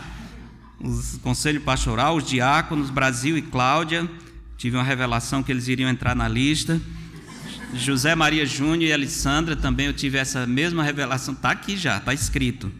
Os 0.79 1.17
conselho 1.17 1.61
pastoral, 1.61 2.15
os 2.15 2.27
diáconos, 2.27 2.89
Brasil 2.89 3.37
e 3.37 3.41
Cláudia, 3.41 4.09
tive 4.57 4.77
uma 4.77 4.83
revelação 4.83 5.43
que 5.43 5.51
eles 5.51 5.67
iriam 5.67 5.89
entrar 5.89 6.15
na 6.15 6.27
lista. 6.27 6.79
José 7.73 8.15
Maria 8.15 8.45
Júnior 8.45 8.89
e 8.89 8.93
Alessandra 8.93 9.55
também 9.55 9.87
eu 9.87 9.93
tive 9.93 10.17
essa 10.17 10.45
mesma 10.45 10.83
revelação, 10.83 11.33
está 11.33 11.51
aqui 11.51 11.75
já, 11.75 11.97
está 11.97 12.13
escrito. 12.13 12.71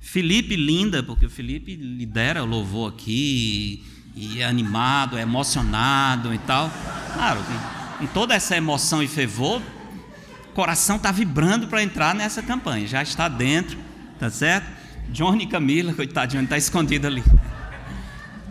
Felipe 0.00 0.56
Linda, 0.56 1.02
porque 1.02 1.26
o 1.26 1.30
Felipe 1.30 1.74
lidera 1.76 2.42
o 2.42 2.46
louvor 2.46 2.92
aqui, 2.92 3.82
e 4.14 4.40
é 4.40 4.44
animado, 4.44 5.18
é 5.18 5.22
emocionado 5.22 6.32
e 6.32 6.38
tal. 6.38 6.70
Claro, 7.12 7.40
com 7.98 8.06
toda 8.06 8.34
essa 8.34 8.56
emoção 8.56 9.02
e 9.02 9.08
fervor, 9.08 9.60
o 10.50 10.54
coração 10.54 10.96
está 10.96 11.10
vibrando 11.10 11.66
para 11.66 11.82
entrar 11.82 12.14
nessa 12.14 12.42
campanha, 12.42 12.86
já 12.86 13.02
está 13.02 13.28
dentro, 13.28 13.78
tá 14.18 14.30
certo? 14.30 14.66
Johnny 15.10 15.46
Camila, 15.46 15.92
coitadinho, 15.92 16.42
está 16.44 16.56
escondido 16.56 17.06
ali. 17.06 17.22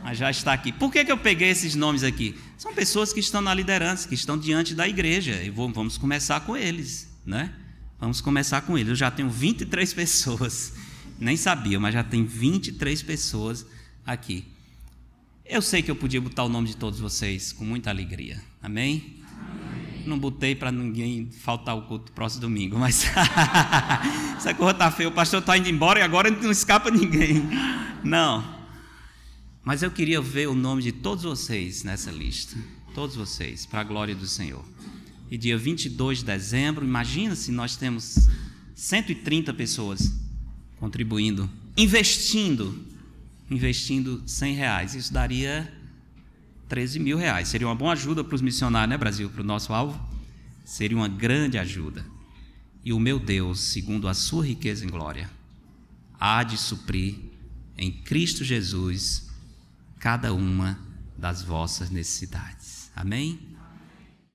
Mas 0.04 0.18
já 0.18 0.30
está 0.30 0.52
aqui. 0.52 0.72
Por 0.72 0.92
que, 0.92 1.06
que 1.06 1.12
eu 1.12 1.18
peguei 1.18 1.50
esses 1.50 1.76
nomes 1.76 2.04
aqui? 2.04 2.36
São 2.58 2.74
pessoas 2.74 3.14
que 3.14 3.22
estão 3.22 3.42
na 3.42 3.54
liderança, 3.54 4.08
que 4.08 4.14
estão 4.14 4.38
diante 4.38 4.76
da 4.76 4.88
igreja. 4.88 5.42
E 5.42 5.50
vamos 5.50 5.98
começar 5.98 6.42
com 6.42 6.58
eles, 6.58 7.10
né? 7.26 7.54
Vamos 8.00 8.20
começar 8.20 8.62
com 8.62 8.78
eles. 8.78 8.90
Eu 8.90 8.96
já 8.96 9.10
tenho 9.10 9.30
23 9.30 9.94
pessoas. 9.96 10.74
Nem 11.18 11.38
sabia, 11.38 11.80
mas 11.80 11.94
já 11.94 12.04
tem 12.04 12.26
23 12.26 13.02
pessoas 13.02 13.66
aqui. 14.06 14.46
Eu 15.46 15.62
sei 15.62 15.82
que 15.82 15.90
eu 15.90 15.96
podia 15.96 16.20
botar 16.20 16.44
o 16.44 16.50
nome 16.50 16.68
de 16.68 16.76
todos 16.76 17.00
vocês 17.00 17.54
com 17.54 17.64
muita 17.64 17.90
alegria. 17.90 18.42
Amém? 18.62 19.22
Amém. 19.38 20.04
Não 20.06 20.20
botei 20.20 20.54
para 20.54 20.70
ninguém 20.70 21.30
faltar 21.32 21.78
o 21.78 21.84
culto 21.84 22.12
próximo 22.12 22.42
domingo, 22.42 22.78
mas 22.78 23.06
essa 24.36 24.54
coisa 24.54 24.72
está 24.72 24.92
feia. 24.92 25.08
O 25.08 25.12
pastor 25.14 25.40
está 25.40 25.58
indo 25.58 25.70
embora 25.70 26.00
e 26.00 26.02
agora 26.02 26.30
não 26.30 26.52
escapa 26.52 26.92
ninguém. 26.92 27.42
Não. 28.04 28.53
Mas 29.64 29.82
eu 29.82 29.92
queria 29.92 30.22
ver 30.22 30.48
o 30.50 30.56
nome 30.56 30.82
de 30.82 30.92
todos 30.92 31.24
vocês 31.24 31.84
nessa 31.84 32.12
lista. 32.12 32.58
Todos 32.94 33.16
vocês, 33.16 33.66
para 33.66 33.82
a 33.82 33.84
glória 33.84 34.14
do 34.14 34.28
Senhor. 34.28 34.64
E 35.32 35.38
dia 35.38 35.58
22 35.58 36.20
de 36.20 36.26
dezembro, 36.26 36.86
imagina 36.86 37.36
se 37.36 37.52
nós 37.52 37.76
temos 37.76 38.30
130 38.76 39.54
pessoas 39.54 40.14
contribuindo, 40.78 41.50
investindo 41.78 42.94
investindo 43.50 44.24
100 44.26 44.56
reais. 44.56 44.96
Isso 44.96 45.14
daria 45.14 45.72
13 46.68 47.00
mil 47.00 47.18
reais. 47.18 47.48
Seria 47.48 47.68
uma 47.68 47.76
boa 47.76 47.94
ajuda 47.94 48.24
para 48.24 48.36
os 48.36 48.42
missionários, 48.42 48.90
né, 48.90 48.98
Brasil? 48.98 49.30
Para 49.30 49.42
o 49.42 49.46
nosso 49.46 49.74
alvo? 49.74 50.00
Seria 50.66 50.98
uma 50.98 51.08
grande 51.08 51.58
ajuda. 51.58 52.06
E 52.84 52.92
o 52.92 53.00
meu 53.00 53.20
Deus, 53.20 53.60
segundo 53.60 54.08
a 54.08 54.14
sua 54.14 54.46
riqueza 54.46 54.86
em 54.86 54.90
glória, 54.90 55.30
há 56.20 56.44
de 56.44 56.58
suprir 56.58 57.16
em 57.78 57.92
Cristo 57.92 58.44
Jesus 58.44 59.30
cada 60.04 60.34
uma 60.34 60.78
das 61.18 61.42
vossas 61.44 61.90
necessidades. 61.90 62.92
Amém? 62.94 63.53